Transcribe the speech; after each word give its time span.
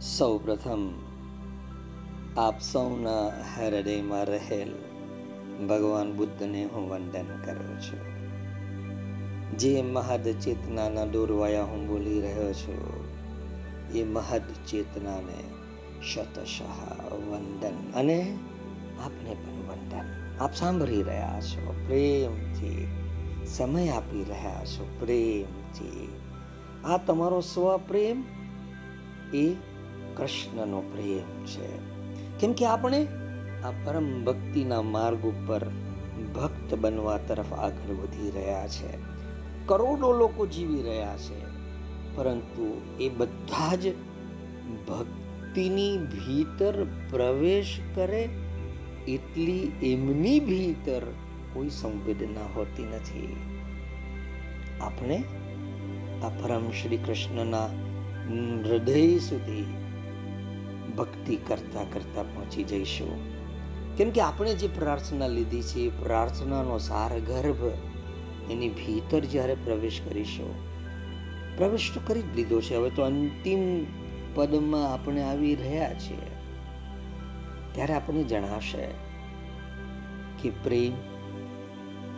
સૌ 0.00 0.38
પ્રથમ 0.38 0.92
આપ 2.36 2.60
સૌના 2.60 3.26
હૃદયમાં 3.28 4.24
રહેલ 4.24 4.72
ભગવાન 5.66 6.12
બુદ્ધને 6.12 6.64
હું 6.64 6.90
વંદન 6.90 7.26
કરું 7.44 7.80
છું. 7.80 8.00
જે 9.58 9.82
મહદ 9.82 10.28
ચેતનાના 10.40 11.04
દોરવાયા 11.04 11.64
હું 11.64 11.88
બોલી 11.88 12.20
રહ્યો 12.20 12.52
છું, 12.52 13.04
એ 13.94 14.04
મહદ 14.04 14.42
ચેતનાને 14.66 15.40
શતશઃ 16.14 17.04
વંદન 17.14 17.92
અને 17.94 18.38
આપને 19.04 19.34
પણ 19.34 19.70
વંદન. 19.70 20.36
આપ 20.40 20.54
સાંભળી 20.54 21.02
રહ્યા 21.02 21.40
છો, 21.40 21.74
પ્રેમથી 21.86 22.86
સમય 23.46 23.88
આપી 23.88 24.24
રહ્યા 24.28 24.64
છો, 24.64 24.96
પ્રેમથી. 25.00 26.08
આ 26.84 26.96
તમારો 26.96 27.40
સ્વપ્રેમ 27.40 28.24
એ 29.34 29.56
કૃષ્ણનો 30.18 30.80
પ્રેમ 30.80 31.44
છે. 31.44 31.78
કેમ 32.40 32.52
કે 32.52 32.66
આપણે 32.66 33.06
આ 33.64 33.70
પરમ 33.70 34.24
ભક્તિના 34.24 34.82
માર્ગ 34.82 35.18
ઉપર 35.18 35.70
ભક્ત 36.34 36.74
બનવા 36.74 37.18
તરફ 37.18 37.52
આગળ 37.52 37.94
વધી 37.94 38.30
રહ્યા 38.30 38.68
છે. 38.68 38.98
કરોડો 39.66 40.12
લોકો 40.12 40.46
જીવી 40.46 40.82
રહ્યા 40.82 41.16
છે. 41.16 41.58
પરંતુ 42.16 42.80
એ 43.00 43.08
બધા 43.08 43.74
જ 43.74 43.86
ભક્તિની 44.88 45.98
ભીતર 45.98 46.86
પ્રવેશ 47.10 47.78
કરે 47.94 48.28
એટલી 49.08 49.72
એમની 49.82 50.40
ભીતર 50.40 51.02
કોઈ 51.52 51.68
સંવેદના 51.68 52.40
હોતી 52.56 52.84
નથી. 52.84 53.36
આપણે 54.80 55.22
આ 56.22 56.28
પરમ 56.28 56.70
શ્રી 56.70 56.96
કૃષ્ણના 56.96 57.66
હૃદય 58.68 59.18
સુધી 59.18 59.66
ભક્તિ 60.98 61.36
કરતા 61.36 61.84
કરતા 61.92 62.22
પહોંચી 62.22 62.64
જઈશું. 62.64 63.12
કેમ 63.96 64.10
કે 64.10 64.20
આપણે 64.20 64.54
જે 64.54 64.68
પ્રાર્થના 64.68 65.26
લીધી 65.26 65.62
છે, 65.62 65.80
એ 65.80 65.88
પ્રાર્થનાનો 65.88 66.78
સાર 66.78 67.18
ગર્ભ 67.20 67.72
એની 68.50 68.68
ભીતર 68.68 69.20
જ્યારે 69.20 69.54
પ્રવેશ 69.54 70.00
કરીશું, 70.08 70.50
પ્રવેશ 71.56 71.90
તો 71.94 72.00
કરી 72.06 72.22
જ 72.22 72.36
લીધો 72.36 72.60
છે. 72.60 72.76
હવે 72.76 72.90
તો 72.90 73.02
અંતિમ 73.02 73.86
પદમાં 74.34 74.92
આપણે 74.92 75.22
આવી 75.22 75.54
રહ્યા 75.54 75.94
છીએ. 75.94 76.26
ત્યારે 77.72 77.94
આપણને 77.94 78.24
જણાશે 78.24 78.86
કે 80.42 80.50
પ્રેમ, 80.50 80.92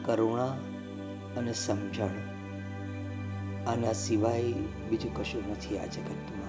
કરુણા 0.04 0.46
અને 1.36 1.52
સમજણ 1.52 2.10
આના 3.66 3.92
સિવાય 3.92 4.52
બીજું 4.90 5.14
કશું 5.16 5.50
નથી 5.50 5.78
આ 5.78 5.86
જગતમાં 5.86 6.39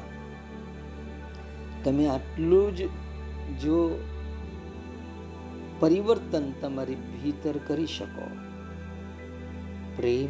તમે 1.84 2.08
આટલું 2.08 2.76
જ 2.76 2.82
જો 3.62 4.00
પરિવર્તન 5.80 6.52
તમારી 6.62 6.96
ભીતર 6.96 7.58
કરી 7.58 7.88
શકો. 7.88 8.28
પ્રેમ, 9.96 10.28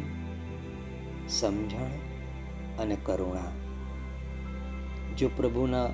સમજણ 1.28 1.90
અને 2.78 2.96
કરુણા. 3.02 3.52
જો 5.18 5.30
પ્રભુના 5.36 5.86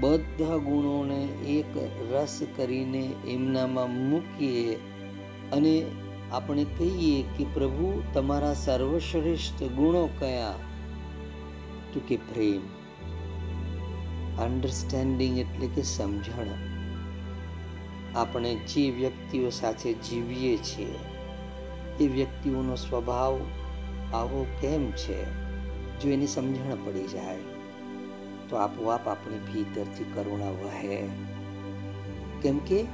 બધા 0.00 0.56
ગુણોને 0.56 1.24
એક 1.46 1.76
રસ 2.12 2.40
કરીને 2.56 3.12
એમનામાં 3.28 3.90
મૂકીએ 3.90 4.74
અને 5.52 5.86
આપણે 6.32 6.64
કહીએ 6.64 7.22
કે 7.22 7.46
પ્રભુ, 7.54 8.02
તમારા 8.14 8.54
સર્વશ્રેષ્ઠ 8.54 9.62
ગુણો 9.62 10.08
કયા? 10.18 10.54
તો 11.94 12.00
કે 12.08 12.16
પ્રેમ. 12.16 12.75
અન્ડરસ્ટેન્ડિંગ 14.38 15.38
એટલે 15.38 15.66
કે 15.66 15.82
સમજણ. 15.82 16.46
આપણે 18.14 18.54
જે 18.54 18.90
વ્યક્તિઓ 18.90 19.50
સાથે 19.50 19.92
જીવીએ 19.92 20.56
છીએ, 20.56 20.94
એ 22.00 22.08
વ્યક્તિઓનો 22.08 22.74
સ્વભાવ 22.74 23.40
આવો 24.14 24.46
કેમ 24.60 24.90
છે, 24.90 25.24
જો 26.00 26.08
એની 26.08 26.26
સમજણ 26.26 26.76
પડી 26.84 27.06
જાય, 27.06 27.38
તો 28.48 28.56
આપોઆપ 28.56 29.08
આપણી 29.08 29.38
ભીતરથી 29.38 30.04
કરુણા 30.04 30.50
વહે. 30.50 31.06
કેમ 32.42 32.58
કે 32.58 32.84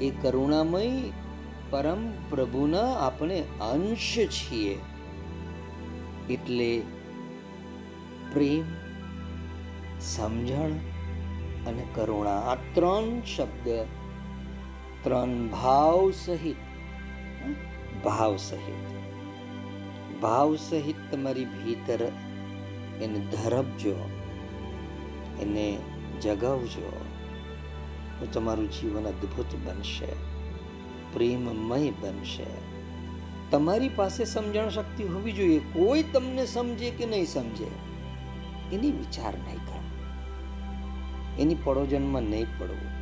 એ 0.00 0.10
કરુણામય 0.10 0.90
પરમ 1.70 2.10
પ્રભુના 2.30 2.92
આપણે 2.92 3.40
અંશ 3.40 4.16
છીએ. 4.16 4.78
એટલે 6.30 6.82
પ્રેમ, 8.32 8.64
સમજણ 10.00 10.89
અને 11.66 11.86
કરુણા. 11.94 12.40
આ 12.40 12.54
ત્રણ 12.54 13.20
શબ્દ, 13.36 13.68
ત્રણ 15.02 15.48
ભાવ 15.48 16.10
સહિત 16.10 16.56
ભાવ 18.04 18.36
સહિત. 18.36 19.00
ભાવ 20.20 20.56
સહિત 20.56 20.96
તમારી 21.12 21.44
ભીતર 21.44 22.02
એને 23.02 23.18
ધરબજો 23.18 23.96
એને 25.40 25.78
જગાવજો. 26.22 27.04
તો 28.20 28.26
તમારું 28.26 28.70
જીવન 28.70 29.04
અદ્ભુત 29.04 29.54
બનશે, 29.64 30.12
પ્રેમમય 31.12 31.90
બનશે. 31.90 32.46
તમારી 33.50 33.88
પાસે 33.88 34.24
સમજણ 34.24 34.68
શક્તિ 34.68 35.04
હોવી 35.04 35.32
જોઈએ. 35.32 35.58
કોઈ 35.58 36.02
તમને 36.02 36.46
સમજે 36.46 36.90
કે 36.90 37.06
નહીં 37.06 37.26
સમજે, 37.26 37.66
એની 38.72 38.90
વિચાર 38.90 39.34
નહીં 39.34 39.56
કરો. 39.56 39.79
એની 41.40 41.56
પડોજનમાં 41.64 42.22
નહીં 42.22 42.46
પડવું. 42.58 43.00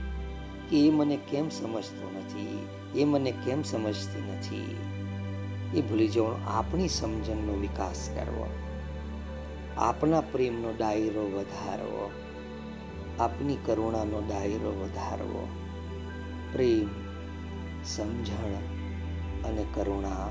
કે 0.71 0.87
એ 0.87 0.91
મને 0.91 1.17
કેમ 1.17 1.49
સમજતો 1.49 2.11
નથી, 2.17 2.67
એ 3.01 3.05
મને 3.05 3.31
કેમ 3.31 3.63
સમજતી 3.63 4.33
નથી? 4.33 4.77
એ 5.75 5.81
ભૂલી 5.81 6.09
જવાનું 6.09 6.49
આપણી 6.49 6.89
સમજણનો 6.89 7.53
વિકાસ 7.53 8.11
કરવો. 8.15 8.47
આપના 9.77 10.21
પ્રેમનો 10.21 10.75
ડાયરો 10.79 11.23
વધારવો. 11.23 12.11
આપની 13.21 13.57
કરુણાનો 13.57 14.23
ડાયરો 14.29 14.71
વધારવો. 14.71 15.49
પ્રેમ, 16.53 16.89
સમજણ 17.85 18.55
અને 19.49 19.65
કરુણા. 19.75 20.31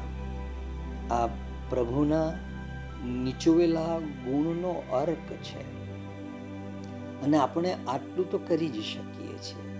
આ 1.11 1.27
પ્રભુના 1.69 2.31
નીચોવેલા 3.05 3.99
ગુણનો 3.99 4.83
અર્ક 4.91 5.33
છે. 5.33 5.76
અને 7.23 7.37
આપણે 7.37 7.77
આટલું 7.87 8.31
તો 8.31 8.37
કરી 8.37 8.69
જ 8.69 8.73
શકીએ 8.73 9.37
છીએ. 9.37 9.77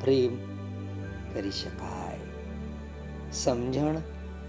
પ્રેમ 0.00 0.36
કરી 1.34 1.50
શકાય. 1.50 2.18
સમજણ 3.32 3.94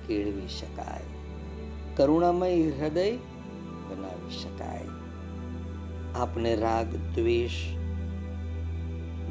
કેળવી 0.08 0.48
શકાય. 0.48 1.04
કરુણામય 1.96 2.70
હૃદય 2.70 3.18
બનાવી 3.90 4.32
શકાય. 4.32 4.86
આપણે 6.16 6.56
રાગ, 6.56 6.96
દ્વેષ, 6.96 7.52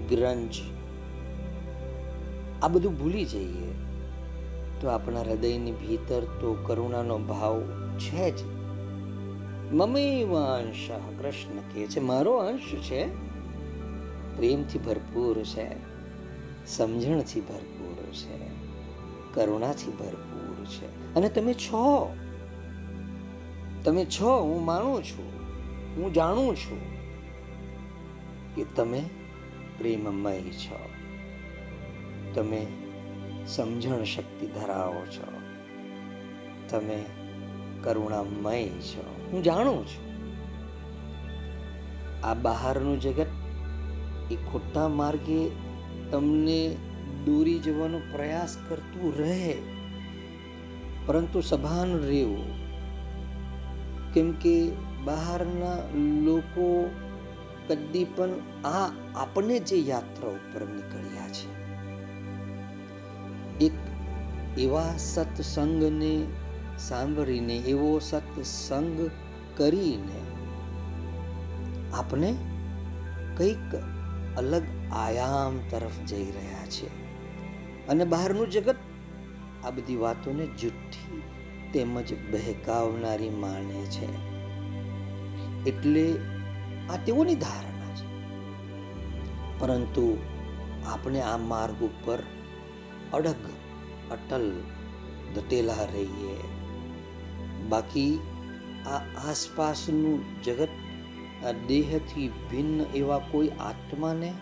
ગ્રંજ, 0.08 0.54
આ 2.62 2.68
બધું 2.68 2.98
ભૂલી 2.98 3.24
જઈએ. 3.24 3.72
તો 4.80 4.88
આપણા 4.88 5.20
હૃદયની 5.20 5.72
ભીતર 5.72 6.20
તો 6.20 6.58
કરુણાનો 6.66 7.18
ભાવ 7.18 7.62
છે 7.98 8.30
જ. 8.30 8.53
મમેવ 9.72 10.38
અંશ 10.38 10.90
કૃષ્ણ 10.90 11.56
કહે 11.74 11.86
છે, 11.86 12.00
મારો 12.00 12.36
અંશ 12.36 12.74
છે, 12.74 13.06
પ્રેમથી 14.36 14.78
ભરપૂર 14.78 15.42
છે, 15.42 15.66
સમજણથી 16.66 17.40
ભરપૂર 17.40 18.12
છે, 18.12 18.48
કરુણાથી 19.34 19.90
ભરપૂર 19.90 20.66
છે. 20.66 21.14
અને 21.14 21.28
તમે 21.28 21.54
છો. 21.54 22.14
તમે 23.84 24.04
છો, 24.04 24.42
હું 24.42 24.64
માનું 24.64 25.04
છું, 25.04 25.26
હું 25.96 26.12
જાણું 26.12 26.56
છું 26.56 26.80
કે 28.54 28.64
તમે 28.64 29.02
પ્રેમમય 29.78 30.40
છો. 30.40 30.78
તમે 32.34 32.66
સમજણ 33.46 34.04
શક્તિ 34.04 34.46
ધરાવો 34.46 35.06
છો. 35.06 35.32
તમે 36.68 37.04
કરુણામય 37.84 38.66
છો. 38.68 39.04
હું 39.32 39.42
જાણું 39.42 39.86
છું. 39.86 40.02
આ 42.26 42.34
બહારનું 42.34 43.00
જગત 43.00 43.26
એ 44.30 44.36
ખોટા 44.52 44.88
માર્ગે 44.88 45.48
તમને 46.10 46.76
દોરી 47.24 47.58
જવાનો 47.58 47.98
પ્રયાસ 48.12 48.56
કરતું 48.68 49.18
રહે. 49.18 49.56
પરંતુ 51.06 51.40
સભાન 51.40 51.90
રહેવું, 52.00 52.44
કેમ 54.12 54.32
કે 54.32 54.54
બહારના 55.04 55.74
લોકો 56.22 56.90
કદી 57.68 58.04
પણ 58.04 58.30
આ 58.64 58.90
આપણે 59.16 59.58
જે 59.58 59.78
યાત્રા 59.78 60.30
ઉપર 60.30 60.62
નીકળ્યા 60.68 61.28
છે. 61.28 61.50
એક 63.64 63.76
એવા 64.58 64.88
સત્સંગને 64.98 66.14
સાંભળીને 66.78 67.56
એવો 67.56 67.98
સત્સંગ 67.98 69.10
કરીને 69.56 70.20
આપણે 71.94 72.34
કંઈક 73.36 73.74
અલગ 74.36 74.62
આયામ 74.92 75.58
તરફ 75.70 76.06
જઈ 76.06 76.24
રહ્યા 76.24 76.66
છે 76.66 76.86
અને 77.86 78.04
બહારનું 78.04 78.50
જગત 78.50 78.76
આ 79.64 79.70
બધી 79.70 79.96
વાતોને 79.96 80.46
જુઠ્ઠી 80.46 81.22
તેમજ 81.72 82.12
બહેકાવનારી 82.30 83.30
માને 83.30 83.84
છે. 83.84 84.34
એટલે 85.64 86.14
આ 86.90 86.96
તેઓની 86.96 87.34
ધારણા 87.34 87.94
છે. 87.94 88.06
પરંતુ 89.58 90.18
આપણે 90.86 91.20
આ 91.20 91.36
માર્ગ 91.36 91.82
ઉપર 91.82 92.18
અડગ, 93.12 93.34
અટલ, 94.10 94.60
દટેલા 95.34 95.74
રહીએ. 95.74 96.53
બાકી 97.74 98.20
આ 98.86 98.98
આસપાસનું 99.30 100.42
જગત, 100.42 100.68
આ 101.44 101.52
દેહથી 101.66 102.28
ભિન્ન 102.28 102.96
એવા 102.96 103.18
કોઈ 103.18 103.48
આત્માને, 103.48 104.32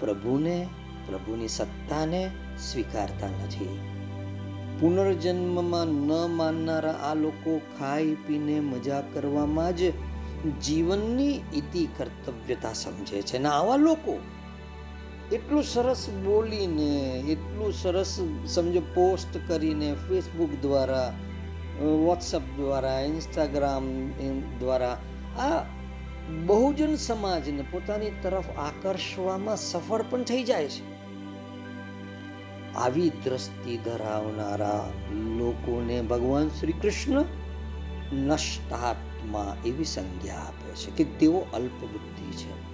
પ્રભુને, 0.00 0.68
પ્રભુની 1.06 1.48
સત્તાને 1.48 2.30
સ્વીકારતા 2.72 3.26
નથી. 3.26 3.78
પુનર્જન્મમાં 4.80 5.86
ન 5.86 6.10
માનનારા 6.36 6.92
આ 6.92 7.14
લોકો 7.14 7.60
ખાઈ 7.78 8.14
પીને 8.14 8.60
મજા 8.60 9.00
કરવામાં 9.00 9.76
જ 9.76 9.80
જીવનની 10.62 11.40
ઇતિ 11.54 11.88
કર્તવ્યતા 11.98 12.72
સમજે 12.72 13.22
છે. 13.22 13.38
ને 13.38 13.48
આવા 13.48 13.76
લોકો 13.76 14.18
એટલું 15.32 15.62
સરસ 15.62 16.08
બોલીને, 16.24 17.22
એટલું 17.28 17.72
સરસ 17.72 18.20
સમજો, 18.46 18.80
પોસ્ટ 18.80 19.38
કરીને 19.48 19.96
ફેસબુક 20.08 20.50
દ્વારા 20.62 21.12
વોટ્સઅપ 21.80 22.42
દ્વારા 22.56 23.00
ઇન્સ્ટાગ્રામ 23.00 24.10
દ્વારા 24.58 24.98
આ 25.38 25.64
બહુજન 26.46 26.94
સમાજને 26.94 27.64
પોતાની 27.70 28.10
તરફ 28.22 28.58
આકર્ષવામાં 28.58 29.56
સફળ 29.56 30.04
પણ 30.10 30.22
થઈ 30.22 30.42
જાય 30.44 30.68
છે. 30.68 30.96
આવી 32.74 33.08
દ્રષ્ટિ 33.24 33.76
ધરાવનારા 33.76 34.90
લોકોને 35.38 36.02
ભગવાન 36.02 36.48
શ્રી 36.48 36.72
કૃષ્ણ 36.72 37.24
નષ્ટાત્મા 38.12 39.56
એવી 39.66 39.84
સંજ્ઞા 39.84 40.34
આપે 40.34 40.74
છે 40.74 40.90
કે 40.90 41.18
તેઓ 41.18 41.46
અલ્પ 41.54 41.84
બુદ્ધિ 41.84 42.32
છે. 42.32 42.66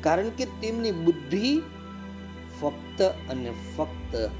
કારણ 0.00 0.28
કે 0.28 0.44
તેમની 0.44 0.92
બુદ્ધિ 0.92 1.62
ફક્ત 2.60 3.02
અને 3.02 3.52
ફક્ત 3.76 4.30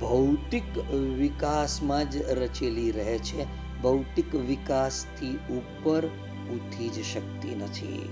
ભૌતિક 0.00 0.78
વિકાસમાં 1.18 2.10
જ 2.10 2.16
રચેલી 2.16 2.90
રહે 2.90 3.18
છે. 3.18 3.46
ભૌતિક 3.82 4.34
વિકાસથી 4.34 5.36
ઉપર 5.36 6.06
ઉઠી 6.50 6.88
જ 6.88 7.04
શકતી 7.04 7.54
નથી. 7.54 8.08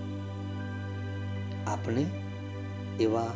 આપણે 1.67 2.07
એવા 3.01 3.33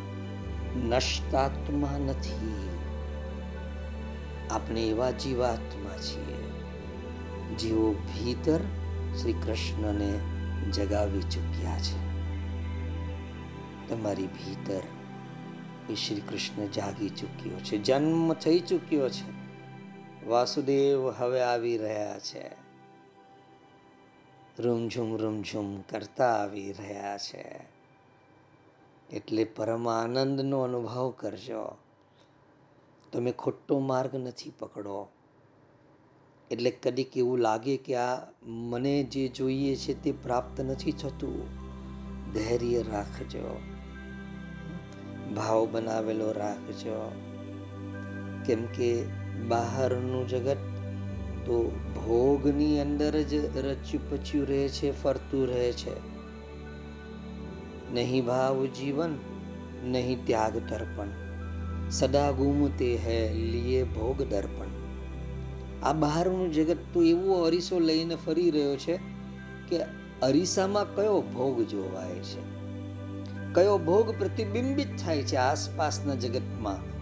નષ્ટાત્મા 0.87 1.97
નથી. 1.97 2.69
આપણે 4.51 4.87
એવા 4.87 5.11
જીવાત્મા 5.11 5.97
છીએ, 5.97 6.37
જેઓ 7.55 7.93
ભીતર 7.93 8.59
શ્રી 9.21 9.33
કૃષ્ણને 9.33 10.11
જગાવી 10.71 11.21
ચૂક્યા 11.21 11.79
છે. 11.79 12.13
તમારી 13.89 14.27
ભીતર 14.27 14.81
એ 15.89 15.95
શ્રી 15.95 16.21
કૃષ્ણ 16.21 16.65
જાગી 16.65 17.09
ચૂક્યો 17.09 17.59
છે, 17.59 17.77
જન્મ 17.77 18.33
થઈ 18.33 18.59
ચૂક્યો 18.59 19.09
છે. 19.09 19.43
વાસુદેવ 20.27 21.09
હવે 21.09 21.41
આવી 21.41 21.77
રહ્યા 21.77 22.19
છે. 22.19 22.63
રૂમઝુમ 24.59 25.17
રૂમઝુમ 25.17 25.81
કરતા 25.81 26.33
આવી 26.33 26.71
રહ્યા 26.71 27.17
છે. 27.17 27.59
એટલે 29.09 29.43
પરમ 29.43 29.89
આનંદનો 29.89 30.59
અનુભવ 30.59 31.09
કરજો. 31.09 31.77
તમે 33.11 33.31
ખોટો 33.31 33.79
માર્ગ 33.79 34.15
નથી 34.15 34.53
પકડો. 34.59 35.07
એટલે 36.51 36.71
કદીક 36.71 37.17
એવું 37.17 37.39
લાગે 37.39 37.77
કે 37.77 37.95
આ 37.95 38.17
મને 38.43 39.03
જે 39.03 39.27
જોઈએ 39.27 39.75
છે 39.75 40.03
તે 40.03 40.11
પ્રાપ્ત 40.11 40.61
નથી 40.61 40.91
થતું. 40.91 41.47
ધૈર્ય 42.33 42.83
રાખજો. 42.83 43.72
ભાવ 45.35 45.67
બનાવેલો 45.71 46.31
રાખજો. 46.31 47.11
કેમ 48.45 48.65
કે 48.65 49.03
બહારનું 49.47 50.27
જગત 50.27 50.57
તો 51.45 51.71
ભોગની 51.95 52.79
અંદર 52.79 53.21
જ 53.21 53.33
રચ્યું 53.57 54.09
પચ્યું 54.09 54.47
રહે 54.47 54.69
છે, 54.69 55.03
ફરતું 55.03 55.47
રહે 55.47 55.71
છે. 55.71 56.13
નહીં 57.93 58.25
ભાવ 58.25 58.65
જીવન, 58.65 59.09
નહીં 59.83 60.25
ત્યાગ 60.25 60.57
તર્પણ 60.57 61.07
સદા 61.91 62.31
ગુમતે 62.31 62.95
હે, 62.95 63.33
લીએ 63.33 63.83
ભોગ 63.83 64.21
દર્પણ. 64.21 64.65
આ 65.83 65.93
બહારનું 65.93 66.51
જગત 66.51 66.77
તો 66.93 67.03
એવો 67.03 67.33
અરીસો 67.33 67.79
લઈને 67.79 68.15
ફરી 68.15 68.51
રહ્યો 68.51 68.75
છે 68.75 68.97
કે 69.69 69.81
અરીસામાં 70.21 70.95
કયો 70.95 71.21
ભોગ 71.21 71.61
જોવાય 71.61 72.15
છે? 72.15 72.52
કયો 73.53 73.77
ભોગ 73.77 74.17
પ્રતિબિંબિત 74.17 74.87
થાય 75.05 75.23
છે 75.23 75.35
આસપાસના 75.35 76.15
જગતમાં? 76.15 76.93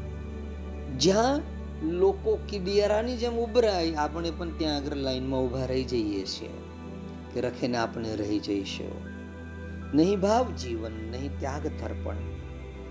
જ્યાં 0.99 1.41
લોકો 1.83 2.39
કિડિયારાની 2.49 3.17
જેમ 3.17 3.37
ઉભરાય, 3.37 3.93
આપણે 3.93 4.31
પણ 4.31 4.57
ત્યાં 4.57 4.75
આગળ 4.77 4.95
લાઈનમાં 4.95 5.41
ઊભા 5.41 5.65
રહી 5.65 5.83
જઈએ 5.83 6.25
છીએ 6.25 6.49
કે 7.33 7.41
રખેને 7.41 7.77
આપણે 7.77 8.15
રહી 8.15 8.39
જઈશું. 8.39 8.91
નહીં 9.93 10.19
ભાવ 10.19 10.51
જીવન, 10.51 10.91
નહીં 10.91 11.39
ત્યાગ 11.39 11.67
તર્પણ. 11.67 12.15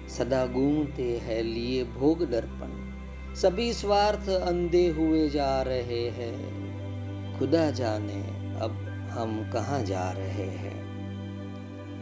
સદા 0.09 0.47
ગુમતે 0.47 1.21
હે, 1.29 1.43
લીએ 1.43 1.83
ભોગ 1.83 2.23
દર્પણ. 2.25 2.69
સભી 3.35 3.73
સ્વાર્થ 3.73 4.31
અંધે 4.31 4.91
હુએ 4.91 5.29
જા 5.29 5.63
રહે 5.63 6.13
હૈ. 6.19 6.51
ખુદા 7.39 7.71
જાને, 7.71 8.25
અબ 8.61 8.71
હમ 9.15 9.43
કહા 9.43 9.83
જા 9.83 10.13
રહે 10.13 10.45
હે. 10.45 10.71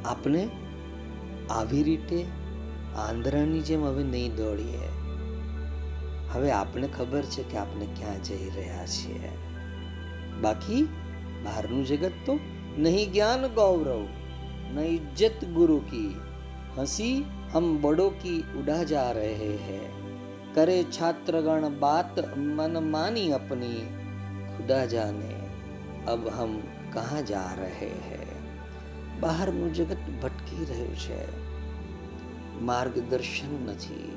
આપણે 0.04 0.48
આવી 1.51 1.83
રીતે 1.83 2.19
આંધ્રાની 2.97 3.61
જેમ 3.63 3.85
હવે 3.85 4.07
નહીં 4.07 4.35
દોડીએ 4.35 4.89
હવે 6.33 6.51
આપણે 6.53 6.91
ખબર 6.93 7.29
છે 7.29 7.47
કે 7.51 7.59
આપણે 7.59 7.93
ક્યાં 7.93 8.25
જઈ 8.25 8.51
રહ્યા 8.55 8.89
છીએ 8.93 9.31
બાકી 10.41 10.83
બહારનું 11.45 11.87
જગત 11.87 12.19
તો 12.25 12.41
નહીં 12.79 13.07
જ્ઞાન 13.11 13.49
ગૌરવ 13.55 14.03
न 14.65 14.83
इज्जत 14.89 15.43
गुरु 15.53 15.77
की 15.85 16.05
हंसी 16.77 17.09
हम 17.51 17.65
बड़ों 17.81 18.09
की 18.21 18.37
उड़ा 18.57 18.77
जा 18.83 19.03
रहे 19.11 19.49
हैं 19.59 19.83
करे 20.55 20.77
छात्रगण 20.91 21.67
बात 21.79 22.19
मन 22.55 22.77
मानी 22.87 23.25
अपनी 23.31 23.73
खुदा 24.55 24.85
जाने 24.87 25.33
अब 26.07 26.27
हम 26.33 26.55
कहाँ 26.93 27.21
જા 27.23 27.43
રહે 27.55 27.91
હે 28.05 28.21
બહારનું 29.19 29.69
જગત 29.73 29.96
ભટકી 30.22 30.64
રહ્યું 30.64 30.96
છે. 30.96 31.48
માર્ગદર્શન 32.60 33.66
નથી. 33.66 34.16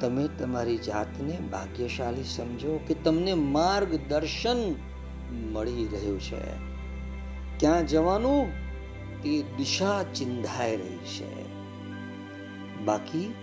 તમે 0.00 0.28
તમારી 0.28 0.76
જાતને 0.76 1.38
ભાગ્યશાળી 1.52 2.24
સમજો 2.24 2.80
કે 2.86 2.94
તમને 2.94 3.34
માર્ગદર્શન 3.34 4.74
મળી 5.52 5.88
રહ્યું 5.92 6.20
છે. 6.20 6.70
ક્યાં 7.58 7.86
જવાનું? 7.86 8.46
તે 9.22 9.42
દિશા 9.42 10.02
ચિંધાઈ 10.02 10.76
રહી 10.76 10.98
છે. 10.98 11.50
બાકી 12.84 13.34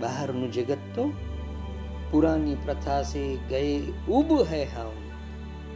બહારનું 0.00 0.52
જગત 0.52 0.78
તો 0.94 1.12
પુરાની 2.10 2.54
પ્રથા 2.54 3.02
સે 3.02 3.36
ગયે 3.36 3.80
ઉબ 4.08 4.42
હૈ 4.52 4.64
હમ. 4.64 4.92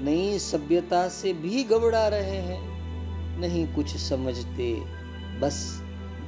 નહીં 0.05 0.39
સભ્યતા 0.39 1.09
સે 1.09 1.33
ભી 1.33 1.65
ગબડા 1.65 2.09
રહે 2.09 2.41
હૈ. 2.41 2.70
नहीं 3.40 3.66
कुछ 3.68 3.96
समझते 4.00 4.70
बस 5.40 5.62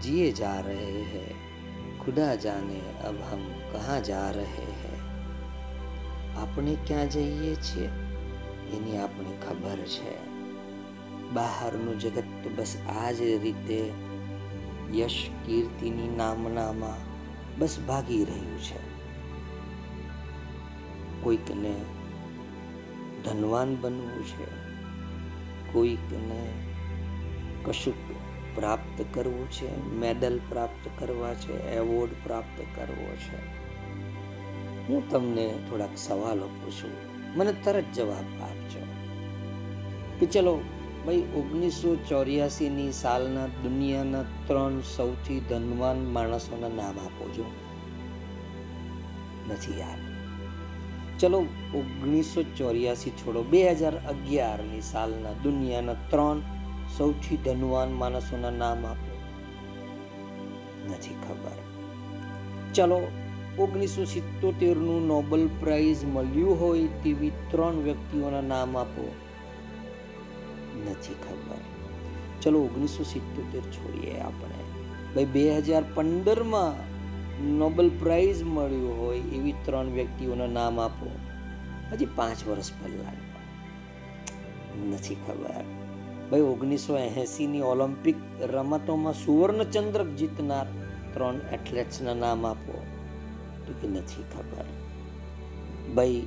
जिए 0.01 0.31
जा 0.31 0.53
रहे 0.59 1.03
हैं 1.05 1.29
खुदा 1.99 2.35
जाने 2.37 2.79
अब 3.03 3.21
हम 3.23 3.43
कहाँ 3.73 4.01
जा 4.01 4.23
रहे 4.31 4.71
हैं 4.73 4.97
આપણે 6.37 6.73
ક્યાં 6.87 7.05
જઈએ 7.07 7.53
છીએ 7.61 7.87
એની 8.73 8.97
આપણે 8.97 9.31
ખબર 9.39 9.79
છે 9.85 10.11
બહારનું 11.33 11.97
જગત 11.97 12.27
તો 12.43 12.49
બસ 12.49 12.73
આ 12.89 13.09
જ 13.11 13.29
રીતે 13.37 13.79
યશ 14.93 15.19
કીર્તિની 15.45 16.11
નામનામાં 16.17 17.01
બસ 17.59 17.79
ભાગી 17.87 18.21
રહ્યું 18.25 18.59
છે 18.59 18.79
કોઈકને 21.23 21.73
ધનવાન 23.23 23.75
બનવું 23.75 24.23
છે 24.23 24.47
કોઈકને 25.73 26.41
કશુંક 27.64 28.16
પ્રાપ્ત 28.58 29.04
કરવું 29.14 29.50
છે, 29.50 29.90
મેડલ 29.90 30.40
પ્રાપ્ત 30.48 30.90
કરવા 31.00 31.34
છે, 31.34 31.74
એવોર્ડ 31.76 32.12
પ્રાપ્ત 32.24 32.62
કરવો 32.76 33.16
છે. 33.16 33.62
હું 34.88 35.10
તમને 35.10 35.54
થોડાક 35.70 35.88
સવાલો 35.96 36.46
પૂછું. 36.46 36.90
મને 37.38 37.52
તરત 37.52 37.84
જવાબ 37.94 38.42
આપજો. 38.42 38.80
કે 40.20 40.26
ચલો, 40.26 40.60
ભાઈ, 41.06 41.16
ઓગણીસો 41.16 41.96
ચોર્યાસીની 41.96 42.92
સાલના 42.92 43.46
દુનિયાના 43.46 44.22
ત્રણ 44.22 44.80
સૌથી 44.80 45.40
ધનવાન 45.40 46.04
માણસોના 46.04 46.68
નામ 46.68 46.98
આપો 46.98 47.28
છો. 47.38 47.52
નથી 49.50 49.80
યાદ. 49.80 50.12
ચલો, 51.18 51.38
ઓગણીસો 51.74 52.42
ચોર્યાસી 52.42 53.10
છોડો. 53.10 53.42
બે 53.42 53.70
હજાર 53.70 53.96
અગિયારની 53.96 54.80
સાલના 54.80 55.32
દુનિયાના 55.32 55.94
ત્રણ 55.94 56.42
સૌથી 56.98 57.36
ધનવાન 57.36 57.92
માણસોના 57.92 58.50
નામ 58.50 58.86
આપો 58.86 59.12
નથી 60.90 61.14
ખબર. 61.14 61.56
ચલો, 62.74 63.06
ઓગણીસો 63.58 64.04
સિત્તોતેરનું 64.04 65.06
નોબલ 65.06 65.48
પ્રાઇઝ 65.60 66.04
મળ્યું 66.04 66.60
હોય 66.60 66.86
તેવી 66.86 67.32
ત્રણ 67.50 67.72
વ્યક્તિઓના 67.72 68.40
નામ 68.40 68.78
આપો. 68.78 69.14
નથી 70.90 71.14
ખબર. 71.14 71.56
ચલો, 72.42 72.60
ઓગણીસો 72.60 73.02
સિત્તોતેર 73.02 73.60
છોડીએ 73.60 74.20
આપણે. 74.20 74.54
ભાઈ, 75.14 75.24
બે 75.24 75.58
હજાર 75.58 75.84
પંદરમાં 75.94 76.92
નોબલ 77.44 77.90
પ્રાઇઝ 78.00 78.42
મળ્યું 78.42 79.00
હોય 79.00 79.18
એવી 79.18 79.54
ત્રણ 79.64 79.86
વ્યક્તિઓના 79.86 80.46
નામ 80.46 80.80
આપો. 80.80 81.10
હજી 81.92 82.06
પાંચ 82.16 82.48
વર્ષ 82.48 82.72
પહેલા. 82.72 83.12
નથી 84.90 85.14
ખબર. 85.14 85.81
ભાઈ, 86.32 86.40
ઓગણીસો 86.40 86.98
એંસીની 86.98 87.60
ઓલિમ્પિક 87.60 88.16
રમતોમાં 88.40 89.12
સુવર્ણચંદ્રક 89.12 90.06
જીતનાર 90.06 90.66
ત્રણ 91.14 91.34
એથ્લેટ્સના 91.52 92.14
નામ 92.14 92.46
આપો. 92.46 92.82
તો 93.66 93.72
કે 93.80 93.88
નથી 93.88 94.22
ખબર. 94.22 94.64
ભાઈ, 95.94 96.22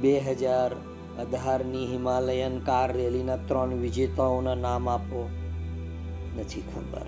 બે 0.00 0.18
હજાર 0.18 0.74
અઢારની 1.18 1.86
હિમાલયન 1.86 2.58
કાર 2.58 2.96
રેલીના 2.96 3.36
ત્રણ 3.36 3.70
વિજેતાઓના 3.70 4.54
નામ 4.54 4.88
આપો. 4.88 5.28
નથી 6.38 6.60
ખબર. 6.60 7.06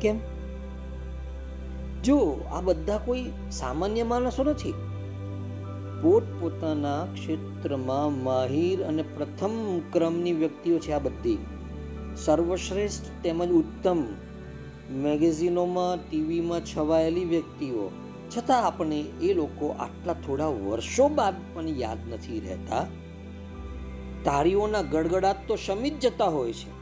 કેમ? 0.00 0.18
જો, 2.02 2.44
આ 2.52 2.60
બધા 2.60 2.98
કોઈ 2.98 3.30
સામાન્ય 3.50 4.02
માણસો 4.02 4.44
નથી. 4.44 4.74
પોતપોતાના 6.02 7.04
ક્ષેત્રમાં 7.14 8.22
માહિર 8.22 8.84
અને 8.84 9.02
પ્રથમ 9.02 9.78
ક્રમની 9.78 10.32
વ્યક્તિઓ 10.32 10.78
છે 10.78 10.92
આ 10.92 10.98
બધી. 10.98 11.38
સર્વશ્રેષ્ઠ 12.16 13.04
તેમજ 13.22 13.48
ઉત્તમ 13.48 14.02
મેગેઝિનોમાં, 14.90 16.10
ટીવીમાં 16.10 16.60
છવાયેલી 16.60 17.24
વ્યક્તિઓ. 17.24 17.90
છતાં 18.36 18.66
આપણે 18.66 19.00
એ 19.00 19.34
લોકો 19.34 19.68
આટલા 19.68 20.12
થોડા 20.12 20.46
વર્ષો 20.46 21.08
બાદ 21.08 21.34
પણ 21.54 21.68
યાદ 21.68 21.98
નથી 22.12 22.40
રહેતા. 22.40 22.86
તારીઓના 24.24 24.82
ગડગડાટ 24.82 25.48
તો 25.48 25.56
શમી 25.56 25.90
જ 25.90 26.00
જતા 26.00 26.24
હોય 26.24 26.52
છે. 26.52 26.79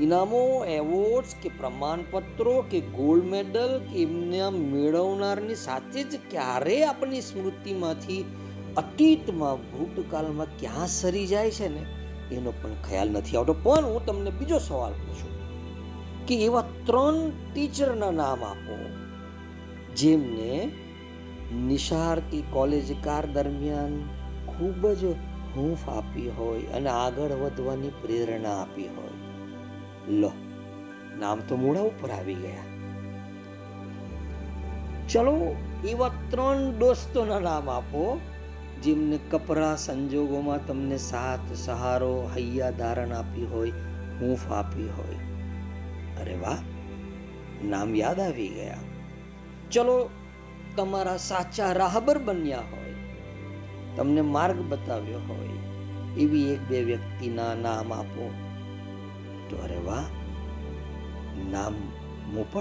ઇનામો 0.00 0.64
એવોર્ડ્સ 0.64 1.34
કે 1.42 1.48
પ્રમાણપત્રો 1.48 2.64
કે 2.70 2.80
ગોલ્ડ 2.80 3.24
મેડલ 3.24 3.80
કે 3.92 4.02
એમના 4.02 4.50
મેળવનારની 4.50 5.54
સાથે 5.54 6.04
જ 6.04 6.18
ક્યારે 6.30 6.84
આપણી 6.84 7.20
સ્મૃતિમાંથી 7.20 8.24
અતીતમાં 8.76 9.56
ભૂતકાળમાં 9.56 10.46
ક્યાં 10.58 10.86
સરી 10.86 11.26
જાય 11.26 11.50
છે 11.50 11.68
ને? 11.68 11.86
એનો 12.34 12.50
પણ 12.50 12.74
ખ્યાલ 12.88 13.10
નથી 13.10 13.36
આવતો. 13.36 13.52
પણ 13.52 13.84
હું 13.84 14.06
તમને 14.06 14.30
બીજો 14.30 14.58
સવાલ 14.58 14.92
પૂછું 14.92 15.40
કે 16.26 16.44
એવા 16.44 16.64
ત્રણ 16.86 17.30
ટીચરના 17.54 18.10
નામ 18.10 18.44
આપો 18.44 18.76
જેમને 19.94 20.70
નિશાળથી 21.66 22.44
કોલેજ 22.50 23.04
કાર 23.04 23.26
દરમિયાન 23.26 24.02
ખૂબ 24.46 24.88
જ 24.88 25.04
હૂંફ 25.56 25.88
આપી 25.88 26.30
હોય 26.30 26.60
અને 26.62 26.90
આગળ 26.90 27.30
વધવાની 27.32 27.88
પ્રેરણા 27.88 28.62
આપી 28.62 28.82
હોય. 28.82 29.09
લો, 30.08 30.32
નામ 31.18 31.40
તો 31.40 31.56
મોડા 31.56 31.80
ઉપર 31.80 32.10
આવી 32.10 32.34
ગયા. 32.34 32.62
ચલો, 35.08 35.56
એવા 35.88 36.10
ત્રણ 36.30 36.72
દોસ્તોના 36.78 37.38
નામ 37.38 37.70
આપો, 37.70 38.20
જેમને 38.82 39.18
કપરા 39.30 39.76
સંજોગોમાં 39.76 40.66
તમને 40.66 40.96
સાથ, 40.96 41.52
સહારો, 41.54 42.30
હૈયા 42.36 42.70
ધારણ 42.70 43.12
આપી 43.12 43.46
હોય, 43.46 43.70
હૂંફ 44.20 44.52
આપી 44.52 44.88
હોય. 44.88 45.16
અરે 46.20 46.36
વાહ, 46.36 46.58
નામ 47.64 47.94
યાદ 47.94 48.20
આવી 48.20 48.48
ગયા. 48.48 48.78
ચલો, 49.70 50.10
તમારા 50.76 51.16
સાચા 51.16 51.72
રાહબર 51.72 52.18
બન્યા 52.18 52.58
હોય, 52.58 52.94
તમને 53.96 54.20
માર્ગ 54.20 54.60
બતાવ્યો 54.68 55.18
હોય, 55.18 55.48
એવી 56.18 56.52
એક 56.52 56.60
બે 56.68 56.82
વ્યક્તિના 56.82 57.54
નામ 57.54 57.92
આપો. 57.92 58.30
તો 59.50 59.56
અરે 59.56 59.76
વાહ 59.76 60.04
નામ 61.50 61.74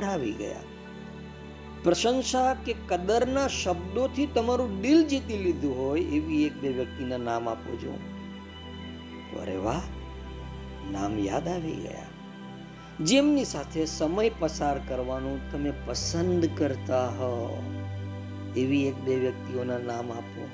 આવી 0.09 0.31
ગયા. 0.31 0.55
પ્રશંસા 1.83 2.53
કે 2.53 2.75
કદરના 2.87 3.47
શબ્દોથી 3.47 4.25
તમારું 4.25 4.81
દિલ 4.81 5.07
જીતી 5.07 5.37
લીધું 5.37 5.77
હોય 5.77 6.01
એવી 6.01 6.43
એક 6.45 6.61
બે 6.61 6.69
વ્યક્તિના 6.69 7.17
નામ 7.17 7.49
આપો 7.49 7.75
છો. 7.75 7.99
તો 9.31 9.39
અરે 9.39 9.55
વાહ 9.55 9.81
નામ 10.91 11.19
યાદ 11.19 11.47
આવી 11.47 11.75
ગયા. 11.75 12.03
જેમની 13.03 13.45
સાથે 13.45 13.85
સમય 13.85 14.31
પસાર 14.39 14.79
કરવાનું 14.79 15.51
તમે 15.51 15.73
પસંદ 15.85 16.49
કરતા 16.57 17.07
હો, 17.07 17.63
એવી 18.57 18.87
એક 18.87 18.95
બે 18.95 19.15
વ્યક્તિઓના 19.15 19.77
નામ 19.77 20.11
આપો. 20.11 20.49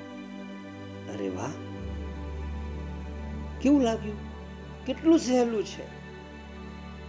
અરે 1.14 1.28
વાહ! 1.28 1.50
કેવું 3.60 3.82
લાગ્યું? 3.82 4.16
કેટલું 4.86 5.18
સહેલું 5.18 5.64
છે? 5.64 5.95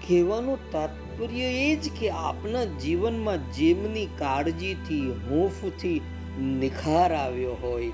કહેવાનું 0.07 0.71
તાત્પર્ય 0.71 1.43
એ 1.43 1.75
જ 1.75 1.89
કે 1.99 2.09
આપના 2.09 2.63
જીવનમાં 2.63 3.53
જેમની 3.53 4.05
કાળજીથી 4.05 4.99
હૂંફથી 5.29 6.01
નિખાર 6.37 7.13
આવ્યો 7.13 7.53
હોય, 7.53 7.89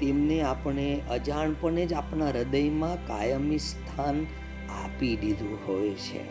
તેમને 0.00 0.42
આપણે 0.42 1.00
અજાણપણે 1.10 1.86
જ 1.86 1.92
આપણા 1.92 2.26
હૃદયમાં 2.26 3.06
કાયમી 3.06 3.58
સ્થાન 3.58 4.22
આપી 4.82 5.16
દીધું 5.16 5.58
હોય 5.68 5.90
છે. 5.90 6.24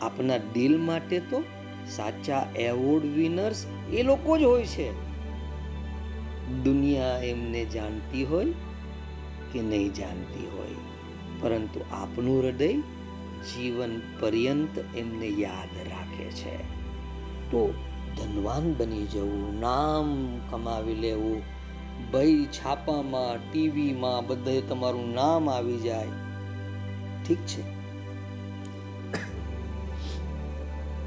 આપના 0.00 0.36
દિલ 0.36 0.78
માટે 0.78 1.18
તો 1.20 1.42
સાચા 1.88 2.42
એવોર્ડ 2.56 3.04
વિનર્સ 3.04 3.66
એ 3.92 4.02
લોકો 4.02 4.38
જ 4.38 4.42
હોય 4.42 4.66
છે. 4.66 4.88
દુનિયા 6.64 7.18
એમને 7.24 7.64
જાણતી 7.64 8.24
હોય 8.24 8.52
કે 9.52 9.62
નહીં 9.62 9.92
જાણતી 9.92 10.46
હોય, 10.46 10.80
પરંતુ 11.40 11.80
આપનું 11.92 12.42
હૃદય 12.42 12.72
જીવન 13.40 14.00
પર્યંત 14.20 14.78
એમને 14.96 15.26
યાદ 15.26 15.88
રાખે 15.90 16.24
છે. 16.24 16.56
તો 17.50 17.74
ધનવાન 18.16 18.74
બની 18.74 19.06
જવું, 19.06 19.60
નામ 19.60 20.38
કમાવી 20.50 20.94
લેવું, 20.94 21.42
ભાઈ 22.12 22.44
છાપામાં, 22.44 23.52
ટીવીમાં 23.52 24.26
બધે 24.26 24.60
તમારું 24.60 25.14
નામ 25.14 25.50
આવી 25.50 25.78
જાય. 25.78 26.08
ઠીક 27.28 27.38
છે. 27.38 27.80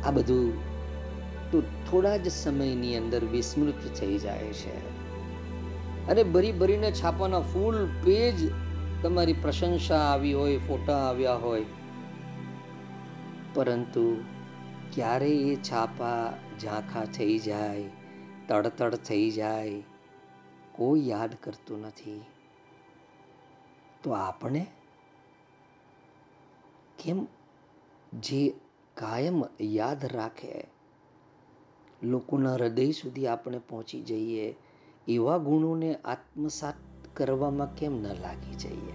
આ 0.03 0.11
બધું 0.11 0.53
તો 1.51 1.61
થોડા 1.61 2.17
જ 2.17 2.31
સમયની 2.31 2.97
અંદર 2.97 3.25
વિસ્મૃત 3.25 3.95
થઈ 3.99 4.17
જાય 4.17 4.43
છે. 4.43 4.93
અને 6.07 6.23
ભરી 6.23 6.51
ભરીને 6.51 6.91
છાપાના 6.91 7.39
ફૂલ 7.39 7.87
પેજ 8.03 8.51
તમારી 9.03 9.33
પ્રશંસા 9.33 9.95
આવી 9.95 10.33
હોય, 10.33 10.57
ફોટા 10.57 10.97
આવ્યા 10.97 11.35
હોય 11.35 11.65
પરંતુ 13.53 14.23
ક્યારે 14.93 15.31
એ 15.37 15.55
છાપા 15.55 16.33
ઝાંખા 16.61 17.05
થઈ 17.05 17.39
જાય, 17.39 17.89
તડતડ 18.47 18.95
થઈ 18.95 19.31
જાય, 19.31 19.83
કોઈ 20.71 21.07
યાદ 21.07 21.35
કરતું 21.43 21.81
નથી. 21.81 22.21
તો 24.03 24.11
આપણે 24.11 24.65
કેમ 27.03 27.27
જે 28.19 28.53
કાયમ 28.95 29.43
યાદ 29.61 30.05
રાખે, 30.05 30.63
લોકોના 32.03 32.53
હૃદય 32.53 32.91
સુધી 32.91 33.27
આપણે 33.27 33.57
પહોંચી 33.57 34.01
જઈએ, 34.01 34.55
એવા 35.07 35.37
ગુણોને 35.37 35.95
આત્મસાત 35.95 36.75
કરવામાં 37.13 37.75
કેમ 37.75 38.01
ન 38.01 38.07
લાગી 38.07 38.55
જઈએ? 38.55 38.93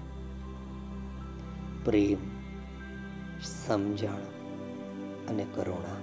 પ્રેમ, 1.84 2.16
સમજણ 3.40 4.37
અને 5.28 5.46
કરુણા. 5.54 5.96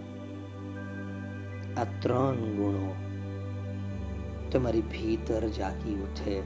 આ 1.81 1.83
ત્રણ 1.83 2.35
ગુણો 2.35 2.95
તમારી 4.51 4.81
ભીતર 4.81 5.47
જાગી 5.47 5.95
ઉઠે. 5.95 6.41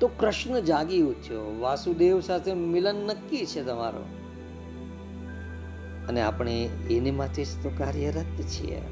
તો 0.00 0.08
કૃષ્ણ 0.08 0.60
જાગી 0.60 1.02
ઉઠ્યો. 1.02 1.60
વાસુદેવ 1.60 2.20
સાથે 2.20 2.54
મિલન 2.54 2.94
નક્કી 2.94 3.46
છે 3.46 3.62
તમારો. 3.62 4.04
અને 6.08 6.20
આપણે 6.20 6.68
એને 6.90 7.10
માટે 7.10 7.44
જ 7.44 7.62
તો 7.62 7.70
કાર્યરત 7.78 8.42
છીએ. 8.42 8.82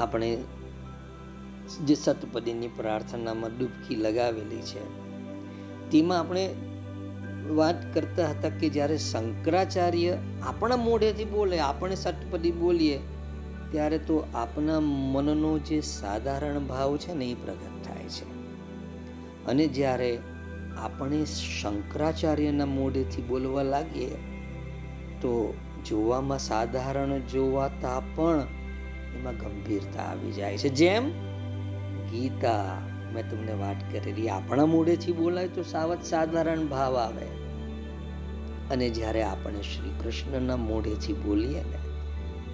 આપણે 0.00 0.38
જે 1.86 1.94
સતપદીની 1.94 2.68
પ્રાર્થનામાં 2.68 3.58
ડૂબકી 3.58 3.96
લગાવેલી 3.96 4.62
છે, 4.62 5.00
તેમાં 5.90 6.18
આપણે 6.18 6.54
વાત 7.48 7.94
કરતા 7.94 8.30
હતા 8.30 8.48
કે 8.48 8.68
જ્યારે 8.68 8.98
શંકરાચાર્ય 8.98 10.16
આપણા 10.42 10.76
મોઢેથી 10.76 11.24
બોલે, 11.24 11.58
આપણે 11.58 11.94
સટપદી 11.94 12.50
બોલીએ, 12.52 13.00
ત્યારે 13.70 13.98
તો 13.98 14.26
આપણા 14.34 14.80
મનનો 14.80 15.58
જે 15.58 15.80
સાધારણ 15.80 16.58
ભાવ 16.58 16.96
છે 16.96 17.14
ને 17.14 17.24
એ 17.24 17.34
પ્રગટ 17.34 17.88
થાય 17.88 18.04
છે. 18.04 18.40
અને 19.46 19.66
જ્યારે 19.66 20.18
આપણે 20.78 21.24
શંકરાચાર્યના 21.24 22.66
મોઢેથી 22.66 23.22
બોલવા 23.22 23.62
લાગીએ, 23.62 24.14
તો 25.20 25.54
જોવામાં 25.88 26.38
સાધારણ 26.38 27.18
જોવાતા 27.18 28.02
પણ 28.14 28.46
એમાં 29.16 29.36
ગંભીરતા 29.36 30.02
આવી 30.02 30.32
જાય 30.32 30.58
છે. 30.58 30.68
જેમ 30.68 31.10
ગીતા 32.10 32.89
મેં 33.14 33.30
તમને 33.30 33.52
વાત 33.52 33.92
કરેલી. 33.92 34.28
આપણા 34.28 34.66
મોઢેથી 34.66 35.12
બોલાય 35.12 35.48
તો 35.48 35.62
સાવત 35.62 36.02
સાધારણ 36.02 36.66
ભાવ 36.66 36.96
આવે. 36.96 37.26
અને 38.70 38.90
જ્યારે 38.90 39.22
આપણે 39.22 39.60
શ્રી 39.60 39.90
કૃષ્ણના 40.04 40.56
મોઢેથી 40.56 41.12
બોલીએ 41.12 41.62
ને, 41.62 41.78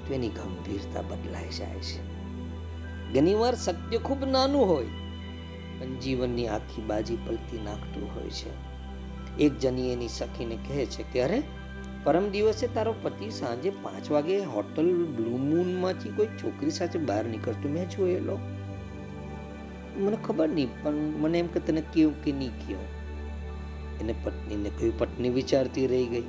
તો 0.06 0.14
એની 0.14 0.28
ગંભીરતા 0.28 1.02
બદલાઈ 1.02 1.48
જાય 1.48 1.80
છે. 1.80 2.16
ઘણીવાર 3.14 3.54
સત્ય 3.54 3.98
ખૂબ 3.98 4.24
નાનું 4.24 4.68
હોય, 4.68 4.86
પણ 5.78 5.98
જીવનની 5.98 6.48
આખી 6.48 6.82
બાજી 6.82 7.16
પલટી 7.16 7.60
નાખતું 7.64 8.14
હોય 8.14 8.30
છે. 8.30 8.76
એક 9.38 9.58
જની 9.58 9.92
એની 9.92 10.08
સખીને 10.08 10.56
કહે 10.56 10.86
છે 10.86 11.02
કે, 11.02 11.22
અરે, 11.22 11.42
પરમ 12.04 12.30
દિવસે 12.30 12.66
તારો 12.66 12.94
પતિ 13.02 13.30
સાંજે 13.30 13.70
પાંચ 13.70 14.10
વાગે 14.10 14.44
હોટલ 14.44 15.04
બ્લુ 15.04 15.36
મૂનમાંથી 15.36 16.08
કોઈ 16.08 16.26
છોકરી 16.26 16.70
સાથે 16.70 16.98
બહાર 16.98 17.24
નીકળતું 17.24 17.72
મેં 17.72 17.90
જોયેલો. 17.90 18.38
મને 19.98 20.16
ખબર 20.24 20.48
નહીં, 20.48 20.82
પણ 20.82 20.94
મને 20.94 21.38
એમ 21.38 21.46
કે 21.46 21.60
તને 21.60 21.82
કેવું 21.92 22.24
કે 22.24 22.32
નહીં 22.32 22.50
કહ્યું 22.50 22.96
એને 24.00 24.14
પત્નીને 24.24 24.70
કહ્યું 24.70 24.98
પત્ની 24.98 25.28
વિચારતી 25.28 25.86
રહી 25.86 26.06
ગઈ. 26.06 26.24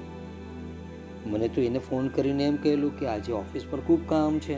મને 1.25 1.47
તો 1.47 1.61
એને 1.61 1.79
ફોન 1.79 2.07
કરીને 2.07 2.43
એમ 2.45 2.55
કહેલું 2.55 2.99
કે 2.99 3.07
આજે 3.07 3.31
ઓફિસ 3.33 3.65
પર 3.69 3.79
ખૂબ 3.79 4.09
કામ 4.09 4.39
છે. 4.39 4.57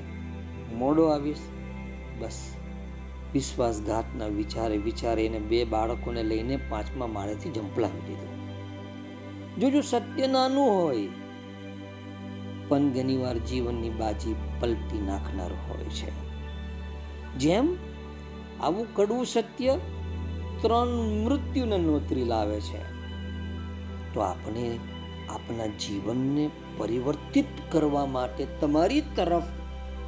મોડો 0.74 1.06
આવીશ. 1.06 1.38
બસ, 2.20 2.56
વિશ્વાસઘાતના 3.34 4.28
વિચારે 4.28 4.78
વિચારે 4.78 5.25
એને 5.25 5.39
બે 5.39 5.63
બાળકોને 5.63 6.24
લઈને 6.24 6.58
પાંચમા 6.70 7.08
માળેથી 7.08 7.51
ઝંપલાવી 7.51 8.01
દીધું. 8.08 8.34
જોજો, 9.60 9.82
સત્ય 9.82 10.28
નાનું 10.28 10.70
હોય 10.72 11.08
પણ 12.68 12.89
ઘણીવાર 12.89 13.38
જીવનની 13.38 13.89
બાજી 13.89 14.36
પલટી 14.60 15.01
નાખનાર 15.01 15.51
હોય 15.54 15.84
છે. 15.84 16.12
જેમ 17.38 17.75
આવું 18.62 18.96
કડવું 18.96 19.25
સત્ય 19.25 19.80
ત્રણ 20.62 20.88
મૃત્યુને 21.24 21.78
નોતરી 21.78 22.25
લાવે 22.25 22.62
છે. 22.62 23.00
તો 24.13 24.20
આપણે 24.20 24.80
આપણા 25.30 25.68
જીવનને 25.68 26.50
પરિવર્તિત 26.78 27.46
કરવા 27.72 28.06
માટે 28.06 28.48
તમારી 28.62 29.01
તરફ, 29.01 29.44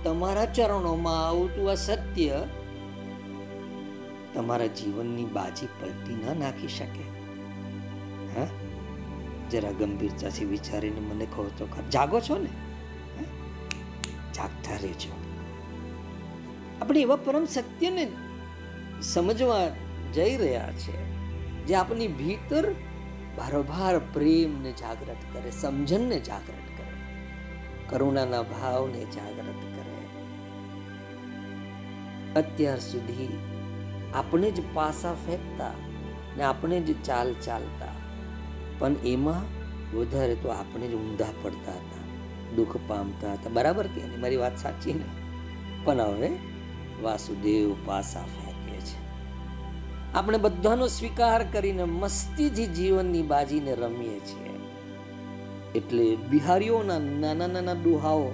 તમારા 0.04 0.46
ચરણોમાં 0.46 1.28
આવતું 1.28 1.72
આ 1.72 1.74
સત્ય 1.74 2.44
તમારા 4.34 4.66
જીવનની 4.66 5.26
બાજી 5.26 5.66
પલટી 5.66 6.16
ના 6.16 6.34
નાખી 6.34 6.68
શકે. 6.68 7.22
હા? 8.36 8.48
જરા 9.52 9.72
ગંભીરતાથી 9.72 10.46
વિચારીને 10.46 11.00
મને 11.00 11.26
કહો 11.26 11.52
તો 11.58 11.68
જાગો 11.90 12.20
છો 12.20 12.38
ને? 12.38 12.50
જાગતા 14.34 14.74
રહેજો. 14.74 15.14
આપણે 16.82 17.02
એવા 17.02 17.16
પરમ 17.16 17.46
સત્યને 17.46 18.12
સમજવા 19.02 19.70
જઈ 20.14 20.38
રહ્યા 20.38 20.72
છે 20.72 21.12
જે 21.66 21.76
આપની 21.76 22.08
ભીતર 22.08 22.72
બારોબાર 23.38 24.00
પ્રેમને 24.00 24.72
જાગૃત 24.72 25.22
કરે, 25.34 25.52
સમજણને 25.52 26.20
જાગૃત 26.20 26.68
કરે, 26.78 26.92
કરુણાના 27.90 28.42
ભાવને 28.42 29.06
જાગૃત 29.06 29.62
કરે. 29.76 29.92
અત્યાર 32.36 32.80
સુધી 32.80 33.40
આપણે 34.14 34.52
જ 34.52 34.62
પાસા 34.74 35.14
ફેંકતા 35.14 35.72
ને 36.38 36.44
આપણે 36.44 36.80
જ 36.80 37.04
ચાલ 37.04 37.34
ચાલતા, 37.34 37.94
પણ 38.80 38.96
એમાં 39.06 39.44
વધારે 39.98 40.36
તો 40.36 40.50
આપણે 40.50 40.88
જ 40.88 40.94
ઊંધા 40.94 41.34
પડતા 41.42 41.72
હતા, 41.72 42.04
દુઃખ 42.56 42.78
પામતા 42.88 43.34
હતા. 43.34 43.50
બરાબર 43.50 43.88
કે 43.88 44.06
મારી 44.18 44.38
વાત 44.38 44.58
સાચી 44.58 44.94
ને? 44.94 45.06
પણ 45.84 46.02
હવે 46.02 46.30
વાસુદેવ 47.02 47.76
પાસા 47.86 48.20
ફેંકે 48.20 48.46
છે 48.46 48.51
આપણે 50.16 50.38
બધાનો 50.38 50.88
સ્વીકાર 50.88 51.44
કરીને 51.52 51.84
મસ્તીથી 51.84 52.68
જીવનની 52.68 53.22
બાજીને 53.22 53.76
રમીએ 53.76 54.20
છીએ. 54.20 54.56
એટલે 55.76 56.16
બિહારીઓના 56.30 57.00
નાના 57.00 57.48
નાના 57.48 57.78
દુહાઓ 57.84 58.32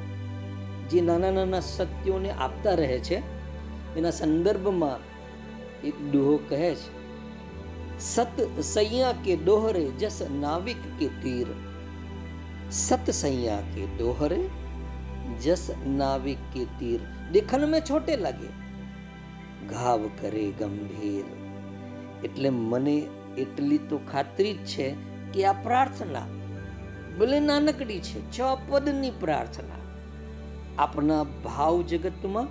જે 0.90 1.02
નાના 1.02 1.32
નાના 1.32 1.60
સત્યોને 1.60 2.32
આપતા 2.32 2.74
રહે 2.74 3.00
છે, 3.00 3.22
એના 3.98 4.12
સંદર્ભમાં 4.12 5.06
એક 5.84 5.98
દુહો 6.12 6.36
કહે 6.50 6.74
છે, 6.76 6.90
સત 8.00 8.50
સૈયા 8.64 9.14
કે 9.26 9.36
દોહરે 9.36 9.86
જસ 10.00 10.20
નાવિક 10.40 10.84
કે 11.00 11.14
તીર? 11.22 11.56
સત 12.72 13.10
સૈયા 13.12 13.64
કે 13.76 13.90
દોહરે 13.98 14.44
જસ 15.44 15.72
નાવિક 15.88 16.46
કે 16.54 16.66
તીર? 16.80 17.00
દેખન 17.32 17.66
મેં 17.66 17.82
છોટે 17.82 18.16
લાગે, 18.18 18.50
ઘાવ 19.68 20.10
કરે 20.22 20.52
ગંભીર. 20.60 21.37
એટલે 22.24 22.50
મને 22.50 23.08
એટલી 23.38 23.78
તો 23.78 24.00
ખાતરી 24.12 24.54
જ 24.54 24.66
છે 24.66 24.96
કે 25.34 25.46
આ 25.46 25.54
પ્રાર્થના 25.54 26.22
ભલે 27.20 27.40
નાનકડી 27.40 28.00
છે, 28.00 28.32
છ 28.32 28.40
પદની 28.70 29.10
પ્રાર્થના. 29.10 29.78
આપણા 30.84 31.24
ભાવ 31.24 31.82
જગતમાં 31.82 32.48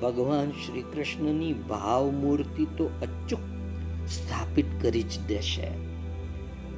ભગવાન 0.00 0.50
શ્રી 0.50 0.82
કૃષ્ણની 0.82 1.52
ભાવ 1.52 2.10
મૂર્તિ 2.10 2.64
તો 2.64 2.84
અચૂક 2.84 3.38
સ્થાપિત 4.08 4.66
કરી 4.82 5.02
જ 5.02 5.26
દેશે. 5.26 5.66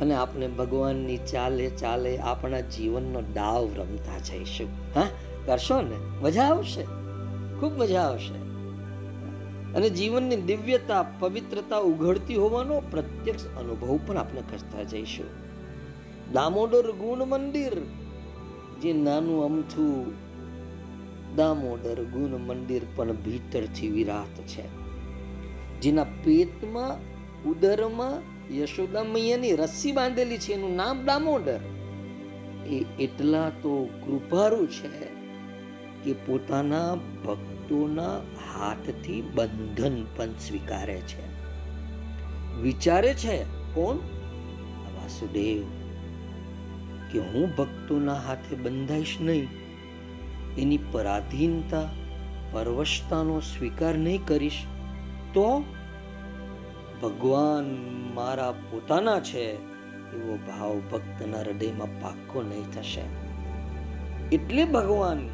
અને 0.00 0.14
આપણે 0.14 0.48
ભગવાનની 0.48 1.16
ચાલે 1.16 1.70
ચાલે 1.70 2.18
આપણા 2.18 2.60
જીવનનો 2.60 3.20
દાવ 3.20 3.68
રમતા 3.76 4.18
જઈશું. 4.18 4.68
હા, 4.94 5.06
કરશો 5.46 5.80
ને? 5.80 5.96
મજા 6.20 6.42
આવશે? 6.42 6.82
ખૂબ 7.60 7.78
મજા 7.78 8.02
આવશે. 8.02 8.41
અને 9.74 9.90
જીવનની 9.90 10.36
દિવ્યતા, 10.36 11.02
પવિત્રતા 11.02 11.78
ઉઘડતી 11.78 12.34
હોવાનો 12.34 12.82
પ્રત્યક્ષ 12.90 13.44
અનુભવ 13.46 14.00
પણ 14.06 14.18
આપણે 14.18 14.42
કરતા 14.50 14.82
જઈશું. 14.82 15.26
દામોદર 16.32 16.90
ગુણ 16.90 17.24
મંદિર, 17.24 17.72
જે 18.82 18.92
નાનું 18.92 19.44
અમથું 19.44 20.12
દામોદર 21.36 22.04
ગુણ 22.04 22.38
મંદિર 22.38 22.82
પણ 22.96 23.12
ભીતરથી 23.12 23.88
વિરાટ 23.88 24.40
છે. 24.40 24.62
જેના 25.80 26.04
પેટમાં, 26.04 26.98
ઉદરમાં 27.48 28.32
યશોદા 28.56 29.04
મૈયાની 29.04 29.56
રસ્સી 29.56 29.92
બાંધેલી 29.92 30.38
છે, 30.38 30.52
એનું 30.52 30.76
નામ 30.76 31.04
દામોદર. 31.04 31.60
એ 32.66 32.84
એટલા 33.00 33.48
તો 33.48 33.84
કૃપારૂ 33.84 34.66
છે 34.66 35.06
કે 36.04 36.12
પોતાના 36.12 36.94
ભક્તોના 37.72 38.16
હાથથી 38.54 39.22
બંધન 39.34 40.06
પણ 40.16 40.26
સ્વીકારે 40.26 41.00
છે. 41.00 41.44
વિચારે 42.62 43.14
છે, 43.14 43.42
કોણ? 43.74 43.96
વાસુદેવ. 44.94 45.62
કે 47.12 47.18
હું 47.18 47.56
ભક્તોના 47.56 48.14
હાથે 48.14 48.56
બંધાઈશ 48.56 49.16
નહીં. 49.20 49.48
એની 50.58 50.78
પરાધીનતા, 50.92 51.88
પરવશતાનો 52.52 53.40
સ્વીકાર 53.40 53.94
નહીં 53.94 54.26
કરીશ. 54.26 54.64
તો? 55.34 55.64
ભગવાન 57.02 57.64
મારા 58.14 58.52
પોતાના 58.52 59.20
છે, 59.20 59.52
એવો 60.16 60.36
ભાવ 60.36 60.80
ભક્તના 60.92 61.38
હૃદયમાં 61.38 62.00
પાક્કો 62.00 62.42
નહીં 62.42 62.62
થશે. 62.62 63.02
એટલે 64.32 64.64
ભગવાન 64.64 65.28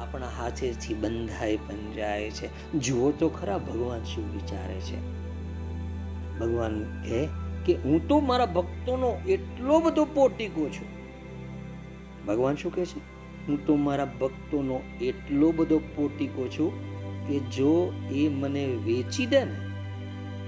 આપણા 0.00 0.28
હાથેથી 0.28 0.94
બંધાઈ 0.94 1.56
પણ 1.56 1.92
જાય 1.92 2.30
છે. 2.30 2.72
જુઓ 2.72 3.12
તો 3.12 3.28
ખરા 3.28 3.58
ભગવાન 3.58 4.04
શું 4.04 4.32
વિચારે 4.32 4.80
છે. 4.80 4.96
ભગવાન 6.38 7.02
કહે 7.02 7.28
કે 7.66 7.74
હું 7.74 8.08
તો 8.08 8.20
મારા 8.20 8.46
ભક્તોનો 8.46 9.18
એટલો 9.28 9.80
બધો 9.80 10.04
પોટીકો 10.04 10.68
છું. 10.68 10.86
ભગવાન 12.26 12.56
શું 12.56 12.74
કહે 12.74 12.84
છે? 12.84 13.14
હું 13.48 13.66
તો 13.66 13.76
મારા 13.76 14.04
ભક્તોનો 14.04 14.80
એટલો 15.00 15.52
બધો 15.52 15.78
પોટીકો 15.78 16.48
છું 16.48 16.94
કે 17.28 17.38
જો 17.38 17.92
એ 18.12 18.28
મને 18.28 18.66
વેચી 18.66 19.26
દે 19.26 19.44
ને, 19.44 19.54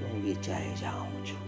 તો 0.01 0.07
હું 0.07 0.25
વેચાઈ 0.25 0.75
જાઉં 0.81 1.25
છું. 1.25 1.47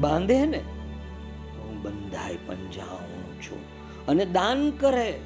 બાંધે 0.00 0.46
ને, 0.46 0.58
તો 0.58 1.62
હું 1.62 1.82
બંધાઈ 1.82 2.38
પણ 2.46 2.54
જાઉં 2.54 3.40
છું. 3.40 3.58
અને 4.06 4.24
દાન 4.24 4.70
કરે 4.70 5.20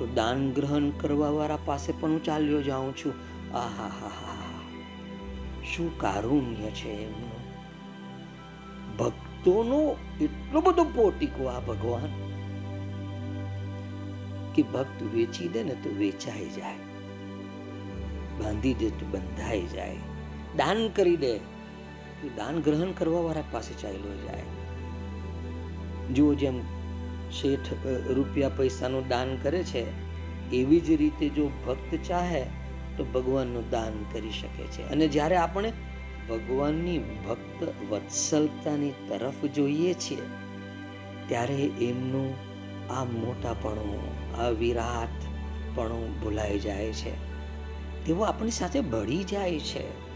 તો 0.00 0.06
દાન 0.06 0.52
ગ્રહણ 0.52 0.90
કરવાવાળા 0.90 1.58
પાસે 1.64 1.92
પણ 1.92 2.10
હું 2.10 2.24
ચાલ્યો 2.24 2.62
જાઉં 2.62 2.96
છું. 2.96 3.12
શું 5.64 5.98
કારુણ્ય 5.98 6.70
છે 6.70 6.88
એમનું? 6.88 7.40
ભક્તોનો 8.96 9.96
એટલો 10.20 10.60
બધો 10.60 10.84
પોટીકો 10.84 11.44
આ 11.44 11.60
ભગવાન. 11.60 12.06
કે 14.54 14.62
ભક્ત 14.62 15.02
વેચી 15.02 15.48
દે 15.48 15.62
ને 15.62 15.74
તો 15.74 15.90
વેચાઈ 15.90 16.48
જાય. 16.48 16.74
બાંધી 18.42 18.74
દે 18.74 18.90
તો 18.90 19.06
બંધાઈ 19.06 19.66
જાય. 19.66 19.96
દાન 20.56 20.88
કરી 20.88 21.16
દે 21.16 21.38
દાન 22.36 22.60
ગ્રહણ 22.60 22.92
કરવા 22.92 23.20
વાળા 23.20 23.42
પાસે 23.50 23.74
ચાલ્યો 23.74 24.16
જાય. 24.16 24.42
જુઓ 26.14 26.34
જેમ 26.34 26.79
શેઠ 27.32 27.72
રૂપિયા 27.86 28.48
પૈસાનું 28.48 29.08
દાન 29.08 29.36
કરે 29.36 29.62
છે, 29.62 29.86
એવી 30.50 30.80
જ 30.80 30.90
રીતે 30.90 31.28
જો 31.28 31.50
ભક્ત 31.66 31.98
ચાહે, 32.08 32.44
તો 32.96 33.04
ભગવાનનું 33.04 33.70
દાન 33.70 34.04
કરી 34.12 34.30
શકે 34.30 34.64
છે. 34.64 34.88
અને 34.88 35.08
જ્યારે 35.08 35.36
આપણે 35.36 35.72
ભગવાનની 36.28 36.98
ભક્ત 36.98 37.68
વત્સલતાની 37.90 38.90
તરફ 38.90 39.46
જોઈએ 39.46 39.94
છીએ, 39.94 40.22
ત્યારે 41.28 41.70
એમનું 41.80 42.34
આ 42.92 43.04
મોટાપણું, 43.04 44.00
આ 44.40 44.48
વિરાટપણું 44.48 46.20
ભૂલાઈ 46.20 46.58
જાય 46.58 46.92
છે. 46.92 47.30
તેઓ 48.04 48.20
આપણી 48.20 48.50
સાથે 48.50 48.80
ભળી 48.80 49.24
જાય 49.24 49.58
છે. 49.58 50.10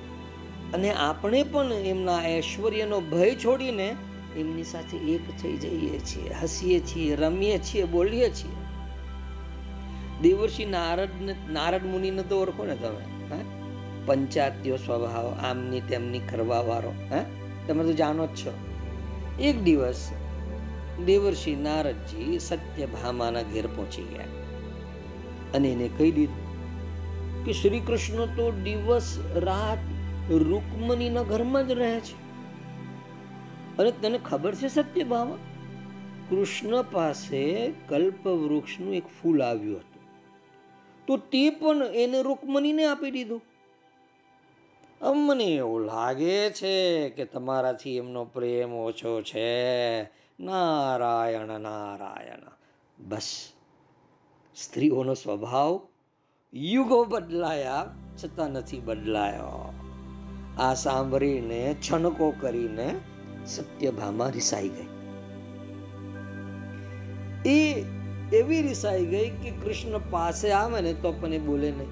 અને 0.73 0.91
આપણે 0.91 1.43
પણ 1.43 1.73
એમના 1.73 2.29
ઐશ્વર્યનો 2.29 3.01
ભય 3.01 3.35
છોડીને 3.35 3.97
એમની 4.37 4.65
સાથે 4.65 4.97
એક 4.97 5.43
થઈ 5.43 5.57
જઈએ 5.57 5.99
છીએ, 5.99 6.35
હસીએ 6.43 6.81
છીએ, 6.81 7.17
રમીએ 7.17 7.59
છીએ, 7.59 7.85
બોલીએ 7.85 8.31
છીએ. 8.31 8.65
દેવર્ષિ 10.23 10.65
નારદ 10.65 11.09
નારદ 11.53 11.87
મુનિને 11.87 12.23
તો 12.23 12.41
ઓળખો 12.41 12.67
ને 12.67 12.77
તમે 12.77 13.45
પંચાત્યો 14.07 14.77
સ્વભાવ, 14.77 15.27
આમની 15.27 15.81
તેમની 15.81 16.19
કરવા 16.19 16.61
વાળો 16.61 16.93
હે? 17.13 17.25
તમે 17.67 17.85
તો 17.85 17.93
જાણો 17.93 18.27
જ 18.27 18.29
છો. 18.29 18.53
એક 19.41 19.63
દિવસ 19.63 20.11
દેવર્ષિ 21.07 21.57
નારદજી 21.57 22.39
સત્યભામાના 22.39 23.43
ઘેર 23.43 23.67
પહોંચી 23.67 24.03
ગયા 24.03 24.25
અને 25.55 25.69
એને 25.69 25.89
કહી 25.99 26.11
દીધું 26.11 27.45
કે 27.45 27.53
શ્રી 27.53 27.81
કૃષ્ણ 27.81 28.27
તો 28.27 28.51
દિવસ 28.51 29.19
રાત 29.35 29.79
રૂકમણીના 30.31 31.23
ઘરમાં 31.23 31.69
જ 31.69 31.71
રહે 31.71 32.01
છે. 32.01 32.24
અને 33.79 33.91
તને 33.91 34.19
ખબર 34.19 34.55
છે 34.55 34.69
સત્યભામા 34.69 35.37
કૃષ્ણ 36.31 36.83
પાસે 36.83 37.73
કલ્પ 37.89 38.27
વૃક્ષનું 38.27 38.95
એક 38.95 39.03
ફૂલ 39.07 39.43
આવ્યું 39.43 39.77
હતું. 39.77 40.03
તો 41.07 41.17
તે 41.17 41.51
પણ 41.51 41.83
એને 41.95 42.23
રૂકમણીને 42.23 42.85
આપી 42.85 43.11
દીધું. 43.11 43.43
અમને 45.01 45.45
એવું 45.45 45.81
લાગે 45.81 46.51
છે 46.51 47.09
કે 47.09 47.25
તમારાથી 47.25 47.97
એમનો 47.97 48.25
પ્રેમ 48.25 48.75
ઓછો 48.75 49.23
છે. 49.23 50.03
નારાયણ 50.41 51.61
નારાયણ. 51.61 52.51
બસ. 52.99 53.53
સ્ત્રીઓનો 54.57 55.15
સ્વભાવ 55.15 55.81
યુગો 56.55 57.05
બદલાયા, 57.05 57.95
છતાં 58.25 58.51
નથી 58.51 58.81
બદલાયો. 58.81 59.73
આ 60.59 60.75
સાંભળીને, 60.75 61.77
છણકો 61.91 62.35
કરીને 62.41 63.01
સત્યભામા 63.47 64.29
રિસાઈ 64.29 64.69
ગઈ. 64.69 64.87
એ 67.51 67.85
એવી 68.33 68.63
રિસાઈ 68.63 69.07
ગઈ 69.07 69.31
કે 69.31 69.51
કૃષ્ણ 69.51 70.01
પાસે 70.11 70.51
આવે 70.51 70.81
ને 70.81 70.93
તો 70.93 71.13
પણ 71.13 71.33
એ 71.33 71.39
બોલે 71.39 71.71
નહીં. 71.71 71.89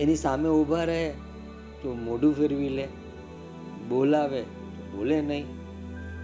એની 0.00 0.16
સામે 0.16 0.48
ઊભા 0.48 0.84
રહે 0.84 1.10
તો 1.82 1.94
મોઢું 1.94 2.34
ફેરવી 2.34 2.68
લે, 2.68 2.88
બોલાવે 3.88 4.42
તો 4.42 4.96
બોલે 4.96 5.20
નહીં. 5.20 5.44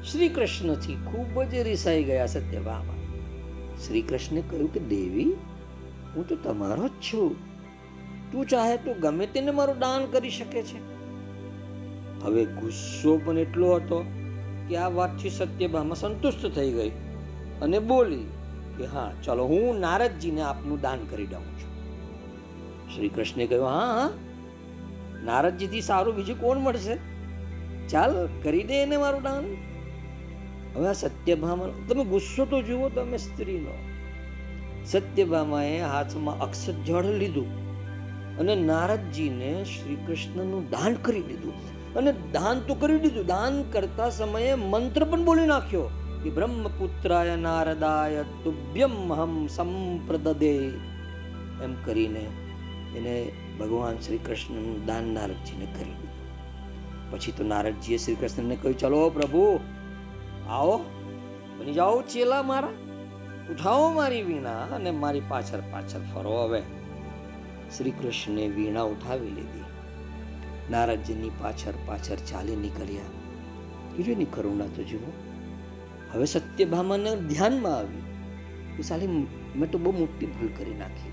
શ્રી 0.03 0.29
કૃષ્ણથી 0.29 0.95
ખૂબ 0.95 1.43
જ 1.43 1.55
રિસાઈ 1.55 2.05
ગયા 2.05 2.27
સત્યભામાં 2.27 3.01
શ્રી 3.79 4.03
કૃષ્ણે 4.03 4.43
કહ્યું 4.51 4.73
કે, 4.73 4.81
દેવી, 4.81 5.37
હું 6.17 6.29
તો 6.29 6.37
તમારો 6.37 6.89
જ 6.89 6.91
છું. 6.91 7.51
તું 8.33 8.47
ચાહે 8.47 8.77
તો 8.77 8.95
ગમે 8.95 9.27
તેને 9.27 9.51
મારું 9.51 9.79
દાન 9.79 10.05
કરી 10.05 10.31
શકે 10.31 10.63
છે. 10.63 10.91
હવે 12.25 12.45
ગુસ્સો 12.45 13.21
પણ 13.25 13.39
એટલો 13.39 13.75
હતો 13.75 14.05
કે 14.71 14.77
આ 14.77 14.89
વાતથી 14.89 15.31
સત્યભામા 15.31 15.95
સંતુષ્ટ 15.95 16.55
થઈ 16.55 16.73
ગઈ 16.73 16.91
અને 17.63 17.79
બોલી 17.79 18.27
કે 18.79 18.87
હા, 18.87 19.13
ચલો 19.25 19.45
હું 19.45 19.81
નારદજીને 19.81 20.43
આપનું 20.43 20.81
દાન 20.81 20.99
કરી 21.11 21.27
દઉં 21.27 21.45
છું. 21.45 21.71
શ્રી 22.95 23.09
કૃષ્ણે 23.09 23.47
કહ્યું, 23.47 23.67
હા 23.67 23.87
હા, 23.95 24.11
નારદજીથી 25.25 25.81
સારું 25.81 26.17
બીજું 26.17 26.41
કોણ 26.41 26.59
મળશે? 26.59 26.97
ચાલ, 27.89 28.29
કરી 28.43 28.63
દે 28.63 28.83
એને 28.83 28.97
મારું 28.97 29.23
દાન. 29.23 29.45
હવે 30.77 30.89
આ 30.89 30.93
સત્યભામા 30.93 31.67
તમે 31.89 32.05
ગુસ્સો 32.05 32.45
તો 32.45 32.63
જુઓ 32.63 32.89
તમે 32.89 33.17
સ્ત્રીનો. 33.17 33.75
સત્યભામાએ 34.87 35.81
હાથમાં 35.81 36.39
અક્ષત 36.41 36.75
જળ 36.87 37.05
લીધું 37.05 37.51
અને 38.39 38.55
નારદજીને 38.55 39.65
શ્રી 39.65 39.97
કૃષ્ણનું 40.07 40.71
દાન 40.71 40.95
કરી 40.95 41.23
દીધું. 41.23 41.80
અને 41.97 42.13
દાન 42.13 42.61
તો 42.61 42.75
કરી 42.75 42.99
દીધું. 42.99 43.27
દાન 43.27 43.63
કરતા 43.63 44.11
સમયે 44.11 44.55
મંત્ર 44.55 45.05
પણ 45.05 45.25
બોલી 45.25 45.47
નાખ્યો. 45.47 45.89
કે 46.25 46.31
બ્રહ્મપુત્રાય 46.31 47.37
નારદાય 47.37 48.23
તુભ્યમ 48.23 49.13
હમ 49.13 49.47
સંપ્રદદે. 49.47 50.57
એમ 51.63 51.75
કરીને 51.85 52.27
એને 52.97 53.33
ભગવાન 53.61 53.99
શ્રી 53.99 54.19
કૃષ્ણનું 54.19 54.87
દાન 54.87 55.05
નારદજીને 55.05 55.65
કરી 55.65 55.85
દીધું. 55.85 57.11
પછી 57.11 57.33
તો 57.33 57.45
નારદજીએ 57.45 57.97
શ્રી 57.97 58.15
કૃષ્ણને 58.15 58.57
કહ્યું, 58.57 58.79
ચલો 58.79 59.11
પ્રભુ, 59.11 59.61
આવો. 60.49 60.85
બની 61.59 61.73
જાઓ 61.73 62.03
ચેલા 62.03 62.43
મારા. 62.43 62.69
ઉઠાવો 63.51 63.93
મારી 63.93 64.23
વીણા 64.23 64.63
અને 64.63 64.91
મારી 64.91 65.23
પાછળ 65.29 65.61
પાછળ 65.61 66.01
ફરો 66.15 66.43
હવે. 66.43 66.63
શ્રી 67.79 67.91
કૃષ્ણે 67.91 68.49
વીણા 68.49 68.83
ઉઠાવી 68.83 69.29
લીધી. 69.29 69.60
નારદજીની 70.71 71.31
પાછળ 71.41 71.73
પાછળ 71.87 72.15
ચાલી 72.15 72.57
નીકળ્યા. 72.57 73.03
કીધું 73.97 74.31
કરુણા 74.31 74.67
તો 74.67 74.83
જુઓ. 74.83 75.13
હવે 76.13 76.25
સત્યભામાને 76.25 77.17
ધ્યાનમાં 77.17 77.77
આવ્યું. 77.77 78.11
કે 78.77 79.07
મેં 79.59 79.71
તો 79.71 79.79
બહુ 79.79 79.93
મોટી 79.93 80.27
ભૂલ 80.27 80.49
કરી 80.59 80.75
નાખી. 80.75 81.13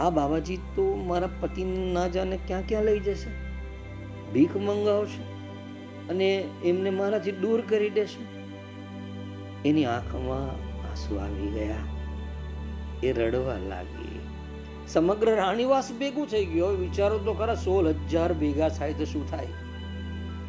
આ 0.00 0.10
બાબાજી 0.10 0.56
તો 0.56 0.96
મારા 0.96 1.28
પતિ 1.40 1.92
ના 1.92 2.08
જાને 2.08 2.38
ક્યાં 2.46 2.62
ક્યાં 2.68 2.84
લઈ 2.84 3.00
જશે? 3.00 3.30
ભીખ 4.32 4.56
મંગાવશે 4.56 5.22
અને 6.08 6.44
એમને 6.64 6.90
મારાથી 6.90 7.32
દૂર 7.32 7.60
કરી 7.60 7.90
દેશે. 7.90 8.40
એની 9.68 9.84
આંખમાં 9.84 10.50
આંસુ 10.88 11.16
આવી 11.16 11.46
ગયા. 11.46 11.76
એ 13.02 13.12
રડવા 13.12 13.56
લાગી. 13.68 14.19
સમગ્ર 14.92 15.34
રાણીવાસ 15.34 15.92
ભેગું 15.92 16.26
થઈ 16.26 16.44
ગયું. 16.44 16.68
હવે 16.68 16.76
વિચારો 16.76 17.18
તો 17.18 17.34
ખરા, 17.34 17.54
સોળ 17.54 17.88
હજાર 17.88 18.32
ભેગા 18.32 18.68
થાય 18.68 18.92
તો 18.92 19.04
શું 19.04 19.30
થાય? 19.30 19.46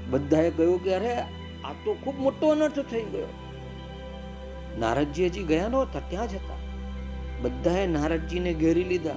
બધાએ 0.10 0.50
કહ્યું 0.50 0.84
કે, 0.84 0.94
અરે, 0.94 1.16
આ 1.64 1.74
તો 1.86 1.94
ખૂબ 1.94 2.20
મોટો 2.20 2.48
અનર્થ 2.48 2.80
થઈ 2.80 3.02
ગયો. 3.02 3.28
નારદજી 4.80 5.26
હજી 5.26 5.44
ગયા 5.44 5.68
નહોતા, 5.68 6.00
ત્યાં 6.00 6.30
જ 6.30 6.36
હતા. 6.36 6.56
બધાએ 7.42 7.88
નારદજીને 7.88 8.54
ઘેરી 8.54 8.84
લીધા. 8.84 9.12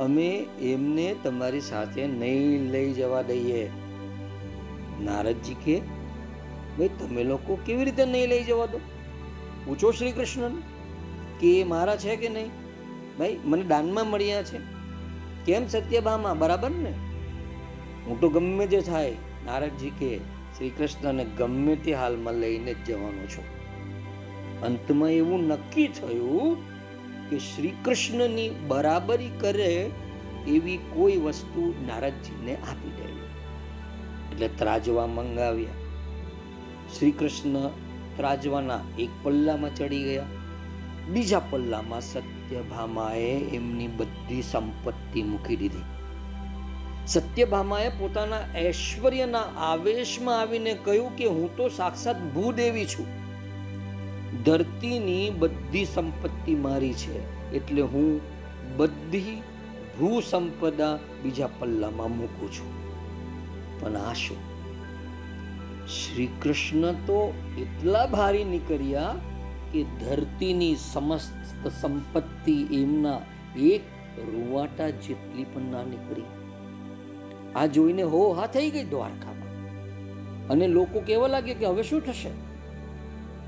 અમે 0.00 0.46
એમને 0.62 1.16
તમારી 1.24 1.60
સાથે 1.60 2.06
નહીં 2.06 2.70
લઈ 2.70 2.92
જવા 2.92 3.22
દઈએ. 3.22 3.70
નારદજી 5.00 5.54
કે, 5.54 5.80
ભાઈ, 6.78 6.88
તમે 6.88 7.24
લોકો 7.24 7.58
કેવી 7.66 7.84
રીતે 7.84 8.04
નહીં 8.04 8.28
લઈ 8.28 8.44
જવા 8.44 8.66
દો? 8.66 8.80
પૂછો 9.66 9.90
શ્રી 9.90 10.12
કૃષ્ણ 10.12 10.48
કે 11.40 11.60
એ 11.60 11.64
મારા 11.64 11.96
છે 11.96 12.16
કે 12.16 12.28
નહીં? 12.28 12.61
ભાઈ, 13.18 13.40
મને 13.44 13.62
દાનમાં 13.62 14.06
મળ્યા 14.06 14.42
છે. 14.42 14.58
કેમ 15.44 15.66
સત્યભામા? 15.66 16.34
બરાબર 16.34 16.70
ને? 16.70 16.94
હું 18.06 18.20
તો 18.20 18.28
ગમે 18.28 18.66
જે 18.66 18.80
થાય, 18.80 19.12
નારદજી 19.46 19.90
કે 19.90 20.18
શ્રી 20.58 20.70
કૃષ્ણને 20.70 21.24
ગમે 21.24 21.76
તે 21.76 21.94
હાલમાં 21.94 22.34
લઈને 22.34 22.74
જ 22.74 22.84
જવાનો 22.84 23.26
છું. 23.26 23.62
અંતમાં 24.60 25.10
એવું 25.10 25.46
નક્કી 25.46 25.88
થયું 25.88 26.56
કે 27.30 27.38
શ્રી 27.38 27.72
કૃષ્ણની 27.84 28.50
બરાબરી 28.68 29.30
કરે 29.40 29.90
એવી 30.48 30.76
કોઈ 30.76 31.16
વસ્તુ 31.16 31.74
નારદજીને 31.86 32.56
આપી 32.56 32.90
દેવી. 32.90 33.22
એટલે 34.32 34.48
ત્રાજવા 34.48 35.06
મંગાવ્યા. 35.06 35.68
શ્રી 36.98 37.10
કૃષ્ણ 37.10 37.68
ત્રાજવાના 38.16 38.80
એક 38.98 39.08
પલ્લામાં 39.22 39.74
ચડી 39.74 40.02
ગયા. 40.02 40.24
બીજા 41.08 41.42
પલ્લામાં 41.50 42.00
સત્યભામાએ 42.52 43.38
એમની 43.38 43.88
બધી 43.88 44.42
સંપત્તિ 44.42 45.22
મૂકી 45.22 45.56
દીધી. 45.56 45.82
સત્યભામાએ 47.06 47.88
પોતાના 47.88 48.58
ઐશ્વર્યના 48.58 49.38
આવેશમાં 49.38 50.40
આવીને 50.40 50.74
કહ્યું 50.84 51.16
કે 51.16 51.26
હું 51.26 51.56
તો 51.56 51.68
સાક્ષાત 51.68 52.22
ભૂદેવી 52.22 52.86
છું. 52.86 53.06
ધરતીની 54.44 55.30
બધી 55.30 55.84
સંપત્તિ 55.84 56.54
મારી 56.54 56.92
છે 56.92 57.50
એટલે 57.52 57.82
હું 57.82 58.20
બધી 58.76 59.42
ભૂ 60.00 60.20
સંપદા 60.20 60.98
બીજા 61.22 61.48
પલ્લામાં 61.58 62.16
મૂકું 62.16 62.52
છું. 62.52 62.70
પણ 63.80 63.96
આ 63.96 64.12
શું? 64.12 64.36
શ્રી 65.86 66.28
કૃષ્ણ 66.42 66.92
તો 66.92 67.34
એટલા 67.58 68.06
ભારી 68.06 68.44
નીકળ્યા 68.44 69.14
કે 69.72 69.82
ધરતીની 69.82 70.76
સમસ્ત 70.76 71.41
સંપત્તિ 71.68 72.66
એમના 72.72 73.18
એક 73.56 73.80
રૂવાટા 74.18 74.90
જેટલી 74.90 75.44
પણ 75.44 75.62
ના 75.62 75.82
નીકળી. 75.82 76.22
આ 77.56 77.66
જોઈને 77.66 78.02
હો, 78.02 78.32
હા 78.32 78.46
થઈ 78.46 78.70
ગઈ 78.70 78.84
દ્વારકામાં. 78.84 79.42
અને 80.48 80.68
લોકો 80.68 81.00
કેવા 81.00 81.26
લાગ્યા 81.26 81.54
કે 81.54 81.66
હવે 81.66 81.82
શું 81.82 82.00
થશે? 82.00 82.30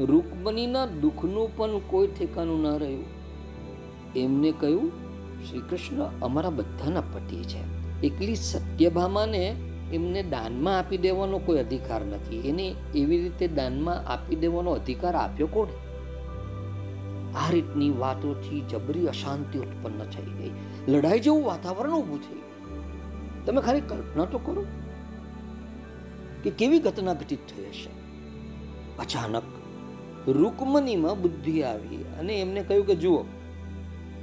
રૂકમણીના 0.04 0.86
દુઃખનું 0.86 1.56
પણ 1.56 1.78
કોઈ 1.78 2.06
ઠેકાનું 2.06 2.62
ન 2.62 2.78
રહ્યું. 2.78 3.04
એમને 4.16 4.52
કહ્યું 4.60 4.92
શ્રી 5.50 5.58
કૃષ્ણ 5.58 6.10
અમારા 6.22 6.50
બધાના 6.50 7.00
પતિ 7.00 7.36
છે. 7.36 7.74
એકલી 8.06 8.34
સત્યભામાને 8.34 9.54
એમને 9.92 10.22
દાનમાં 10.22 10.78
આપી 10.78 10.96
દેવાનો 10.96 11.38
કોઈ 11.38 11.58
અધિકાર 11.58 12.04
નથી. 12.04 12.48
એને 12.48 12.74
એવી 12.94 13.22
રીતે 13.22 13.48
દાનમાં 13.48 14.08
આપી 14.08 14.36
દેવાનો 14.36 14.70
અધિકાર 14.70 15.14
આપ્યો 15.14 15.46
કોણ? 15.46 15.83
આ 17.36 17.50
રીતની 17.50 17.90
વાતોથી 17.90 18.60
જબરી 18.60 19.06
અશાંતિ 19.06 19.58
ઉત્પન્ન 19.58 20.04
થઈ 20.04 20.30
ગઈ. 20.38 20.52
લડાઈ 20.88 21.20
જેવું 21.20 21.44
વાતાવરણ 21.44 21.94
ઊભું 21.94 22.20
થઈ 22.20 22.34
ગયું. 22.34 23.44
તમે 23.44 23.60
ખાલી 23.60 23.80
કલ્પના 23.80 24.24
તો 24.24 24.38
કરો 24.38 24.64
કે 26.44 26.50
કેવી 26.50 26.78
ઘટના 26.78 27.14
ઘટિત 27.14 27.38
થઈ 27.38 27.68
હશે. 27.68 27.90
અચાનક 28.98 29.46
રૂકમનીમાં 30.28 31.22
બુદ્ધિ 31.22 31.62
આવી 31.62 32.02
અને 32.20 32.40
એમને 32.40 32.62
કહ્યું 32.62 32.86
કે 32.86 32.94
જુઓ, 32.94 33.24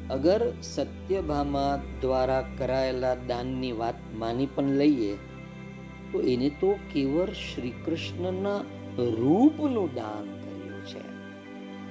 અગર 0.09 0.41
સત્યભામા 0.63 1.73
દ્વારા 2.01 2.43
કરાયેલા 2.57 3.15
દાનની 3.27 3.71
વાત 3.71 3.99
માની 4.15 4.45
પણ 4.45 4.63
લઈએ, 4.63 5.13
તો 6.11 6.21
એને 6.21 6.49
તો 6.49 6.69
કેવળ 6.93 7.31
શ્રી 7.31 7.73
કૃષ્ણના 7.85 8.59
રૂપનું 9.17 9.93
દાન 9.93 10.40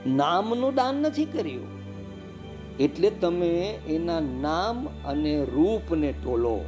નામનું 0.07 0.75
દાન 0.75 0.95
નથી 0.95 1.25
કર્યું. 1.25 1.81
એટલે 2.81 3.11
તમે 3.11 3.49
એના 3.69 4.21
નામ 4.21 4.89
અને 5.05 5.45
રૂપને 5.45 6.13
તોલો 6.13 6.65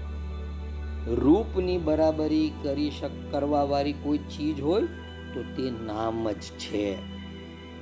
રૂપની 1.07 1.79
બરાબરી 1.79 2.53
કરી 2.63 2.91
શક, 2.91 3.11
કરવાવાળી 3.31 3.93
કોઈ 3.93 4.19
ચીજ 4.19 4.61
હોય 4.61 4.83
તો 5.35 5.43
તે 5.43 5.71
નામ 5.71 6.31
જ 6.31 6.41
છે. 6.41 6.95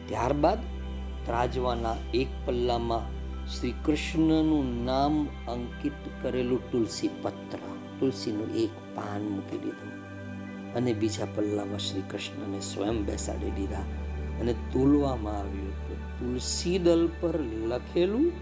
ત્યારબાદ 0.08 0.58
ત્રાજવાના 1.26 1.96
એક 2.14 2.28
પલ્લામાં 2.46 3.20
શ્રી 3.48 3.74
કૃષ્ણનું 3.84 4.84
નામ 4.84 5.26
અંકિત 5.48 5.92
કરેલું 6.22 6.70
તુલસી 6.70 7.10
પત્ર. 7.22 7.58
તુલસીનું 8.00 8.54
એક 8.54 8.70
પાન 8.94 9.22
મૂકી 9.22 9.58
દીધું. 9.58 10.10
અને 10.74 10.92
બીજા 10.92 11.26
પલ્લામાં 11.34 11.78
શ્રી 11.78 12.02
કૃષ્ણને 12.10 12.60
સ્વયં 12.60 13.04
બેસાડી 13.04 13.50
દીધા. 13.50 13.82
અને 14.40 14.52
તોલવામાં 14.52 15.38
આવ્યું 15.38 15.68
હતું. 15.68 16.20
તુલસી 16.20 16.78
દલ 16.78 17.08
પર 17.20 17.40
લખેલું 17.40 18.32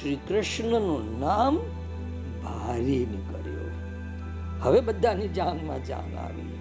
શ્રી 0.00 0.18
કૃષ્ણનું 0.28 1.20
નામ 1.20 1.58
ભારે 2.44 2.82
નીકળ્યો 2.82 3.70
હવે 4.60 4.80
બધાની 4.80 5.28
જાનમાં 5.28 5.84
જાન 5.84 6.16
આવી. 6.16 6.54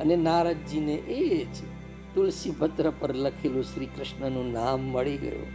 અને 0.00 0.16
નારદજીને 0.16 0.94
એ 0.94 1.44
જ 1.44 1.56
તુલસી 2.14 2.54
પત્ર 2.58 2.92
પર 3.00 3.16
લખેલું 3.16 3.62
શ્રી 3.62 3.86
કૃષ્ણનું 3.86 4.52
નામ 4.52 4.80
મળી 4.80 5.16
ગયું. 5.16 5.46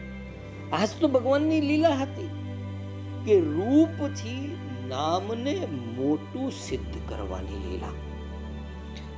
આજ 0.75 0.89
તો 0.99 1.07
ભગવાનની 1.07 1.61
લીલા 1.61 1.89
હતી 1.89 2.29
કે 3.25 3.39
રૂપથી 3.39 4.57
નામને 4.87 5.67
મોટું 5.97 6.51
સિદ્ધ 6.51 7.09
કરવાની 7.09 7.71
લીલા. 7.71 7.87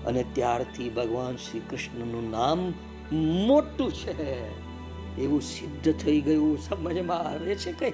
અને 0.06 0.26
ત્યારથી 0.34 0.90
ભગવાન 0.90 1.36
શ્રી 1.36 1.60
કૃષ્ણનું 1.60 2.32
નામ 2.32 2.74
મોટું 3.16 3.92
છે. 3.92 4.70
એવું 5.18 5.42
સિદ્ધ 5.42 5.94
થઈ 5.94 6.22
ગયું, 6.22 6.58
સમજમાં 6.58 7.18
આવે 7.18 7.56
છે 7.56 7.72
કઈ? 7.72 7.92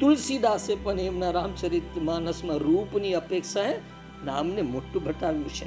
તુલસીદાસે 0.00 0.74
પણ 0.74 1.00
એમના 1.00 1.30
રામચરિત 1.30 1.98
માનસમાં 1.98 2.56
રૂપની 2.56 3.14
અપેક્ષાએ 3.14 3.78
નામને 4.24 4.62
મોટું 4.62 5.04
બતાવ્યું 5.04 5.48
છે. 5.48 5.66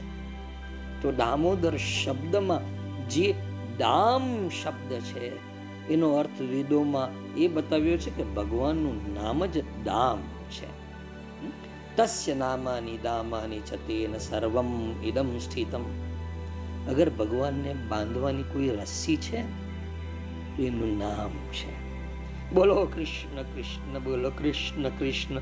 તો 1.01 1.11
દામોદર 1.11 1.77
શબ્દમાં 1.77 2.61
જે 3.09 3.35
દામ 3.77 4.49
શબ્દ 4.49 4.93
છે, 4.93 5.31
એનો 5.87 6.13
અર્થ 6.13 6.41
વેદોમાં 6.41 7.35
એ 7.35 7.47
બતાવ્યો 7.47 7.97
છે 7.97 8.09
કે 8.09 8.23
ભગવાનનું 8.23 9.13
નામ 9.13 9.45
જ 9.45 9.63
દામ 9.83 10.21
છે. 10.51 10.85
તસ્ય 11.95 12.33
નામાની 12.33 12.97
દામાની 12.97 13.59
છતેન 13.59 14.17
સર્વમ 14.17 15.03
ઇદમ 15.03 15.39
સ્થિતમ. 15.39 15.81
અગર 16.89 17.09
ભગવાનને 17.09 17.73
બાંધવાની 17.73 18.43
કોઈ 18.43 18.69
રસ્સી 18.69 19.15
છે, 19.17 19.41
તો 20.57 20.63
એનું 20.63 20.97
નામ 20.97 21.29
છે. 21.29 21.85
બોલો 22.53 22.85
કૃષ્ણ 22.85 23.41
કૃષ્ણ, 23.41 23.99
બોલો 23.99 24.29
કૃષ્ણ 24.29 24.89
કૃષ્ણ, 24.89 25.39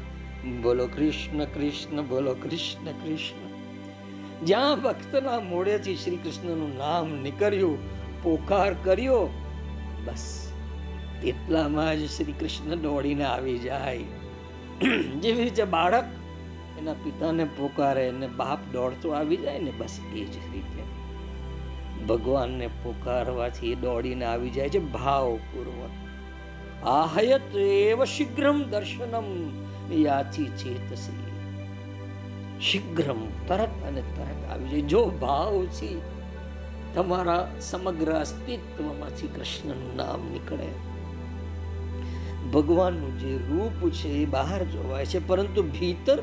બોલો 0.61 0.87
કૃષ્ણ 0.87 1.45
કૃષ્ણ, 1.45 2.01
બોલો 2.01 2.33
કૃષ્ણ 2.33 2.91
કૃષ્ણ. 2.91 3.53
જ્યાં 4.45 4.81
ભક્તના 4.81 5.39
મોડેથી 5.39 5.95
શ્રી 5.95 6.15
કૃષ્ણનું 6.15 6.77
નામ 6.77 7.09
નીકળ્યું, 7.09 7.77
પોકાર 8.23 8.73
કર્યો, 8.73 9.29
બસ. 10.05 10.51
એટલામાં 11.23 11.97
જ 11.97 12.09
શ્રી 12.09 12.31
કૃષ્ણ 12.31 12.75
દોડીને 12.75 13.23
આવી 13.23 13.59
જાય. 13.59 13.97
જેવી 15.19 15.43
રીતે 15.43 15.63
બાળક 15.63 16.03
એના 16.79 16.93
પિતાને 16.93 17.43
પોકારે 17.43 18.09
અને 18.09 18.27
બાપ 18.27 18.59
દોડતો 18.73 19.09
આવી 19.09 19.37
જાય 19.37 19.59
ને, 19.59 19.71
બસ 19.71 19.99
એ 20.15 20.25
જ 20.25 20.37
રીતે. 20.53 20.92
ભગવાનને 22.07 22.67
પોકારવાથી 22.67 23.75
દોડીને 23.75 24.25
આવી 24.25 24.49
જાય 24.49 24.69
છે 24.69 24.79
ભાવપૂર્વક. 24.79 25.89
આહયત 26.87 27.55
એવ 27.55 28.03
શીઘ્રમ 28.03 28.63
દર્શનમ 28.63 29.23
યાથી 29.93 30.45
ચેતસી. 30.45 31.23
શીઘ્રમ 32.61 33.17
તરત 33.47 33.69
અને 33.87 34.01
તરત 34.01 34.51
આવી 34.51 34.69
જાય. 34.69 34.81
જો 34.81 35.05
ભાવથી 35.05 36.01
તમારા 36.95 37.51
સમગ્ર 37.61 38.11
અસ્તિત્વમાંથી 38.11 39.27
કૃષ્ણનું 39.27 39.95
નામ 39.95 40.31
નીકળે. 40.31 40.93
ભગવાનનું 42.51 43.19
જે 43.19 43.37
રૂપ 43.37 43.89
છે 43.89 44.09
એ 44.09 44.25
બહાર 44.25 44.63
જોવાય 44.63 45.05
છે, 45.05 45.27
પરંતુ 45.27 45.63
ભીતર 45.63 46.19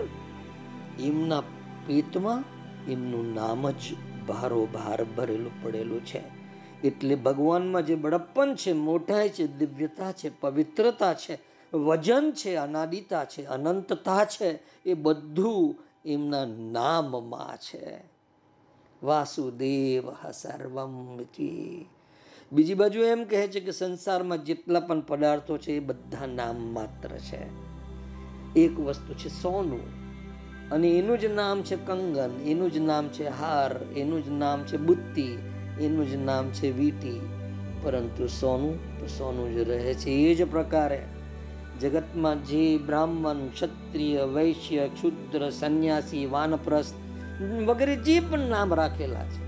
એમના 1.01 1.41
પેટમાં 1.87 2.45
એમનું 2.91 3.35
નામ 3.35 3.71
જ 3.71 3.95
ભારો 4.27 4.67
ભાર 4.67 5.05
ભરેલું 5.05 5.63
પડેલું 5.63 6.05
છે. 6.05 6.41
એટલે 6.85 7.15
ભગવાનમાં 7.15 7.87
જે 7.87 7.95
બળપ્પન 7.95 8.55
છે 8.55 8.73
મોટાઈ 8.73 9.29
છે 9.29 9.47
દિવ્યતા 9.47 10.13
છે, 10.13 10.41
પવિત્રતા 10.41 11.15
છે, 11.15 11.39
વજન 11.77 12.33
છે, 12.33 12.55
અનાદિતા 12.55 13.25
છે, 13.25 13.47
અનંતતા 13.47 14.25
છે, 14.25 14.59
એ 14.87 14.95
બધું 14.95 15.77
એમના 16.05 16.45
નામમાં 16.45 17.57
છે. 17.57 18.01
વાસુદેવ 19.03 20.31
સર્વમ 20.33 21.19
બીજી 22.53 22.75
બાજુ 22.75 23.01
એમ 23.01 23.25
કહે 23.25 23.49
છે 23.49 23.61
કે 23.61 23.71
સંસારમાં 23.71 24.45
જેટલા 24.45 24.81
પણ 24.81 25.01
પદાર્થો 25.01 25.59
છે, 25.59 25.73
એ 25.73 25.81
બધા 25.81 26.27
નામ 26.27 26.75
માત્ર 26.75 27.09
છે. 27.09 27.47
એક 28.57 28.81
વસ્તુ 28.81 29.15
છે, 29.15 29.29
સોનું. 29.29 30.00
અને 30.73 30.89
એનું 30.89 31.19
જ 31.19 31.25
નામ 31.25 31.63
છે 31.63 31.77
કંગન, 31.77 32.31
એનું 32.47 32.73
જ 32.73 32.79
નામ 32.79 33.09
છે 33.09 33.29
હાર, 33.29 33.83
એનું 33.97 34.25
જ 34.25 34.29
નામ 34.29 34.63
છે 34.63 34.77
બુત્તિ, 34.77 35.39
એનું 35.81 36.11
જ 36.11 36.15
નામ 36.17 36.49
છે 36.49 36.71
વીટી. 36.71 37.21
પરંતુ 37.83 38.27
સોનું 38.27 39.01
તો 39.01 39.07
સોનું 39.07 39.55
જ 39.55 39.59
રહે 39.59 39.95
છે, 39.95 40.11
એ 40.11 40.35
જ 40.35 40.51
પ્રકારે. 40.51 41.03
જગતમાં 41.81 42.45
જે 42.45 42.79
બ્રાહ્મણ, 42.79 43.49
ક્ષત્રિય, 43.49 44.23
વૈશ્ય, 44.23 44.89
ક્ષુદ્ર, 44.89 45.51
સંન્યાસી, 45.51 46.27
વાનપ્રસ્થ 46.27 46.95
વગેરે 47.67 47.97
જે 47.97 48.21
પણ 48.21 48.39
નામ 48.39 48.75
રાખેલા 48.75 49.25
છે, 49.25 49.43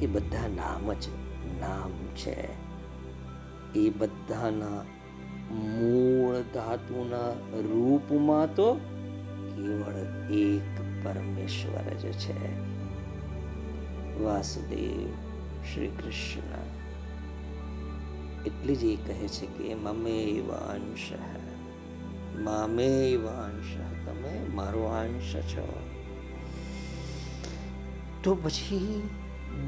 એ 0.00 0.06
બધા 0.06 0.48
નામ 0.48 0.92
જ 0.92 1.08
નામ 1.60 1.90
છે. 2.16 2.72
એ 3.74 3.90
બધાના 3.90 4.84
મૂળ 5.50 6.34
ધાતુના 6.54 7.30
રૂપમાં 7.52 8.54
તો 8.54 8.80
કેવળ 9.62 10.30
એક 10.32 10.80
પરમેશ્વર 11.04 11.94
જ 11.94 12.12
છે. 12.12 12.60
વાસુદેવ 14.18 15.10
શ્રી 15.74 15.86
કૃષ્ણ 15.86 16.82
એટલે 18.46 18.74
જ 18.74 18.84
એ 18.84 18.96
કહે 18.96 19.28
છે 19.28 19.46
કે 19.46 19.74
મમે 19.74 20.42
અંશ 20.70 21.12
મામે 22.38 23.14
અંશ 23.14 23.76
તમે 24.06 24.54
મારો 24.54 24.82
અંશ 24.82 25.34
છો. 25.34 25.80
તો 28.22 28.34
પછી 28.34 29.08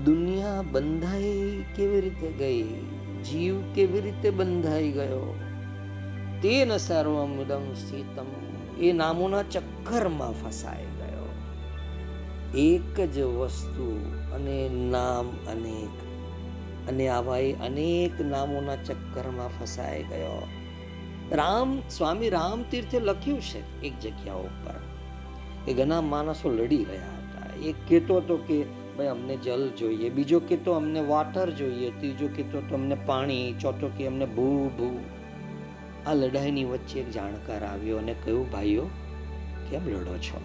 દુનિયા 0.04 0.62
બંધાઈ 0.62 1.64
કેવી 1.76 2.00
રીતે 2.00 2.32
ગઈ? 2.32 2.62
જીવ 3.22 3.72
કેવી 3.74 4.00
રીતે 4.00 4.30
બંધાઈ 4.30 4.92
ગયો? 4.92 5.38
તેન 6.42 6.76
સર્વમિદમ 6.76 7.74
સ્થિતમ 7.74 8.43
એ 8.80 8.92
નામોના 8.92 9.42
ચક્કરમાં 9.42 10.32
ફસાઈ 10.32 10.84
ગયો. 10.84 11.28
એક 12.58 13.00
જ 13.00 13.20
વસ્તુ 13.20 14.12
અને 14.32 14.68
નામ 14.68 15.28
અનેક 15.28 16.04
અને 16.88 17.08
આવા 17.08 17.38
એ 17.38 17.52
અનેક 17.52 18.20
નામોના 18.20 18.76
ચક્કરમાં 18.76 19.60
ફસાઈ 19.60 20.02
ગયો. 20.02 20.46
રામ, 21.32 21.82
સ્વામી 21.90 22.30
રામ 22.30 22.64
તીર્થે 22.70 23.00
લખ્યું 23.00 23.40
છે 23.40 23.82
એક 23.82 24.00
જગ્યા 24.00 24.34
ઉપર 24.34 24.74
કે 25.64 25.74
ઘણા 25.74 26.00
માણસો 26.00 26.50
લડી 26.50 26.84
રહ્યા 26.84 27.06
હતા. 27.06 27.66
એક 27.66 27.74
કહેતો 27.88 28.16
હતો 28.16 28.36
કે, 28.36 28.64
ભાઈ, 28.98 29.06
અમને 29.06 29.36
જલ 29.36 29.70
જોઈએ. 29.78 30.10
બીજો 30.10 30.40
કહેતો, 30.40 30.72
અમને 30.72 31.00
વાટર 31.00 31.50
જોઈએ. 31.50 31.90
ત્રીજો 31.90 32.28
કહેતો, 32.28 32.60
તો 32.60 32.74
અમને 32.74 32.94
પાણી. 32.94 33.54
ચોથો 33.60 33.90
કે, 33.98 34.06
અમને 34.06 34.26
ભૂ 34.26 34.68
ભૂ. 34.68 35.00
આ 36.06 36.14
લડાઈની 36.14 36.64
વચ્ચે 36.64 37.00
એક 37.00 37.10
જાણકાર 37.10 37.64
આવ્યો 37.64 37.96
અને 37.96 38.14
કહ્યું, 38.24 38.50
ભાઈઓ, 38.50 38.86
કેમ 39.70 39.88
લડો 39.88 40.18
છો? 40.18 40.40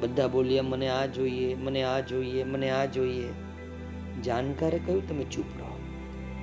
બધા 0.00 0.28
બોલ્યા, 0.28 0.62
મને 0.62 0.88
આ 0.88 1.06
જોઈએ, 1.06 1.54
મને 1.54 1.82
આ 1.82 2.00
જોઈએ, 2.00 2.44
મને 2.44 2.70
આ 2.70 2.84
જોઈએ. 2.84 3.28
જાણકારે 4.22 4.78
કહ્યું, 4.78 5.08
તમે 5.08 5.24
ચૂપ 5.24 5.44
રહો. 5.58 5.78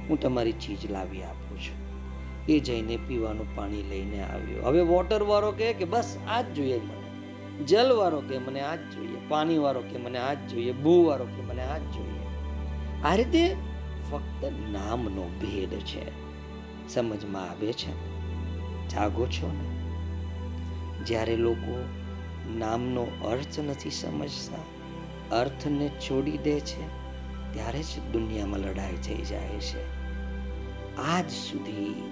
હું 0.09 0.19
તમારી 0.19 0.51
ચીજ 0.51 0.91
લાવી 0.91 1.23
આપું 1.23 1.59
છું. 1.59 1.87
એ 2.45 2.59
જઈને 2.59 2.97
પીવાનું 3.07 3.55
પાણી 3.55 3.83
લઈને 3.89 4.23
આવ્યો. 4.23 4.63
હવે 4.63 4.81
વોટર 4.81 5.23
વાળો 5.23 5.51
કહે 5.51 5.73
કે, 5.73 5.85
બસ, 5.85 6.17
આ 6.27 6.41
જ 6.41 6.53
જોઈએ 6.53 6.79
મને. 6.79 7.07
જલ 7.65 7.91
વાળો 7.91 8.21
કે 8.21 8.37
મને 8.37 8.61
આ 8.61 8.75
જ 8.75 8.79
જોઈએ. 8.79 9.17
પાણી 9.29 9.57
વાળો 9.57 9.79
કે 9.79 9.97
મને 9.97 10.19
આ 10.19 10.33
જ 10.33 10.47
જોઈએ. 10.47 10.71
ભૂ 10.71 11.03
વાળો 11.03 11.25
કે 11.25 11.41
મને 11.41 11.61
આ 11.61 11.77
જ 11.77 11.81
જોઈએ. 11.81 12.19
આ 13.03 13.15
રીતે 13.15 13.55
ફક્ત 14.11 14.45
નામનો 14.45 15.29
ભેદ 15.41 15.69
છે. 15.69 16.26
સમજમાં 16.89 17.49
આવે 17.49 17.73
છે. 17.73 18.17
જાગો 18.89 19.25
છો 19.25 19.51
ને? 19.51 19.77
જ્યારે 21.03 21.35
લોકો 21.35 21.85
નામનો 22.57 23.07
અર્થ 23.25 23.59
નથી 23.59 23.89
સમજતા, 23.89 24.57
અર્થને 25.35 25.89
છોડી 25.89 26.37
દે 26.37 26.59
છે, 26.59 26.87
ત્યારે 27.53 27.79
જ 27.79 28.11
દુનિયામાં 28.11 28.59
લડાઈ 28.59 28.95
થઈ 28.95 29.15
જાય 29.15 29.47
છે. 29.47 29.97
આજ 30.95 31.29
સુધી 31.29 32.11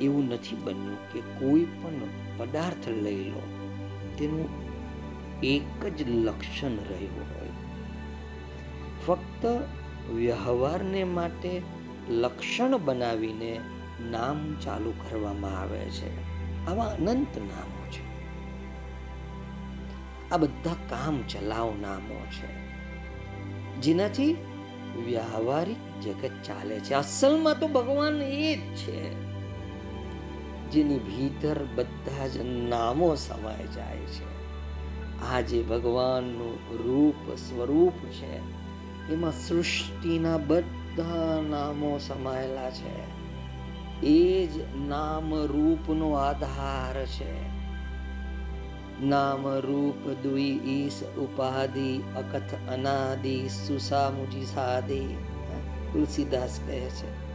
એવું 0.00 0.28
નથી 0.28 0.56
બન્યું 0.56 1.12
કે 1.12 1.20
કોઈ 1.20 1.64
પણ 1.64 1.92
પદાર્થ 2.36 2.88
લઈ 2.88 3.24
લો, 3.24 3.42
તેનું 4.18 4.48
એક 5.42 5.86
જ 5.86 6.08
લક્ષણ 6.08 6.68
રહ્યું 6.68 7.20
હોય. 7.20 7.48
ફક્ત 9.06 9.46
વ્યવહારને 10.12 11.04
માટે 11.04 11.62
લક્ષણ 12.10 12.76
બનાવીને 12.76 13.60
નામ 14.10 14.54
ચાલુ 14.54 14.90
કરવામાં 14.90 15.60
આવે 15.60 15.78
છે. 15.78 16.32
આવા 16.66 16.84
અનંત 16.84 17.38
નામો 17.38 17.90
છે. 17.90 18.12
આ 20.30 20.36
બધા 20.36 20.74
કામ 20.88 21.22
ચલાવ 21.22 21.74
નામો 21.80 22.26
છે. 22.26 22.62
જેનાથી 23.80 24.36
વ્યવહારિક 25.04 26.00
જગત 26.00 26.30
ચાલે 26.44 26.80
છે. 26.80 26.94
અસલમાં 26.94 27.58
તો 27.58 27.68
ભગવાન 27.68 28.22
એ 28.22 28.56
જ 28.56 28.60
છે. 28.60 29.32
જેની 30.70 30.98
ભીતર 30.98 31.64
બધા 31.74 32.26
જ 32.26 32.36
નામો 32.42 33.14
સમાય 33.14 33.66
જાય 33.66 33.96
છે. 33.96 34.32
આ 35.32 35.40
જે 35.40 35.62
ભગવાનનું 35.62 36.54
રૂપ 36.54 37.34
સ્વરૂપ 37.34 38.06
છે, 38.06 38.36
એમાં 39.12 39.32
સૃષ્ટિના 39.32 40.36
બધા 40.36 41.42
નામો 41.50 41.98
સમાયેલા 41.98 42.70
છે. 42.70 43.11
એ 44.02 44.46
જ 44.46 44.60
નામ 44.88 45.34
રૂપનો 45.34 46.12
આધાર 46.12 47.06
છે. 47.06 47.62
નામ 49.04 49.48
રૂપ 49.48 50.08
દુઈ 50.22 50.60
ઈસ 50.64 51.02
ઉપાધિ 51.02 52.02
અકથ 52.16 52.54
અનાદિ 52.72 53.48
સુસામુજી 53.48 54.44
સાદિ 54.44 55.00
તુલસીદાસ 55.92 56.60
કહે 56.66 56.80
છે. 56.80 57.32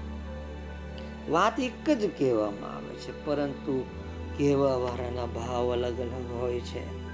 વાત 1.30 1.60
એક 1.60 1.90
જ 1.90 2.10
કહેવામાં 2.18 2.76
આવે 2.76 2.96
છે, 2.96 3.26
પરંતુ 3.26 3.86
કહેવા 4.38 4.76
વાળાના 4.76 5.26
ભાવ 5.26 5.74
અલગ 5.74 6.02
અલગ 6.02 6.42
હોય 6.42 6.60
છે. 6.60 7.08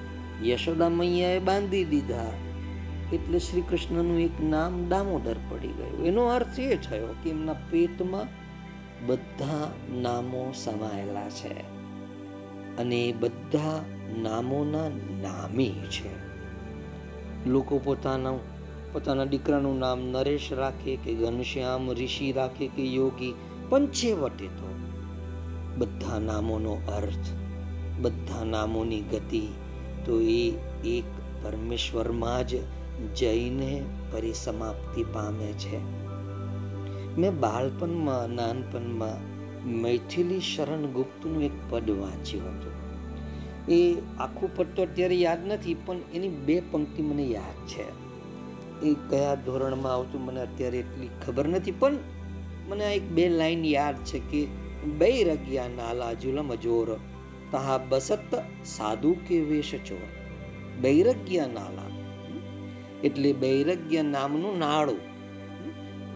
યશોદા 0.47 0.89
મૈયાએ 0.89 1.39
બાંધી 1.39 1.85
દીધા 1.85 2.31
એટલે 3.13 3.39
શ્રી 3.39 3.61
કૃષ્ણનું 3.61 4.19
એક 4.19 4.43
નામ 4.43 4.89
દામોદર 4.89 5.35
પડી 5.49 5.67
ગયું. 5.67 6.05
એનો 6.05 6.25
અર્થ 6.25 6.59
એ 6.59 6.75
થયો 6.75 7.15
કે 7.23 7.29
એમના 7.29 7.53
પેટમાં 7.53 8.42
બધા 9.05 9.71
નામો 9.93 10.53
સમાયેલા 10.55 11.29
છે. 11.29 11.83
અને 12.77 13.13
બધા 13.19 13.83
નામોના 14.17 14.89
નામી 15.21 15.69
છે. 15.69 16.33
લોકો 17.49 17.79
પોતાના 17.79 18.31
પોતાના 18.93 19.25
દીકરાનું 19.25 19.79
નામ 19.79 20.01
નરેશ 20.01 20.53
રાખે 20.53 20.95
કે 20.95 21.13
ઘનશ્યામ, 21.13 21.91
ઋષિ 21.91 22.31
રાખે 22.31 22.67
કે 22.67 22.83
યોગી 22.83 23.33
પંચે 23.69 24.13
વટે 24.13 24.47
તો 24.47 24.73
બધા 25.77 26.19
નામોનો 26.19 26.71
અર્થ, 26.71 27.33
બધા 28.01 28.43
નામોની 28.43 29.01
ગતિ, 29.01 29.47
તો 30.05 30.21
એ 30.21 30.51
એક 30.85 31.03
પરમેશ્વરમાં 31.43 32.47
જ 32.47 32.55
જઈને 33.15 33.83
પરિસમાપ્તિ 34.11 35.03
પામે 35.03 35.45
છે. 35.45 36.02
મેં 37.17 37.39
બાળપણમાં, 37.39 38.29
નાનપણમાં 38.29 39.33
મૈથિલી 39.67 40.39
શરણ 40.39 40.81
ગુપ્તનું 40.81 41.43
એક 41.43 41.51
પદ 41.69 41.91
વાંચ્યું 41.91 42.47
હતું. 42.47 42.71
એ 43.71 43.95
આખું 44.19 44.55
પદ 44.55 44.65
તો 44.75 44.81
અત્યારે 44.81 45.15
યાદ 45.15 45.47
નથી, 45.47 45.73
પણ 45.73 45.97
એની 46.13 46.29
બે 46.29 46.61
પંક્તિ 46.71 47.01
મને 47.01 47.23
યાદ 47.23 47.67
છે. 47.67 48.03
એ 48.85 48.93
કયા 49.09 49.35
ધોરણમાં 49.35 49.93
આવતું 49.93 50.25
મને 50.25 50.41
અત્યારે 50.41 50.77
એટલી 50.77 51.09
ખબર 51.25 51.47
નથી, 51.47 51.71
પણ 51.71 51.93
મને 52.69 52.85
આ 52.85 52.89
એક 52.89 53.11
બે 53.11 53.29
લાઈન 53.29 53.65
યાદ 53.65 53.95
છે 53.95 54.19
કે 54.19 54.47
બૈરગ્યા 54.97 55.67
નાલા 55.67 56.13
જુલમ 56.13 56.55
જોર, 56.55 56.99
તહા 57.51 57.77
બસત 57.89 58.35
સાધુ 58.65 59.15
કે 59.27 59.39
વેશ 59.41 59.75
ચોર. 59.85 60.07
બૈરગ્ય 60.81 61.39
નાલા. 61.39 61.89
એટલે 63.03 63.33
બૈરગ્ય 63.33 64.01
નામનું 64.01 64.59
નાળું. 64.59 65.12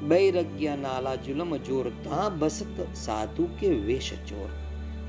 બૈરગ્ય 0.01 0.75
નાલા 0.75 1.15
જુલમ 1.15 1.57
જોર 1.57 1.87
ता 1.87 2.29
બસત 2.37 2.95
સાધુ 2.95 3.47
કે 3.59 3.69
वेश 3.69 4.11
चोर। 4.29 4.49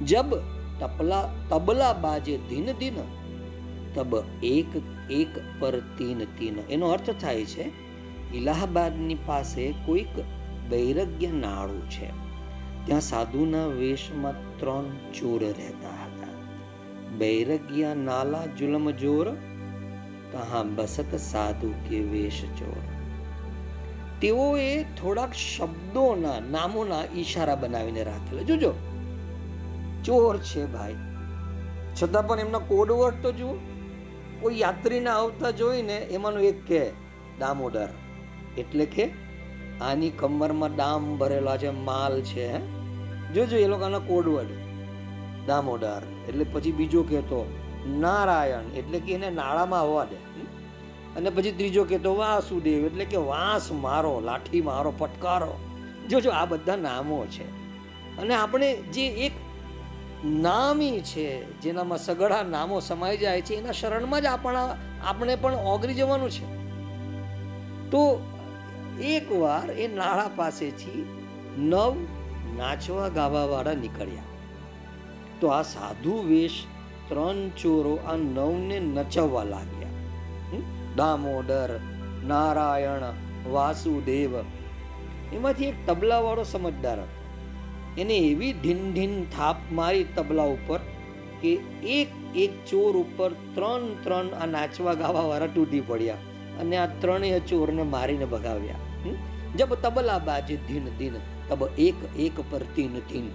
जब 0.06 0.26
तपला 0.80 1.20
તબલા 1.48 1.92
બાજે 1.92 2.36
દિન 2.36 2.72
દિન 2.72 2.94
તબ 3.94 4.22
એક 4.42 4.82
એક 5.10 5.40
પર 5.60 5.80
તીન 5.80 6.18
તીન 6.18 6.58
એનો 6.70 6.88
અર્થ 6.88 7.10
થાય 7.10 7.44
છે, 7.44 7.64
ઇલાહાબાદની 8.34 9.16
પાસે 9.26 9.74
કોઈક 9.86 10.18
વૈરગ્ય 10.70 11.30
નાળું 11.32 11.90
છે। 11.90 12.06
ત્યાં 12.86 13.00
સાધુના 13.00 13.66
વેશમાં 13.66 14.58
ત્રણ 14.58 14.84
ચોર 14.88 15.44
રહેતા 15.44 16.04
હતા। 16.04 16.28
વૈરગ્ય 17.18 17.94
નાલા 17.94 18.46
જુલમ 18.46 18.90
જોર 18.90 19.30
તહા 20.32 20.62
બસત 20.62 21.16
સાધુ 21.16 21.74
કે 21.90 22.00
વેશ 22.00 22.44
ચોર 22.44 22.87
તેઓએ 24.20 24.82
થોડાક 24.82 25.32
શબ્દોના, 25.32 26.40
નામોના 26.50 27.04
ઈશારા 27.16 27.54
બનાવીને 27.54 28.04
રાખેલા. 28.04 28.42
જોજો. 28.42 28.74
ચોર 30.04 30.38
છે 30.38 30.66
ભાઈ. 30.66 30.94
છતાં 32.02 32.26
પણ 32.26 32.40
એમના 32.40 32.58
કોડવર્ડ 32.58 33.14
તો 33.22 33.32
જુઓ. 33.32 33.54
કોઈ 34.40 34.60
યાત્રીના 34.60 35.16
આવતા 35.16 35.50
જોઈને 35.50 35.96
એમાંનું 35.96 36.42
એક 36.42 36.64
કે, 36.64 36.90
દામોદર. 37.38 37.88
એટલે 38.58 38.86
કે, 38.86 39.10
આની 39.80 40.10
કમરમાં 40.10 40.76
ડામ 40.76 41.18
ભરેલા 41.18 41.56
છે, 41.56 41.70
માલ 41.70 42.20
છે 42.20 42.58
જોજો 43.32 43.56
એ 43.56 43.66
લોકોના 43.66 43.98
કોડવર્ડ 43.98 44.48
દામોદર. 45.46 46.02
એટલે 46.28 46.44
પછી 46.44 46.72
બીજો 46.72 47.02
કહેતો, 47.02 47.58
નારાયણ. 47.86 48.76
એટલે 48.76 49.00
કે 49.00 49.12
એને 49.12 49.30
નાળામાં 49.30 49.80
આવવા 49.80 50.04
દે. 50.04 50.47
અને 51.18 51.30
પછી 51.30 51.52
ત્રીજો 51.52 51.84
કહેતો, 51.84 52.16
વાસુદેવ, 52.16 52.86
એટલે 52.86 53.04
કે 53.04 53.16
વાંસ 53.16 53.72
મારો, 53.72 54.20
લાઠી 54.20 54.60
મારો 54.60 54.92
પટકારો 54.98 55.58
જોજો 56.08 56.30
આ 56.30 56.44
બધા 56.44 56.76
નામો 56.76 57.26
છે. 57.26 57.44
અને 58.16 58.34
આપણે 58.34 58.76
જે 58.76 59.06
એક 59.06 59.32
નામી 60.24 61.00
છે, 61.00 61.60
જેનામાં 61.60 61.98
સગળા 61.98 62.42
નામો 62.42 62.80
સમાઈ 62.80 63.16
જાય 63.16 63.40
છે, 63.40 63.54
એના 63.54 63.72
શરણમાં 63.72 64.22
જ 64.22 64.24
આપણા, 64.24 64.76
આપણે 65.04 65.36
પણ 65.36 65.54
ઓગરી 65.54 65.94
જવાનું 65.94 66.30
છે. 66.30 66.58
તો 67.90 68.20
એકવાર 69.02 69.70
એ 69.70 69.88
નાળા 69.94 70.30
પાસેથી 70.36 71.06
નવ 71.58 71.96
નાચવા 72.56 73.08
ગાવા 73.08 73.44
વાળા 73.44 73.72
નીકળ્યા. 73.72 74.22
તો 75.40 75.48
આ 75.48 75.62
સાધુ 75.62 76.24
વેશ 76.28 76.64
ત્રણ 77.08 77.48
ચોરો 77.48 77.98
આ 78.06 78.16
નવને 78.16 78.80
નચવવા 78.80 79.44
લાગ્યા. 79.44 79.77
દામોદર, 80.98 81.70
નારાયણ, 82.26 83.02
વાસુદેવ. 83.50 84.38
એમાંથી 85.32 85.64
એક 85.64 85.74
તબલા 85.86 86.18
વાળો 86.18 86.42
સમજદાર 86.42 87.00
હતો. 87.00 88.00
એને 88.00 88.16
એવી 88.16 88.52
ઢીન 88.52 88.92
ઢીન 88.92 89.24
થાપ 89.24 89.56
મારી 89.72 90.04
તબલા 90.04 90.42
ઉપર 90.42 90.80
કે 91.42 91.52
એક 91.82 92.08
એક 92.36 92.64
ચોર 92.66 92.96
ઉપર 92.96 93.30
ત્રણ 93.32 93.94
ત્રણ 94.04 94.28
આ 94.28 94.46
નાચવા 94.46 94.94
ગાવા 94.94 95.20
વાળા 95.20 95.46
તૂટી 95.46 95.80
પડ્યા 95.80 96.14
અને 96.60 96.76
આ 96.76 96.86
ત્રણેય 96.86 97.40
ચોરને 97.40 97.82
મારીને 97.82 98.24
ભગાવ્યા. 98.24 98.74
જબ 99.56 99.74
તબલા 99.74 100.18
બાજે 100.18 100.56
ધીન 100.56 100.88
ધીન 100.98 101.14
તબ 101.48 101.68
એક 101.78 101.98
એક 102.18 102.40
પર 102.50 102.62
તીન 102.76 102.98
તીન 103.08 103.30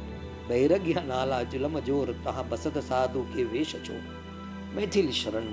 બૈરગ્યા 0.47 1.01
નાલા 1.07 1.43
જલમ 1.43 1.79
જોર 1.79 2.13
તહા 2.23 2.43
બસત 2.49 2.77
સાધુ 2.77 3.21
કે 3.35 3.43
વેશ 3.43 3.73
છો? 3.75 3.95
મૈથિલ 4.75 5.11
શરણ 5.11 5.47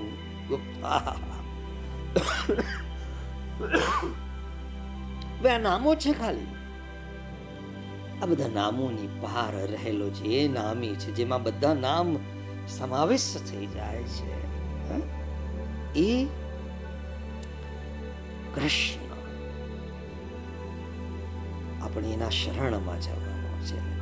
ગુપ્ત. 0.49 0.83
આહાહા. 0.83 1.40
હવે 5.39 5.49
આ 5.49 5.57
નામો 5.57 5.95
છે 5.95 6.13
ખાલી. 6.13 6.47
આ 8.21 8.25
બધા 8.25 8.47
નામોની 8.47 9.09
બહાર 9.21 9.67
રહેલો 9.67 10.11
એ 10.25 10.47
નામી 10.47 10.95
છે, 10.95 11.11
જેમાં 11.11 11.43
બધા 11.43 11.73
નામ 11.73 12.17
સમાવેશ 12.67 13.37
થઈ 13.51 13.65
જાય 13.65 14.03
છે 14.03 14.51
એ 15.99 16.27
કૃષ્ણ. 18.55 19.01
આપણે 21.83 22.07
એના 22.07 22.29
શરણમાં 22.29 23.01
જવાનું 23.01 23.61
છે. 23.61 24.01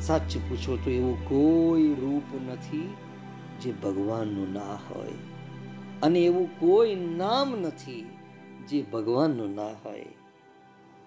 સાચું 0.00 0.48
પૂછો 0.48 0.76
તો 0.76 0.90
એવું 0.90 1.28
કોઈ 1.28 1.94
રૂપ 1.94 2.52
નથી 2.52 2.94
જે 3.60 3.72
ભગવાનનું 3.72 4.52
ના 4.52 4.60
હોય. 4.60 5.35
અને 6.02 6.20
એવું 6.20 6.60
કોઈ 6.60 6.94
નામ 6.94 7.60
નથી 7.60 8.16
જે 8.68 8.82
ભગવાનનું 8.82 9.54
ના 9.54 9.66
હોય. 9.66 10.06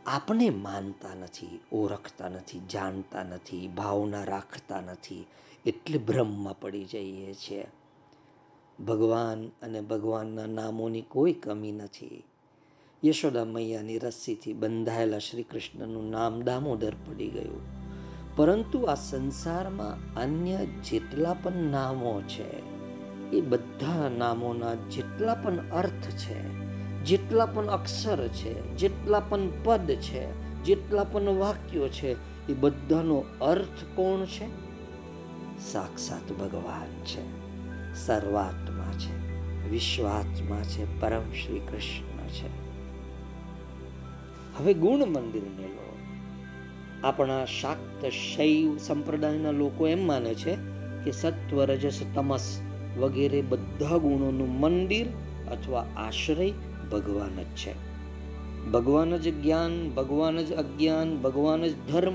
આપણે 0.05 0.49
માનતા 0.49 1.15
નથી, 1.15 1.59
ઓળખતા 1.71 2.29
નથી, 2.29 2.59
જાણતા 2.59 3.23
નથી, 3.23 3.67
ભાવના 3.67 4.23
રાખતા 4.23 4.81
નથી, 4.81 5.25
એટલે 5.65 5.97
ભ્રમમાં 5.97 6.59
પડી 6.59 6.83
જઈએ 6.83 7.33
છીએ. 7.33 7.67
ભગવાન 8.85 9.47
અને 9.47 9.81
ભગવાનના 9.81 10.45
નામોની 10.45 11.01
કોઈ 11.01 11.33
કમી 11.33 11.71
નથી. 11.71 12.23
યશોદા 13.05 13.45
મૈયાની 13.45 13.97
રસ્સીથી 13.97 14.53
બંધાયેલા 14.53 15.17
શ્રી 15.17 15.43
કૃષ્ણનું 15.43 16.09
નામ 16.09 16.41
દામોદર 16.41 16.93
પડી 16.93 17.29
ગયું. 17.29 17.61
પરંતુ 18.35 18.81
આ 18.81 18.95
સંસારમાં 18.95 20.15
અન્ય 20.15 20.65
જેટલા 20.65 21.33
પણ 21.33 21.51
નામો 21.51 22.21
છે 22.21 22.68
એ 23.33 23.41
બધા 23.41 24.09
નામોના 24.17 24.75
જેટલા 24.75 25.35
પણ 25.35 25.57
અર્થ 25.57 26.09
છે, 26.09 26.59
જેટલા 27.03 27.45
પણ 27.45 27.67
અક્ષર 27.67 28.27
છે, 28.27 28.77
જેટલા 28.77 29.19
પણ 29.19 29.39
પદ 29.63 29.91
છે, 29.91 30.49
જેટલા 30.63 31.03
પણ 31.03 31.21
વાક્યો 31.21 31.87
છે, 31.87 32.11
એ 32.47 32.53
બધાનો 32.53 33.23
અર્થ 33.41 33.83
કોણ 33.95 34.25
છે? 34.25 34.45
સાક્ષાત 35.71 36.31
ભગવાન 36.31 37.03
છે, 37.05 37.21
સર્વાત્મા 38.05 38.93
છે, 38.93 39.29
વિશ્વાત્મા 39.69 40.63
છે, 40.63 40.99
પરમ 40.99 41.31
શ્રી 41.31 41.59
કૃષ્ણ 41.59 42.27
છે. 42.27 42.69
હવે 44.57 44.73
ગુણ 44.73 44.99
મંદિરને 44.99 45.67
લો. 45.67 45.97
આપણા 47.03 47.45
શાક્ત 47.45 48.05
શૈવ 48.05 48.77
સંપ્રદાયના 48.77 49.51
લોકો 49.51 49.87
એમ 49.87 50.07
માને 50.07 50.33
છે 50.33 50.55
કે 51.05 51.11
સત્વ 51.11 51.63
રજસ 51.63 51.99
તમસ 52.15 52.61
વગેરે 52.97 53.41
બધા 53.41 53.97
ગુણોનું 53.97 54.59
મંદિર 54.59 55.05
અથવા 55.51 55.85
આશ્રય 55.97 56.51
ભગવાન 56.91 57.43
જ 57.43 57.45
છે. 57.45 57.89
ભગવાન 58.71 59.17
જ 59.17 59.43
જ્ઞાન, 59.43 59.89
ભગવાન 59.89 60.37
જ 60.37 60.53
અજ્ઞાન, 60.53 61.17
ભગવાન 61.17 61.67
જ 61.67 61.73
ધર્મ, 61.91 62.13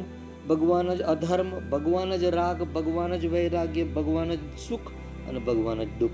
ભગવાન 0.49 0.95
જ 0.95 1.03
અધર્મ, 1.03 1.51
ભગવાન 1.71 2.17
જ 2.17 2.25
રાગ, 2.25 2.63
ભગવાન 2.63 3.17
જ 3.17 3.27
વૈરાગ્ય, 3.27 3.85
ભગવાન 3.85 4.35
જ 4.35 4.39
સુખ 4.69 4.81
અને 5.29 5.39
ભગવાન 5.39 5.85
જ 5.85 5.89
દુઃખ. 5.99 6.11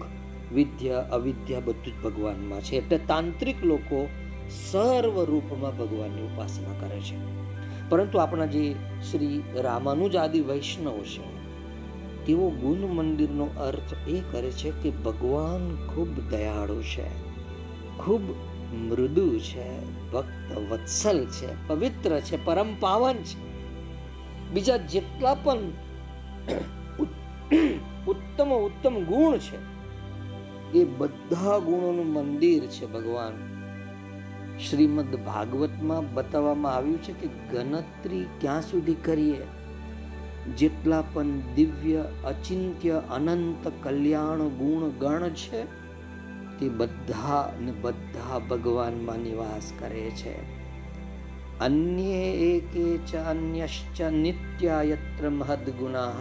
વિદ્યા, 0.55 1.01
અવિદ્યા 1.01 1.61
બધું 1.61 2.01
જ 2.01 2.03
ભગવાનમાં 2.05 2.61
છે. 2.61 2.77
એટલે 2.77 2.99
તાંત્રિક 2.99 3.65
લોકો 3.65 4.09
સર્વ 4.71 5.25
રૂપમાં 5.25 5.79
ભગવાનની 5.79 6.23
ઉપાસના 6.23 6.87
કરે 6.87 7.01
છે. 7.01 7.41
પરંતુ 7.89 8.19
આપણા 8.19 8.47
જે 8.47 8.75
શ્રી 9.11 9.43
રામાનુજ 9.55 10.17
આદિ 10.17 10.41
વૈષ્ણવ 10.41 10.99
છે 10.99 11.40
તેઓ 12.31 12.51
ગુણ 12.51 12.79
મંદિરનો 12.95 13.45
અર્થ 13.45 14.09
એ 14.09 14.21
કરે 14.33 14.51
છે 14.51 14.71
કે 14.71 14.91
ભગવાન 14.91 15.87
ખૂબ 15.87 16.31
દયાળુ 16.31 16.83
છે, 16.83 17.07
ખૂબ 17.99 18.21
મૃદુ 18.75 19.39
છે, 19.39 19.67
ભક્ત 20.11 20.59
વત્સલ 20.73 21.27
છે, 21.27 21.69
પવિત્ર 21.69 22.21
છે 22.21 22.45
પરમ 22.45 22.81
પાવન 22.81 23.17
છે. 23.17 23.39
બીજા 24.51 24.77
જેટલા 24.77 25.35
પણ 25.35 25.59
ઉત્તમ 28.07 28.51
ઉત્તમ 28.51 29.05
ગુણ 29.05 29.37
છે, 29.37 29.59
એ 30.79 30.85
બધા 30.85 31.59
ગુણોનું 31.59 32.13
મંદિર 32.13 32.67
છે 32.67 32.87
ભગવાન. 32.87 33.35
શ્રીમદ 34.59 35.17
ભાગવતમાં 35.17 36.15
બતાવવામાં 36.15 36.75
આવ્યું 36.75 37.03
છે 37.03 37.13
કે 37.13 37.29
ગણતરી 37.51 38.27
ક્યાં 38.41 38.63
સુધી 38.63 38.95
કરીએ? 38.95 39.43
જેટલા 40.57 41.03
પણ 41.13 41.41
દિવ્ય, 41.55 42.05
અચિંત્ય, 42.25 43.03
અનંત 43.11 43.73
કલ્યાણ 43.83 44.39
ગુણ 44.49 44.89
ગણ 44.89 45.29
છે, 45.29 45.65
તે 46.59 46.69
બધા 46.69 47.53
ને 47.61 47.73
બધા 47.73 48.39
ભગવાનમાં 48.39 49.19
નિવાસ 49.19 49.73
કરે 49.79 50.11
છે. 50.11 50.61
અન્ય 51.59 52.17
એકે 52.25 52.99
ચ, 52.99 53.15
અન્યશ્ચ, 53.15 54.03
નિત્યાયત્ર 54.03 55.29
મહદ 55.29 55.71
ગુણાહ 55.71 56.15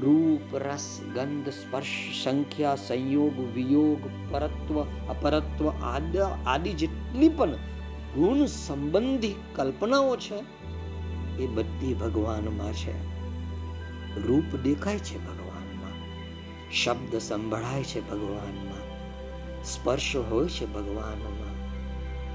રૂપ, 0.00 0.56
રસ, 0.56 1.00
ગંધ, 1.14 1.48
સ્પર્શ, 1.48 2.24
સંખ્યા, 2.24 2.76
સંયોગ, 2.76 3.54
વિયોગ, 3.54 3.98
પરત્વ, 4.30 4.80
અપરત્વ 5.08 5.68
આદિ 5.68 6.18
આદિ 6.46 6.72
જેટલી 6.72 7.28
પણ 7.28 7.52
ગુણ 8.14 8.46
સંબંધી 8.46 9.34
કલ્પનાઓ 9.54 10.16
છે 10.16 10.57
એ 11.38 11.46
બધી 11.46 11.94
ભગવાનમાં 11.94 12.72
છે. 12.72 13.18
રૂપ 14.26 14.56
દેખાય 14.56 14.98
છે 14.98 15.18
ભગવાનમાં. 15.18 15.90
શબ્દ 16.72 17.18
સંભળાય 17.18 17.82
છે 17.82 18.10
ભગવાનમાં. 18.10 18.88
સ્પર્શ 19.64 20.16
હોય 20.16 20.48
છે 20.48 20.66
ભગવાનમાં. 20.66 21.58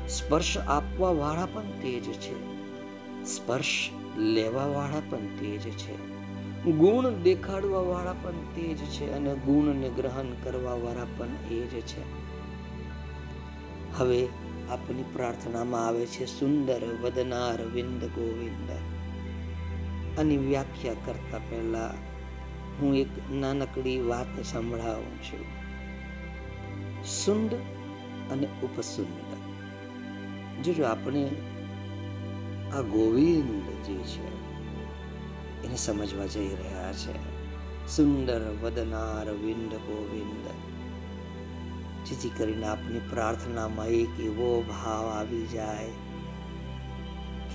સ્પર્શ 0.08 0.58
આપવા 0.58 1.12
વાળા 1.12 1.46
પણ 1.46 1.62
તેજ 1.62 2.14
છે. 2.14 2.54
સ્પર્શ 3.26 3.90
લેવા 4.18 4.66
વાળા 4.66 5.02
પણ 5.10 5.18
તેજ 5.18 5.60
છે. 5.60 6.14
ગુણ 6.72 7.10
દેખાડવા 7.10 7.80
વાળા 7.80 8.14
પણ 8.14 8.32
તેજ 8.32 8.78
છે 8.78 9.12
અને 9.12 9.36
ગુણને 9.36 9.90
ગ્રહણ 9.90 10.26
કરવા 10.44 10.74
વાળા 10.74 11.06
પણ 11.18 11.28
એ 11.52 11.62
જ 11.62 11.82
છે. 11.82 12.24
હવે 13.98 14.28
આપની 14.70 15.04
પ્રાર્થનામાં 15.14 15.88
આવે 15.88 16.06
છે, 16.06 16.26
સુંદર 16.26 16.82
વદનાર 17.02 17.62
વિંદ 17.62 18.04
ગોવિંદ. 18.04 18.93
આની 20.20 20.38
વ્યાખ્યા 20.38 20.94
કરતા 21.06 21.38
પહેલા 21.38 21.94
હું 22.82 22.96
એક 22.96 23.32
નાનકડી 23.32 24.00
વાત 24.00 24.44
સંભળાવું 24.44 25.22
છું. 25.22 25.46
સુંડ 27.06 27.54
અને 28.32 28.48
ઉપસુંડ 28.64 29.34
જોજો 30.64 30.84
આપણે 30.84 31.30
આ 32.74 32.82
ગોવિંદ 32.82 33.86
જે 33.86 33.96
છે, 33.96 34.28
એને 35.64 35.76
સમજવા 35.76 36.26
જઈ 36.26 36.56
રહ્યા 36.56 36.94
છે. 36.94 37.34
સુંદર 37.88 38.42
વદનાર 38.62 39.30
વિંદ 39.30 39.74
ગોવિંદ. 39.74 40.48
જેથી 42.06 42.30
કરીને 42.30 42.68
આપની 42.68 43.00
પ્રાર્થનામાં 43.00 43.88
એક 43.88 44.20
એવો 44.20 44.62
ભાવ 44.62 45.08
આવી 45.08 45.48
જાય 45.48 45.90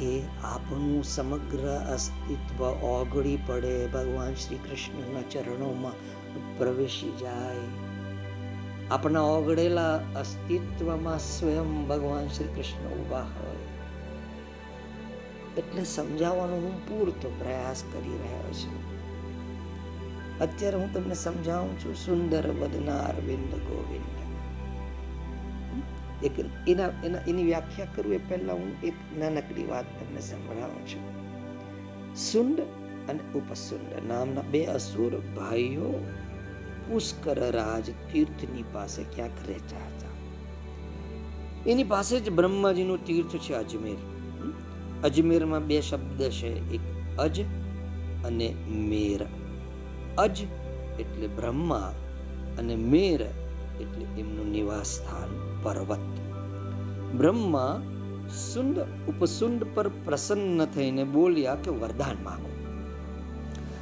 કે 0.01 0.23
આપણું 0.45 1.05
સમગ્ર 1.05 1.85
અસ્તિત્વ 1.93 2.65
ઓગળી 2.65 3.39
પડે. 3.47 3.87
ભગવાન 3.87 4.35
શ્રી 4.35 4.57
કૃષ્ણના 4.57 5.23
ચરણોમાં 5.31 5.93
પ્રવેશી 6.59 7.13
જાય. 7.21 7.57
આપણા 8.91 9.21
ઓગળેલા 9.21 9.97
અસ્તિત્વમાં 9.97 11.19
સ્વયં 11.19 11.89
ભગવાન 11.89 12.29
શ્રી 12.29 12.47
કૃષ્ણ 12.47 12.89
ઊભા 12.89 13.21
હોય. 13.21 13.57
એટલે 15.57 15.85
સમજાવવાનો 15.85 16.57
હું 16.57 16.89
પૂરતો 16.89 17.31
પ્રયાસ 17.39 17.85
કરી 17.93 18.11
રહ્યો 18.11 18.53
છું. 18.53 18.89
અત્યારે 20.41 20.77
હું 20.77 20.93
તમને 20.93 21.15
સમજાવું 21.15 21.85
છું, 21.85 21.95
સુંદર 21.95 22.51
વદના 22.51 22.99
અરવિંદ 22.99 23.55
ગોવિંદ. 23.55 24.28
એના 26.27 26.89
એના, 27.05 27.19
એની 27.19 27.45
વ્યાખ્યા 27.45 27.87
કરું 27.97 28.14
એ 28.14 28.19
પહેલા 28.19 28.53
હું 28.53 28.83
એક 28.83 28.95
નાનકડી 29.19 29.66
વાત 29.66 29.85
તમને 30.01 30.21
સંભળાવું 30.21 30.87
છું. 30.87 31.19
સુંડ 32.16 32.61
અને 33.09 33.19
ઉપસુંડ 33.35 34.09
નામના 34.09 34.41
બે 34.41 34.64
અસુર 34.64 35.16
ભાઈઓ 35.16 36.07
પુષ્કર 36.89 37.53
રાજ 37.53 37.91
તીર્થની 37.91 38.64
પાસે 38.73 39.03
ક્યાંક 39.03 39.31
રહેતા 39.47 39.77
હતા. 39.77 40.09
એની 41.71 41.85
પાસે 41.85 42.21
જ 42.21 42.31
બ્રહ્માજીનું 42.31 43.07
તીર્થ 43.07 43.37
છે 43.37 43.55
અજમેર. 43.55 43.97
અજમેરમાં 45.05 45.66
બે 45.66 45.81
શબ્દ 45.81 46.23
છે, 46.23 46.71
એક 46.75 46.81
અજ 47.19 47.41
અને 48.25 48.55
મેર. 48.69 49.27
અજ 50.19 50.43
એટલે 51.01 51.27
બ્રહ્મા 51.27 51.95
અને 52.59 52.77
મેર 52.77 53.23
એટલે 53.81 54.21
એમનું 54.21 54.53
નિવાસ 54.53 54.87
સ્થાન. 54.87 55.48
પર્વત. 55.63 55.99
બ્રહ્મા 57.15 57.83
સુંદ 58.55 58.79
ઉપસુંડ 59.09 59.67
પર 59.75 59.89
પ્રસન્ન 59.89 60.65
થઈને 60.65 61.05
બોલ્યા 61.05 61.55
કે, 61.55 61.71
વરદાન 61.71 62.25
માંગો. 62.25 62.49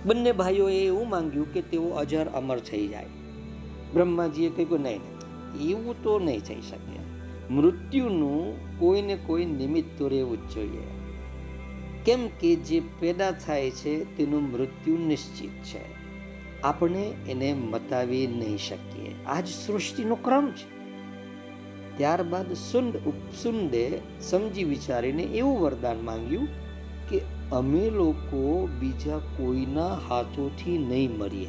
બંને 0.07 0.33
ભાઈઓએ 0.33 0.87
એવું 0.87 1.09
માંગ્યું 1.09 1.53
કે 1.53 1.63
તેઓ 1.63 1.89
અજર 1.89 2.27
અમર 2.27 2.59
થઈ 2.59 2.89
જાય. 2.89 3.07
બ્રહ્માજીએ 3.95 4.51
કહ્યું, 4.51 4.81
નહીં 4.81 5.01
એવું 5.69 6.03
તો 6.03 6.19
નહીં 6.19 6.41
થઈ 6.41 6.61
શકે. 6.61 6.97
મૃત્યુનું 7.55 8.57
કોઈને 8.79 9.19
કોઈ 9.27 9.45
નિમિત્ત 9.45 9.99
તો 9.99 10.09
રહેવું 10.09 10.49
જ 10.49 10.55
જોઈએ. 10.55 10.83
કેમ 12.05 12.29
કે 12.29 12.57
જે 12.57 12.83
પેદા 12.99 13.31
થાય 13.31 13.71
છે, 13.71 14.17
તેનું 14.17 14.53
મૃત્યુ 14.53 14.97
નિશ્ચિત 14.97 15.51
છે. 15.51 15.97
આપણે 16.63 17.15
એને 17.29 17.53
મતાવી 17.53 18.27
નહીં 18.27 18.59
શકીએ. 18.59 19.25
આ 19.27 19.41
જ 19.41 19.47
સૃષ્ટિનો 19.47 20.15
ક્રમ 20.15 20.51
છે. 20.51 20.76
ત્યારબાદ 21.97 22.53
સુંડ 22.53 22.97
ઉપસુંડે 22.97 24.01
સમજી 24.21 24.65
વિચારીને 24.65 25.23
એવું 25.23 25.61
વરદાન 25.61 25.97
માંગ્યું 26.05 26.49
કે 27.11 27.21
અમે 27.53 27.91
લોકો 27.91 28.69
બીજા 28.81 29.19
કોઈના 29.19 29.95
હાથોથી 30.09 30.79
નહીં 30.79 31.17
મરીએ. 31.19 31.49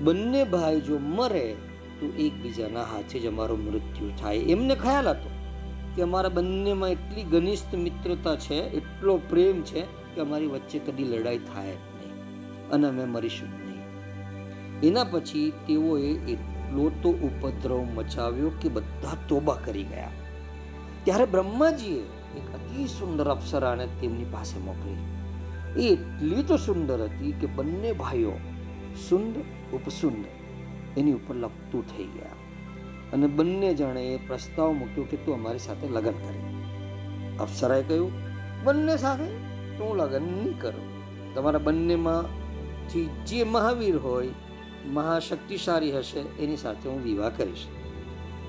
બંને 0.00 0.44
ભાઈ 0.44 0.80
જો 0.80 0.98
મરે, 0.98 1.54
તો 2.00 2.06
એકબીજાના 2.18 2.82
હાથે 2.82 3.18
જ 3.18 3.26
અમારું 3.26 3.64
મૃત્યુ 3.64 4.10
થાય. 4.20 4.36
એમને 4.36 4.74
ખ્યાલ 4.74 5.08
હતો 5.08 5.30
કે 5.96 6.02
અમારા 6.02 6.28
બંનેમાં 6.28 6.90
એટલી 6.90 7.22
ઘનિષ્ઠ 7.22 7.74
મિત્રતા 7.74 8.36
છે, 8.36 8.54
એટલો 8.54 9.16
પ્રેમ 9.16 9.62
છે 9.62 9.82
કે 10.14 10.20
અમારી 10.20 10.46
વચ્ચે 10.46 10.78
કદી 10.78 11.04
લડાઈ 11.04 11.38
થાય 11.38 11.70
નહીં 11.70 12.70
અને 12.70 12.88
અમે 12.88 13.04
મરીશું 13.04 13.48
નહીં. 13.48 13.82
એના 14.82 15.04
પછી 15.04 15.52
તેઓએ 15.66 16.12
એટલો 16.72 16.90
તો 17.02 17.08
ઉપદ્રવ 17.10 17.84
મચાવ્યો 17.94 18.50
કે 18.60 18.68
બધા 18.68 19.16
તોબા 19.28 19.54
કરી 19.64 19.82
ગયા. 19.82 20.10
ત્યારે 21.04 21.24
બ્રહ્માજીએ 21.24 22.00
એક 22.36 22.54
અતિ 22.54 22.86
સુંદર 22.86 23.28
અપ્સરાને 23.28 23.86
તેમની 24.00 24.24
પાસે 24.24 24.58
મોકલી. 24.58 24.96
એ 25.82 25.92
એટલી 25.92 26.42
તો 26.42 26.56
સુંદર 26.56 27.02
હતી 27.02 27.32
કે 27.32 27.46
બંને 27.46 27.92
ભાઈઓ 27.92 28.32
સુંદ, 29.08 29.36
ઉપસુંદ 29.74 30.24
એની 30.98 31.12
ઉપર 31.12 31.34
લપતું 31.34 31.96
થઈ 31.96 32.04
ગયા. 32.04 32.28
અને 33.12 33.26
બંને 33.26 33.74
જણે 33.74 34.14
એ 34.14 34.16
પ્રસ્તાવ 34.26 34.72
મૂક્યો 34.72 35.04
કે 35.04 35.16
તું 35.16 35.34
અમારી 35.34 35.58
સાથે 35.58 35.88
લગ્ન 35.88 36.12
કરે. 36.12 36.40
અપ્સરાએ 37.36 37.82
કહ્યું, 37.82 38.12
બંને 38.64 38.96
સાથે? 38.96 39.26
તું 39.78 39.96
લગ્ન 39.96 40.22
નહીં 40.22 40.60
કરું. 40.60 40.92
તમારા 41.34 41.58
બંનેમાંથી 41.58 43.10
જે 43.26 43.44
મહાવીર 43.44 43.96
હોય 43.96 44.28
મહાશક્તિશાળી 44.86 45.92
હશે, 45.98 46.18
એની 46.18 46.56
સાથે 46.56 46.88
હું 46.88 47.04
વિવાહ 47.04 47.30
કરીશ. 47.30 47.66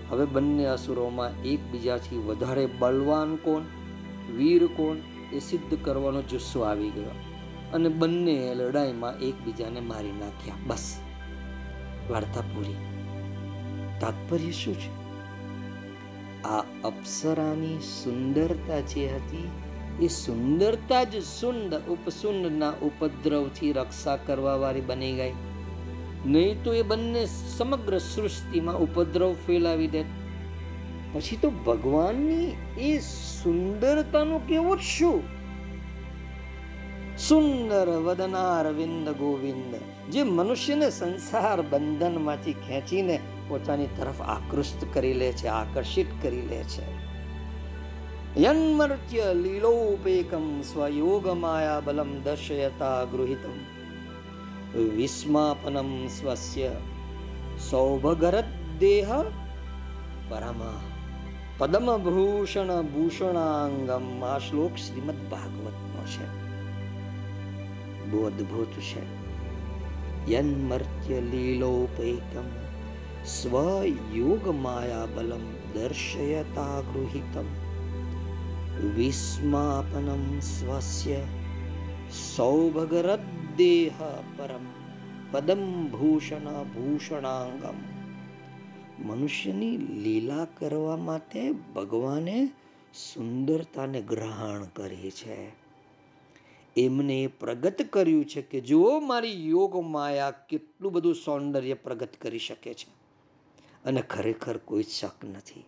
હવે 0.09 0.25
બંને 0.25 0.65
અસુરોમાં 0.65 1.43
એકબીજાથી 1.43 2.17
વધારે 2.17 2.65
બળવાન 2.65 3.35
કોણ, 3.35 3.61
વીર 4.33 4.67
કોણ, 4.67 4.97
એ 5.35 5.39
સિદ્ધ 5.39 5.77
કરવાનો 5.85 6.21
જુસ્સો 6.21 6.61
આવી 6.61 6.89
ગયો. 6.89 7.09
અને 7.73 7.89
બંને 7.89 8.53
લડાઈમાં 8.55 9.19
એકબીજાને 9.19 9.79
મારી 9.79 10.11
નાખ્યા, 10.11 10.55
બસ. 10.67 10.99
વાર્તા 12.09 12.41
પૂરી. 12.41 12.75
તાત્પર્ય 13.99 14.51
શું 14.51 14.73
છે? 14.73 15.03
આ 16.43 16.63
અપ્સરાની 16.83 17.79
સુંદરતા 17.79 18.79
જે 18.79 19.07
હતી, 19.07 19.49
એ 20.05 20.07
સુંદરતા 20.07 21.03
જ 21.03 21.23
સુંદ, 21.23 21.75
ઉપસુંદના 21.75 22.69
ઉપદ્રવથી 22.69 23.71
રક્ષા 23.71 24.15
કરવા 24.15 24.55
વાળી 24.55 24.81
બની 24.81 25.13
ગઈ. 25.13 25.31
નહીં 26.25 26.63
તો 26.63 26.73
એ 26.73 26.81
બંને 26.81 27.25
સમગ્ર 27.25 27.97
સૃષ્ટિમાં 27.97 28.77
ઉપદ્રવ 28.77 29.33
ફેલાવી 29.33 29.87
દે. 29.87 30.03
પછી 31.13 31.35
તો 31.35 31.49
ભગવાનની 31.49 32.51
એ 32.77 32.99
સુંદરતાનો 33.43 34.39
કેવો 34.39 34.75
શું? 34.75 35.23
સુંદર 37.17 37.89
વદનાર 37.89 38.67
વિંદ 38.71 39.09
ગોવિંદ, 39.09 39.75
જે 40.11 40.23
મનુષ્યને 40.23 40.89
સંસાર 40.89 41.61
બંધનમાંથી 41.61 42.53
ખેંચીને 42.53 43.19
પોતાની 43.47 43.85
તરફ 43.85 44.21
આકૃષ્ટ 44.21 44.93
કરી 44.93 45.13
લે 45.13 45.31
છે, 45.31 45.47
આકર્ષિત 45.47 46.07
કરી 46.21 46.41
લે 46.41 46.63
છે. 46.63 47.03
યન્મર્ત્ય 48.41 49.33
લીલોપેકમ 49.33 50.61
સ્વયોગ 50.61 51.27
માયા 51.29 51.79
બલમ 51.79 52.21
દર્શયતા 52.21 53.03
ગૃહિતમ. 53.03 53.82
વિસ્માપનમ 54.73 56.07
સ્વસ્ય 56.07 56.71
सौभगरद्देह 57.57 59.09
परमा 60.29 60.93
પદમભૂષણ 61.59 62.71
ભૂષણાંગમ 62.93 64.23
આ 64.23 64.39
શ્લોક 64.39 64.77
શ્રીમદ 64.77 65.19
ભાગવતનો 65.29 66.05
છે 66.05 66.25
બહુ 68.09 68.25
અદ્ભુત 68.25 68.73
છે 68.79 69.03
યન્મર્ત્ય 70.31 71.21
લીલોપૈકમ 71.21 72.49
સ્વયોગ 73.23 74.47
માયા 74.47 75.05
બલમ 75.05 75.45
દર્શયતા 75.73 76.81
ગૃહિતમ 76.81 77.47
વિસ્માપનમ 78.95 80.41
સ્વસ્ય 80.41 81.21
સૌભગરદ્દેહ 83.53 83.93
પરમ 84.37 84.65
પદમ 85.31 85.87
ભૂષણ 85.87 86.63
ભૂષણાંગમ 86.63 87.77
મનુષ્યની 88.99 89.77
લીલા 89.77 90.47
કરવા 90.59 90.97
માટે 90.97 91.51
ભગવાને 91.51 92.49
સુંદરતાને 92.93 94.01
ગ્રહણ 94.01 94.63
કરી 94.63 95.11
છે 95.11 95.51
એમને 96.77 97.27
પ્રગટ 97.27 97.81
કર્યું 97.81 98.25
છે 98.25 98.41
કે 98.41 98.61
જો 98.61 98.99
મારી 98.99 99.49
યોગ 99.49 99.75
માયા 99.75 100.31
કેટલું 100.31 100.93
બધું 100.93 101.15
સૌંદર્ય 101.15 101.73
પ્રગટ 101.73 102.17
કરી 102.21 102.39
શકે 102.39 102.73
છે 102.73 102.91
અને 103.85 104.01
ખરેખર 104.01 104.57
કોઈ 104.57 104.83
શક 104.83 105.25
નથી. 105.25 105.65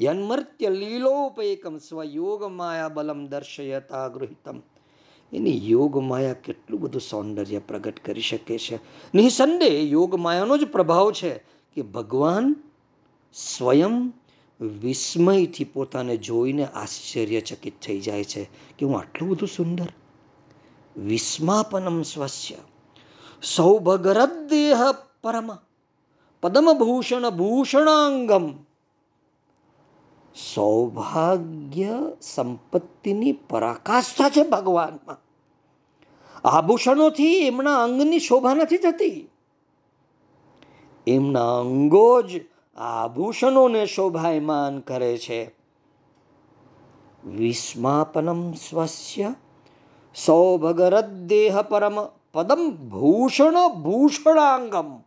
યન્મર્ત્ય 0.00 0.70
લીલોપેકમ 0.70 1.78
સ્વયોગ 1.78 2.44
માયા 2.44 2.88
બલમ 2.88 3.26
દર્શયતા 3.26 4.08
ગૃહિતમ. 4.08 4.60
એની 5.32 5.70
યોગ 5.70 5.98
માયા 5.98 6.32
કેટલું 6.32 6.80
બધું 6.80 7.00
સૌંદર્ય 7.00 7.58
પ્રગટ 7.58 8.04
કરી 8.04 8.20
શકે 8.20 8.58
છે. 8.58 8.78
નિસંદેહ 9.14 9.82
યોગ 9.82 10.14
માયાનો 10.14 10.56
જ 10.56 10.64
પ્રભાવ 10.64 11.12
છે 11.12 11.34
કે 11.74 11.82
ભગવાન 11.82 12.56
સ્વયં 13.34 14.12
વિસ્મયથી 14.60 15.64
પોતાને 15.64 16.16
જોઈને 16.16 16.64
આશ્ચર્યચકિત 16.64 17.72
થઈ 17.82 18.00
જાય 18.00 18.24
છે 18.24 18.48
કે 18.78 18.86
હું 18.86 18.98
આટલું 18.98 19.30
બધું 19.30 19.48
સુંદર. 19.48 19.86
વિસ્માપનમ 20.96 22.02
સ્વસ્ય. 22.02 22.54
સૌભગરદેહ 23.42 24.92
પરમ. 25.22 25.50
પદમભૂષણ 26.42 27.30
ભૂષણાંગમ. 27.30 28.71
સૌભાગ્ય 30.36 32.12
સંપત્તિની 32.22 33.32
પરાકાષ્ઠા 33.32 34.28
છે 34.28 34.48
ભગવાનમાં. 34.48 35.18
આભૂષણોથી 36.48 37.46
એમના 37.46 37.82
અંગની 37.82 38.20
શોભા 38.20 38.54
નથી 38.54 38.78
થતી. 38.78 39.28
એમના 41.06 41.58
અંગો 41.58 42.22
જ 42.22 42.30
આભૂષણોને 42.76 43.86
શોભાયમાન 43.86 44.80
કરે 44.80 45.18
છે. 45.18 45.54
વિસ્માપનમ 47.26 48.52
સ્વસ્ય 48.52 49.34
સૌભગરદેહ 50.14 51.62
પરમ 51.62 52.04
પદમ 52.34 52.70
ભૂષણ 52.70 53.82
ભૂષણાંગમ. 53.82 55.00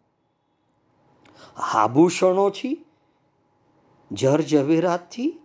આભૂષણોથી 1.57 2.84
જર 4.11 4.41
ઝવેરાતથી 4.41 5.39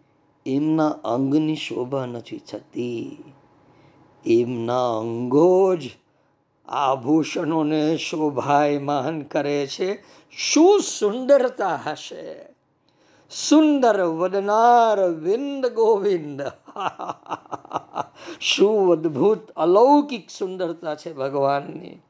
એમના 0.47 0.89
અંગની 0.89 1.57
શોભા 1.57 2.07
નથી 2.07 2.39
થતી. 2.39 3.25
એમના 4.27 4.99
અંગો 4.99 5.77
જ 5.77 5.91
આભૂષણોને 6.69 7.97
શોભાયમાન 7.97 9.21
કરે 9.21 9.67
છે. 9.67 10.05
શું 10.31 10.81
સુંદરતા 10.81 11.77
હશે? 11.77 12.37
સુંદર 13.31 14.01
વદનાર 14.01 15.09
વિંદ 15.09 15.67
ગોવિંદ. 15.67 16.43
શું 18.41 18.93
અદ્ભુત 18.93 19.51
અલૌકિક 19.51 20.31
સુંદરતા 20.31 20.95
છે 20.95 21.13
ભગવાનની. 21.13 22.03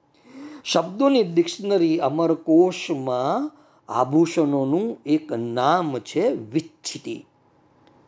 શબ્દોની 0.64 1.22
ડિક્શનરી 1.22 1.98
અમરકોશમાં 1.98 3.59
આભૂષણોનું 3.90 4.98
એક 5.06 5.32
નામ 5.32 5.98
છે 5.98 6.28
વિચ્છિતિ. 6.28 7.26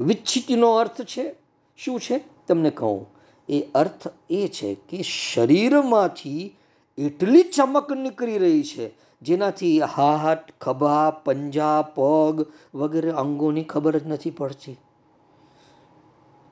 વિચ્છિતિનો 0.01 0.73
અર્થ 0.73 1.03
છે? 1.03 1.35
શું 1.77 2.01
છે? 2.01 2.21
તમને 2.47 2.71
કહું. 2.71 3.07
એ 3.49 3.61
અર્થ 3.75 4.09
એ 4.31 4.49
છે 4.49 4.75
કે 4.75 5.03
શરીરમાંથી 5.03 6.57
એટલી 6.99 7.43
ચમક 7.43 7.93
નીકળી 7.93 8.39
રહી 8.39 8.63
છે. 8.63 8.91
જેનાથી 9.23 9.81
હાથ, 9.81 10.39
ખભા, 10.61 11.11
પંજા, 11.11 11.83
પગ 11.83 12.47
વગેરે 12.75 13.11
અંગોની 13.11 13.65
ખબર 13.65 13.99
જ 13.99 14.07
નથી 14.07 14.31
પડતી. 14.31 14.77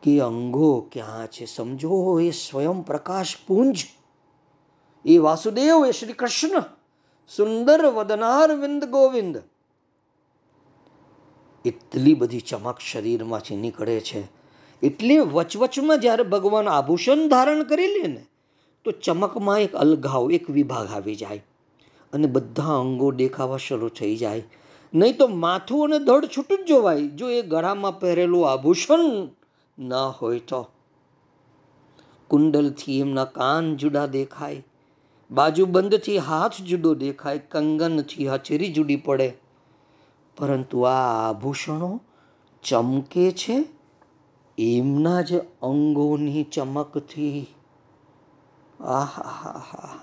કે 0.02 0.20
અંગો 0.20 0.88
ક્યાં 0.92 1.26
છે? 1.26 1.44
સમજો, 1.44 2.20
એ 2.20 2.30
સ્વયં 2.30 2.82
પ્રકાશ 2.82 3.36
પુંજ. 3.46 3.86
એ 5.04 5.18
વાસુદેવ, 5.18 5.86
એ 5.86 5.92
શ્રી 5.92 6.12
કૃષ્ણ. 6.12 6.62
સુંદર 7.36 7.80
વદનાર 7.86 8.52
વિંદ 8.52 8.84
ગોવિંદ. 8.84 9.36
એટલી 11.64 12.14
બધી 12.14 12.40
ચમક 12.40 12.78
શરીરમાંથી 12.80 13.56
નીકળે 13.56 14.00
છે, 14.00 14.22
એટલે 14.82 15.18
વચવચમાં 15.18 16.00
જ્યારે 16.00 16.22
ભગવાન 16.22 16.68
આભૂષણ 16.68 17.28
ધારણ 17.28 17.62
કરી 17.62 17.86
લે 17.86 18.08
ને, 18.08 18.22
તો 18.84 18.90
ચમકમાં 18.90 19.60
એક 19.60 19.74
અલગાવ, 19.74 20.32
એક 20.32 20.50
વિભાગ 20.50 20.88
આવી 20.88 21.14
જાય 21.14 21.42
અને 22.12 22.26
બધા 22.26 22.80
અંગો 22.80 23.10
દેખાવા 23.12 23.56
શરૂ 23.56 23.88
થઈ 23.88 24.16
જાય. 24.16 24.42
નહીં 24.94 25.18
તો 25.18 25.26
માથું 25.26 25.84
અને 25.84 25.98
ધડ 26.04 26.32
છૂટું 26.36 26.64
જ 26.64 26.68
જોવાય, 26.68 27.08
જો 27.08 27.30
એ 27.30 27.42
ગળામાં 27.42 28.00
પહેરેલું 28.00 28.50
આભૂષણ 28.50 29.06
ના 29.78 30.08
હોય 30.08 30.38
તો. 30.38 30.62
કુંડલથી 32.30 33.00
એમના 33.00 33.24
કાન 33.24 33.76
જુદા 33.76 34.06
દેખાય 34.06 34.62
બાજુબંધથી 35.30 36.18
હાથ 36.18 36.62
જુદો 36.62 36.94
દેખાય, 36.94 37.38
કંગનથી 37.38 38.28
હચેરી 38.28 38.72
જુદી 38.72 38.96
પડે. 38.96 39.32
પરંતુ 40.36 40.80
આ 40.80 41.28
આભૂષણો 41.28 42.00
ચમકે 42.62 43.30
છે, 43.30 43.64
એમના 44.58 45.20
જ 45.20 45.34
અંગોની 45.62 46.42
ચમકથી. 46.42 47.46
આહા 48.80 50.00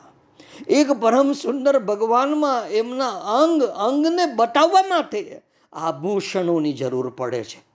એક 0.67 0.91
પરમ 0.91 1.31
સુંદર 1.31 1.79
ભગવાનમાં 1.79 2.67
એમના 2.67 3.09
અંગ, 3.09 3.63
અંગને 3.63 4.35
બતાવવા 4.35 4.81
માટે 4.81 5.41
આભૂષણોની 5.73 6.73
જરૂર 6.73 7.09
પડે 7.09 7.43
છે. 7.43 7.67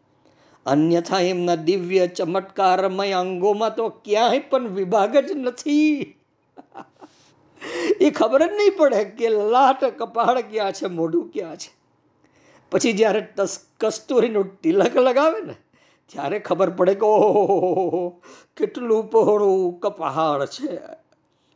અન્યથા 0.67 1.21
એમના 1.21 1.55
દિવ્ય 1.55 2.07
ચમત્કારમય 2.07 3.13
અંગોમાં 3.13 3.75
તો 3.75 3.89
ક્યાંય 3.89 4.39
પણ 4.39 4.69
વિભાગ 4.69 5.17
જ 5.17 5.31
નથી. 5.33 6.15
એ 8.01 8.11
ખબર 8.11 8.47
જ 8.47 8.51
નહીં 8.53 8.77
પડે 8.77 9.05
કે 9.05 9.29
લાટ 9.29 9.85
કપાળ 9.85 10.41
ક્યાં 10.41 10.73
છે, 10.73 10.87
મોઢું 10.87 11.31
ક્યાં 11.31 11.57
છે. 11.57 11.75
પછી 12.71 12.93
જ્યારે 12.93 13.29
કસ્તુરીનું 13.81 14.61
તિલક 14.63 14.97
લગાવે 14.97 15.41
ને, 15.41 15.55
ત્યારે 16.07 16.39
ખબર 16.39 16.71
પડે 16.71 16.95
કે 16.95 17.07
ઓહો 17.07 18.23
કેટલું 18.57 19.11
પહોળું 19.11 19.81
કપહાળ 19.81 20.47
છે. 20.47 20.77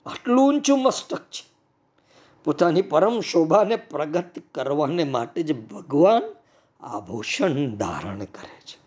આટલું 0.06 0.48
ઊંચું 0.48 0.82
મસ્તક 0.82 1.22
છે. 1.22 1.44
પોતાની 2.44 2.82
પરમ 2.82 3.20
શોભાને 3.20 3.76
પ્રગટ 3.76 4.38
કરવાને 4.54 5.04
માટે 5.04 5.42
જ 5.42 5.52
ભગવાન 5.68 6.22
આભૂષણ 6.80 7.74
ધારણ 7.76 8.18
કરે 8.18 8.60
છે. 8.60 8.78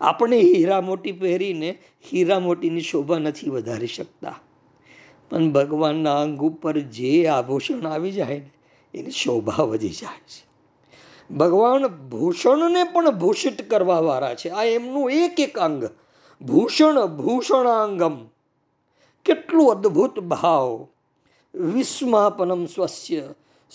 આપણે 0.00 0.40
હીરા 0.40 0.80
મોટી 0.80 1.12
પહેરીને 1.12 1.78
હીરા 2.12 2.38
મોટીની 2.38 2.80
શોભા 2.80 3.18
નથી 3.18 3.50
વધારી 3.50 3.86
શકતા. 3.86 4.40
પણ 5.30 5.52
ભગવાનના 5.52 6.20
અંગ 6.20 6.38
ઉપર 6.38 6.78
જે 6.78 7.26
આભૂષણ 7.26 7.86
આવી 7.86 8.12
જાય 8.12 8.38
ને, 8.38 8.50
એની 8.98 9.10
શોભા 9.10 9.62
વધી 9.62 9.88
જાય 9.88 10.18
છે. 10.18 10.46
ભગવાન 11.34 11.86
ભૂષણને 11.86 12.84
પણ 12.84 13.10
ભૂષિત 13.10 13.70
કરવા 13.70 14.00
વાળા 14.00 14.34
છે. 14.34 14.48
આ 14.48 14.64
એમનું 14.64 15.10
એક 15.10 15.40
એક 15.40 15.58
અંગ, 15.58 15.84
ભૂષણ 16.40 17.06
ભૂષણાંગમ. 17.06 18.24
કેટલું 19.24 19.70
અદ્ભુત 19.70 20.20
ભાવ. 20.20 20.86
વિસ્માપનમ 21.54 22.66
સ્વસ્ય 22.66 23.28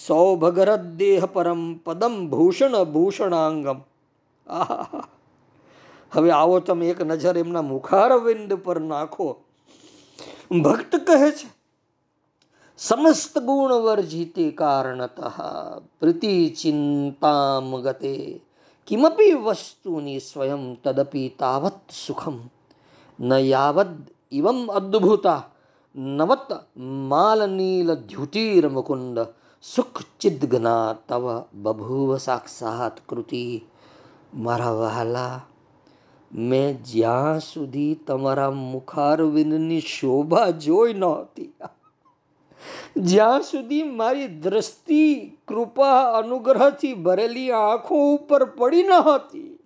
સૌભગરદેહ 0.07 1.25
પરમ 1.25 1.77
પદમ 1.77 2.27
ભૂષણ 2.27 2.83
ભૂષણાંગમ. 2.83 3.81
આહા 4.47 5.07
હવે 6.11 6.31
આવો 6.31 6.59
તમે 6.59 6.89
એક 6.89 7.01
નજર 7.01 7.37
એમના 7.37 7.61
મુખારવિંદ 7.61 8.53
પર 8.53 8.79
નાખો. 8.79 9.37
ભક્ત 10.63 10.93
કહે 11.07 11.31
છે, 11.31 11.47
સમસ્ત 12.79 13.33
ગુણ 13.39 13.73
વર્જિતે 13.85 14.45
કારણત 14.51 15.17
પ્રીતિ 15.99 16.33
ચિંતામ 16.51 17.69
ગતે, 17.81 18.41
કિમપી 18.87 19.33
વસ્તુની 19.33 20.19
સ્વયં 20.19 20.63
તદપી 20.83 21.29
તાવત 21.39 21.79
સુખમ, 22.05 22.37
ન 23.19 23.29
યાવદ 23.53 23.93
ઇવમ 24.31 24.59
અદ્ભુતા, 24.69 25.41
નવત 25.95 26.49
માલનીલ 27.09 27.89
દ્યુતિર 28.09 28.63
મુકુંદ, 28.69 29.17
સુખ 29.63 29.99
ચિદગના 30.19 30.93
તવ 31.07 31.25
બભૂવ 31.53 32.17
સાક્ષાત 32.17 32.95
કૃતિ 33.07 33.43
મારા 34.33 34.71
વહાલા 34.71 35.35
મેં 36.31 36.77
જ્યાં 36.83 37.39
સુધી 37.41 37.95
તમારા 38.07 38.51
મુખારવિંદની 38.51 39.81
શોભા 39.81 40.51
જોઈ 40.51 40.93
નહોતી, 40.93 41.51
જ્યાં 42.97 43.41
સુધી 43.41 43.83
મારી 43.83 44.27
દ્રષ્ટિ, 44.27 45.03
કૃપા, 45.47 45.99
અનુગ્રહથી 46.17 46.93
ભરેલી 46.93 47.51
આંખો 47.51 48.01
ઉપર 48.15 48.45
પડી 48.57 48.83
ન 48.83 48.93
હતી 49.01 49.57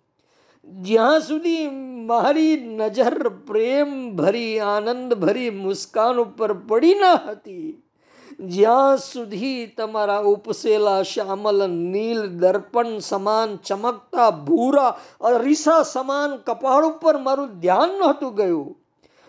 જ્યાં 0.84 1.22
સુધી 1.22 1.70
મારી 2.06 2.56
નજર 2.58 3.30
પ્રેમ 3.48 4.16
ભરી, 4.16 4.60
આનંદ 4.60 5.14
ભરી 5.14 5.50
મુસ્કાન 5.50 6.18
ઉપર 6.18 6.54
પડી 6.68 6.96
ન 6.96 7.06
હતી 7.26 7.85
જ્યાં 8.40 8.98
સુધી 8.98 9.68
તમારા 9.68 10.20
ઉપસેલા 10.20 11.04
શ્યામલ, 11.04 11.68
નીલ, 11.68 12.28
દર્પણ 12.28 13.00
સમાન 13.00 13.58
ચમકતા 13.58 14.32
ભૂરા 14.32 14.98
અરીસા 15.22 15.84
સમાન 15.84 16.38
કપાળ 16.38 16.86
ઉપર 16.86 17.18
મારું 17.18 17.60
ધ્યાન 17.60 17.90
નહોતું 17.90 18.36
ગયું. 18.36 18.76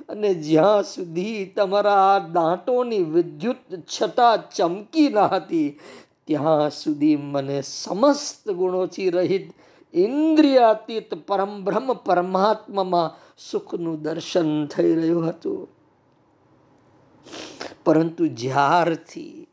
અને 0.08 0.34
જ્યાં 0.34 0.82
સુધી 0.82 1.44
તમારા 1.44 2.18
દાંતોની 2.18 3.02
વિદ્યુત 3.02 3.56
છટા 3.84 4.36
ચમકી 4.36 5.08
ન 5.08 5.18
હતી, 5.18 5.78
ત્યાં 6.24 6.70
સુધી 6.70 7.16
મને 7.16 7.62
સમસ્ત 7.62 8.50
ગુણોથી 8.50 9.10
રહિત 9.10 9.54
ઇન્દ્રિયાતીત 9.94 11.14
પરમ 11.14 11.64
બ્રહ્મ 11.64 11.92
પરમાત્મામાં 11.92 13.10
સુખનું 13.50 14.02
દર્શન 14.02 14.66
થઈ 14.66 14.94
રહ્યું 14.94 15.28
હતું. 15.28 15.75
પરંતુ 17.84 18.26
જ્યારથી 18.26 19.46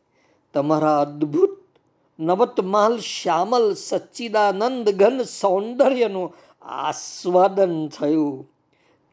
તમારા 0.54 1.00
અદ્ભુત 1.02 1.56
નવતમાલ 2.20 2.96
શ્યામલ 3.00 3.68
સચ્ચિદાનંદ 3.74 4.90
ઘન 4.90 5.18
સૌંદર્યનું 5.24 6.34
આસ્વાદન 6.62 7.76
થયું, 7.88 8.48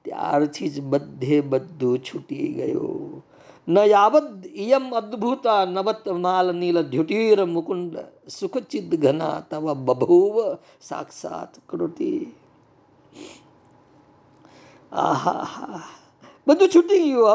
ત્યારથી 0.05 0.69
જ 0.69 0.81
બધે 0.81 1.41
બધું 1.41 1.99
છૂટી 1.99 2.49
ગયું. 2.49 3.23
ન 3.69 3.77
યાવદ 3.87 4.47
ઇયમ 4.57 4.87
અદ્ભુતા 4.93 5.65
નવતમાલ 5.65 6.49
નીલ 6.57 6.79
ધ્યુટીર 6.83 7.45
મુકુંદ 7.47 7.93
સુખચિદ 8.29 8.91
ઘના 8.95 9.41
તવ 9.41 9.75
બભૂવ 9.75 10.37
સાક્ષાત 10.81 11.53
કૃતિ. 11.67 12.13
આહા 14.93 15.81
બધું 16.47 16.68
છૂટી 16.74 16.99
ગયું. 16.99 17.26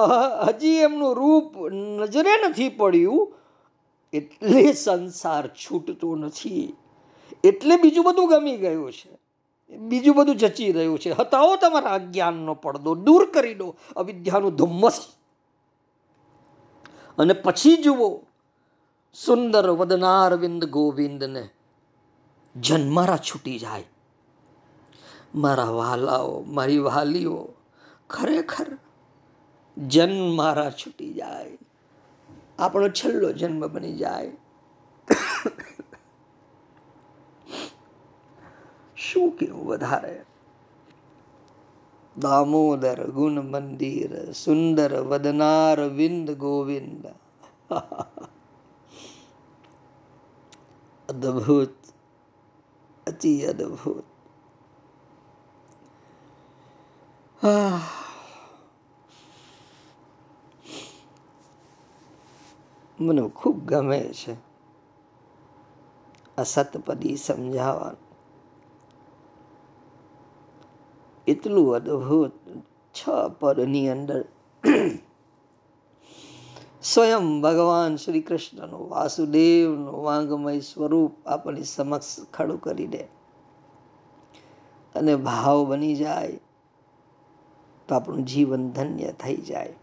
હજી 0.47 0.67
એમનું 0.67 1.15
રૂપ 1.15 1.67
નજરે 1.67 2.49
નથી 2.49 2.69
પડ્યું. 2.69 3.33
એટલે 4.13 4.73
સંસાર 4.73 5.47
છૂટતો 5.47 6.15
નથી. 6.15 6.73
એટલે 7.43 7.75
બીજું 7.77 8.03
બધું 8.03 8.29
ગમી 8.29 8.57
ગયું 8.57 8.91
છે. 8.91 9.25
બીજું 9.75 10.15
બધું 10.15 10.35
જચી 10.35 10.71
રહ્યું 10.71 10.99
છે. 10.99 11.11
હતાઓ 11.11 11.55
તમારા 11.55 11.89
અજ્ઞાનનો 11.89 12.53
પડદો, 12.53 12.95
દૂર 12.95 13.31
કરી 13.31 13.53
દો 13.53 13.75
અવિદ્યાનું 13.95 14.55
ધુમ્મસ. 14.55 15.05
અને 17.17 17.33
પછી 17.33 17.75
જુઓ, 17.75 18.19
સુંદર 19.13 19.69
વદનારવિંદ 19.69 20.65
ગોવિંદને 20.65 21.49
જન્મારા 22.55 23.17
છૂટી 23.17 23.59
જાય. 23.59 23.83
મારા 25.35 25.63
વાલાઓ, 25.63 26.41
મારી 26.41 26.77
વાલીઓ, 26.77 27.47
ખરેખર 28.09 28.77
જન્મ 29.77 30.35
મારા 30.35 30.69
છૂટી 30.69 31.13
જાય. 31.13 31.57
આપણો 32.59 32.89
છેલ્લો 32.89 33.31
જન્મ 33.31 33.67
બની 33.67 33.97
જાય. 33.97 34.31
શું 38.97 39.31
કેવું 39.31 39.65
વધારે? 39.65 40.25
દામોદર 42.17 43.09
ગુણ 43.09 43.31
મંદિર, 43.31 44.31
સુંદર 44.31 44.99
વદનાર 44.99 45.81
વિંદ 45.81 46.31
ગોવિંદ. 46.31 47.07
અદ્ભુત, 51.09 51.75
અતિ 53.07 53.45
અદ્ભુત. 53.45 54.03
હા 57.45 57.81
મને 62.99 63.27
ખૂબ 63.27 63.65
ગમે 63.65 63.99
છે. 63.99 64.33
આ 66.37 66.43
સતપદી 66.43 67.15
સમજાવવાનું. 67.15 68.05
એટલું 71.27 71.75
અદભુત 71.75 72.31
છ 72.93 73.09
પદની 73.39 73.89
અંદર 73.89 74.25
સ્વયં 76.83 77.41
ભગવાન 77.41 77.95
શ્રી 77.95 78.21
કૃષ્ણનું 78.21 78.89
વાસુદેવનું 78.89 80.03
વાંગમય 80.03 80.59
સ્વરૂપ 80.59 81.27
આપણી 81.27 81.63
સમક્ષ 81.63 82.19
ખડું 82.33 82.61
કરી 82.61 82.87
દે. 82.87 83.03
અને 84.95 85.15
ભાવ 85.15 85.65
બની 85.65 85.95
જાય 85.95 86.39
તો 87.87 87.95
આપણું 87.95 88.25
જીવન 88.25 88.69
ધન્ય 88.69 89.11
થઈ 89.11 89.35
જાય. 89.35 89.73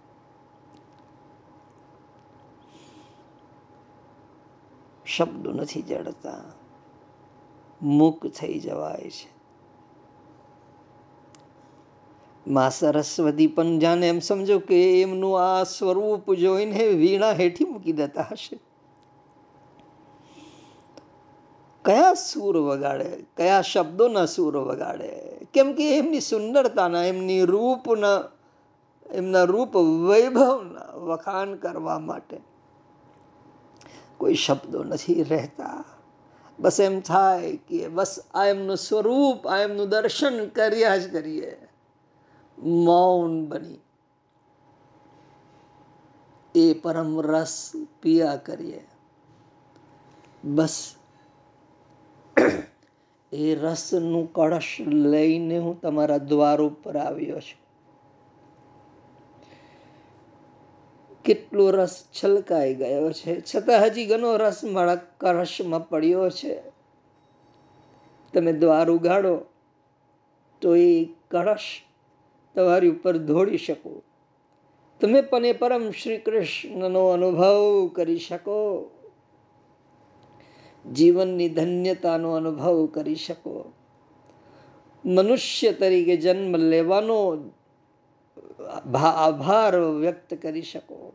શબ્દો 5.16 5.52
નથી 5.52 5.82
જડતા. 5.82 6.44
મુક 7.82 8.26
થઈ 8.26 8.58
જવાય 8.58 9.10
છે. 9.10 9.42
મા 12.46 12.68
સરસ્વતી 12.68 13.46
પણ 13.46 13.78
જાણે 13.78 14.08
એમ 14.08 14.18
સમજો 14.18 14.58
કે 14.58 15.02
એમનું 15.02 15.42
આ 15.42 15.62
સ્વરૂપ 15.62 16.34
જોઈને 16.34 16.88
વીણા 16.88 17.32
હેઠી 17.32 17.64
મૂકી 17.64 17.92
દેતા 17.92 18.26
હશે. 18.30 18.58
કયા 21.84 22.14
સૂર 22.14 22.56
વગાડે, 22.56 23.24
કયા 23.36 23.60
શબ્દોના 23.60 24.26
સૂર 24.26 24.56
વગાડે? 24.56 25.10
કેમ 25.54 25.72
કે 25.72 25.98
એમની 25.98 26.20
સુંદરતાના, 26.20 27.04
એમની 27.04 27.42
રૂપના, 27.42 28.24
એમના 29.12 29.44
રૂપ 29.44 29.76
વૈભવના 29.76 30.94
વખાણ 30.96 31.54
કરવા 31.54 31.98
માટે. 31.98 32.51
કોઈ 34.22 34.34
શબ્દો 34.34 34.84
નથી 34.84 35.22
રહેતા. 35.22 35.84
બસ 36.58 36.80
એમ 36.80 37.00
થાય 37.00 37.56
કે 37.56 37.88
બસ 37.88 38.18
આ 38.34 38.46
એમનું 38.46 38.76
સ્વરૂપ, 38.76 39.46
આ 39.46 39.56
એમનું 39.56 39.88
દર્શન 39.88 40.48
કર્યા 40.48 40.96
જ 40.96 41.12
કરીએ. 41.12 41.68
મૌન 42.58 43.46
બની. 43.46 43.78
એ 46.54 46.74
પરમ 46.74 47.20
રસ 47.20 47.72
પિયા 48.02 48.36
કરીએ. 48.36 48.88
બસ 50.44 50.94
એ 53.32 53.54
રસનું 53.54 54.32
કળશ 54.32 54.76
લઈને 54.88 55.58
હું 55.58 55.80
તમારા 55.80 56.18
દ્વાર 56.18 56.62
ઉપર 56.62 56.96
આવ્યો 56.96 57.40
છું. 57.40 57.61
કેટલો 61.24 61.70
રસ 61.70 62.04
છલકાઈ 62.24 62.74
ગયો 62.74 63.12
છે. 63.12 63.40
છતાં 63.40 63.84
હજી 63.84 64.06
ઘણો 64.06 64.36
રસ 64.36 64.64
મારા 64.64 64.94
કળશમાં 64.94 65.88
પડ્યો 65.88 66.30
છે. 66.30 66.60
તમે 68.34 68.52
દ્વાર 68.52 68.90
ઉગાડો 68.90 69.40
તો 70.60 70.76
એ 70.76 71.04
કળશ 71.04 71.82
તમારી 72.54 72.88
ઉપર 72.88 73.18
ધોડી 73.18 73.58
શકો. 73.58 74.02
તમે 75.00 75.20
પણ 75.20 75.46
એ 75.46 75.52
પરમ 75.52 75.90
શ્રી 75.90 76.18
કૃષ્ણનો 76.18 77.08
અનુભવ 77.08 77.90
કરી 77.94 78.18
શકો. 78.18 78.90
જીવનની 80.92 81.48
ધન્યતાનો 81.48 82.32
અનુભવ 82.32 82.86
કરી 82.86 83.14
શકો. 83.14 83.72
મનુષ્ય 85.04 85.72
તરીકે 85.72 86.16
જન્મ 86.16 86.56
લેવાનો 86.56 87.36
આભાર 89.08 89.80
વ્યક્ત 89.80 90.34
કરી 90.34 90.62
શકો. 90.62 91.12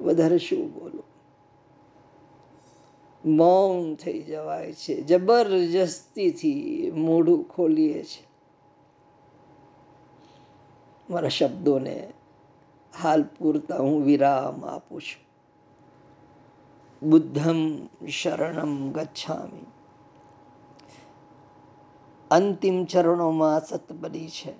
વધારે 0.00 0.38
શું 0.38 0.74
બોલો? 0.74 1.02
મૌન 3.24 3.94
થઈ 3.94 4.22
જવાય 4.22 4.72
છે. 4.72 5.02
જબરજસ્તીથી 5.02 6.92
મોઢું 6.96 7.48
ખોલીએ 7.48 8.02
છે. 8.02 8.26
મારા 11.10 11.28
શબ્દોને 11.28 12.12
હાલ 13.02 13.22
પૂરતા 13.22 13.76
હું 13.76 14.04
વિરામ 14.04 14.64
આપું 14.64 15.00
છું. 15.00 15.24
બુદ્ધમ 17.10 17.86
શરણમ 18.08 18.92
ગચ્છામી. 18.92 19.73
અંતિમ 22.34 22.84
ચરણોમાં 22.84 23.60
સતબદી 23.60 24.28
છે. 24.28 24.52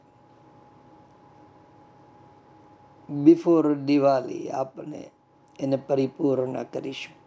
બિફોર 3.11 3.75
દિવાળી 3.75 4.51
આપણે 4.51 5.11
એને 5.59 5.77
પરિપૂર્ણ 5.77 6.63
કરીશું. 6.63 7.25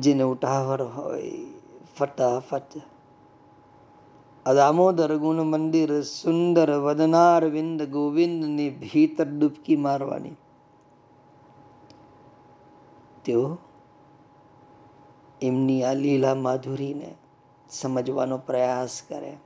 જેને 0.00 0.22
ઉઠાવર 0.22 0.82
હોય, 0.82 1.32
ફટાફટ. 1.98 2.62
દામોદર 4.54 5.16
ગુણ 5.16 5.36
મંદિર 5.36 6.02
સુંદર 6.02 6.70
વદનાર 6.70 7.44
વિંદ 7.44 7.82
ગોવિંદની 7.82 8.70
ભીતર 8.70 9.24
ડૂબકી 9.24 9.76
મારવાની. 9.76 10.32
તેઓ 13.24 13.58
એમની 15.42 15.84
આ 15.84 15.92
લીલા 15.92 16.34
માધુરીને 16.34 17.14
સમજવાનો 17.70 18.38
પ્રયાસ 18.38 19.02
કરે. 19.08 19.36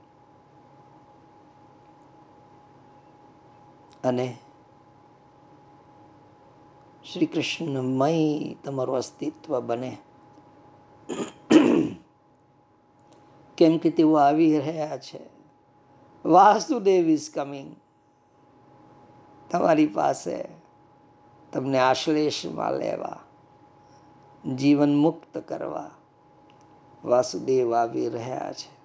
અને 4.05 4.38
શ્રી 7.12 7.26
કૃષ્ણમય 7.26 8.55
તમારું 8.64 8.97
અસ્તિત્વ 8.97 9.61
બને. 9.61 9.97
કેમ 13.57 13.78
કે 13.78 13.91
તેઓ 13.91 14.14
આવી 14.14 14.59
રહ્યા 14.59 14.99
છે. 14.99 15.20
વાસુદેવ 16.24 17.09
ઇઝ 17.09 17.30
કમિંગ 17.34 17.76
તમારી 19.51 19.86
પાસે 19.86 20.45
તમને 21.53 21.78
આશ્લેષમાં 21.78 22.72
લેવા. 22.72 23.18
જીવન 24.45 24.95
મુક્ત 24.95 25.38
કરવા 25.38 25.91
વાસુદેવ 27.05 27.74
આવી 27.74 28.09
રહ્યા 28.09 28.53
છે. 28.53 28.80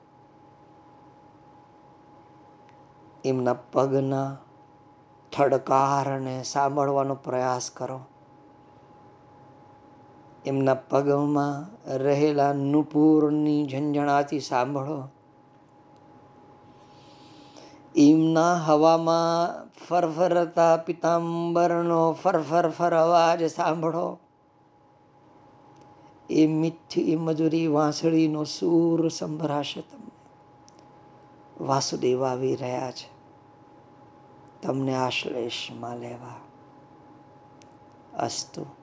એમના 3.25 3.53
પગના 3.53 4.37
થડકારને 5.31 6.43
સાંભળવાનો 6.43 7.15
પ્રયાસ 7.15 7.71
કરો. 7.71 7.99
એમના 10.45 10.73
પગમાં 10.73 11.67
રહેલા 11.97 12.53
નુપુરની 12.53 13.67
ઝંઝણાથી 13.67 14.39
સાંભળો. 14.39 15.09
એમના 17.95 18.55
હવામાં 18.55 19.65
ફરફરતા 19.87 20.77
પિતાંબરનો 20.77 22.11
ફરફર 22.11 22.69
ફર 22.69 22.93
અવાજ 22.93 23.43
સાંભળો. 23.43 24.19
એ 26.29 26.47
મીઠી 26.47 27.15
મજૂરી 27.15 27.67
વાંસળીનો 27.67 28.43
સૂર 28.43 29.09
સંભળાશે 29.09 29.81
તમને. 29.81 30.05
વાસુદેવ 31.63 32.23
આવી 32.23 32.55
રહ્યા 32.55 32.91
છે. 32.91 33.15
તમને 34.61 34.95
આશ્લેષમાં 34.95 35.97
લેવા. 35.97 36.39
અસ્તુ. 38.17 38.74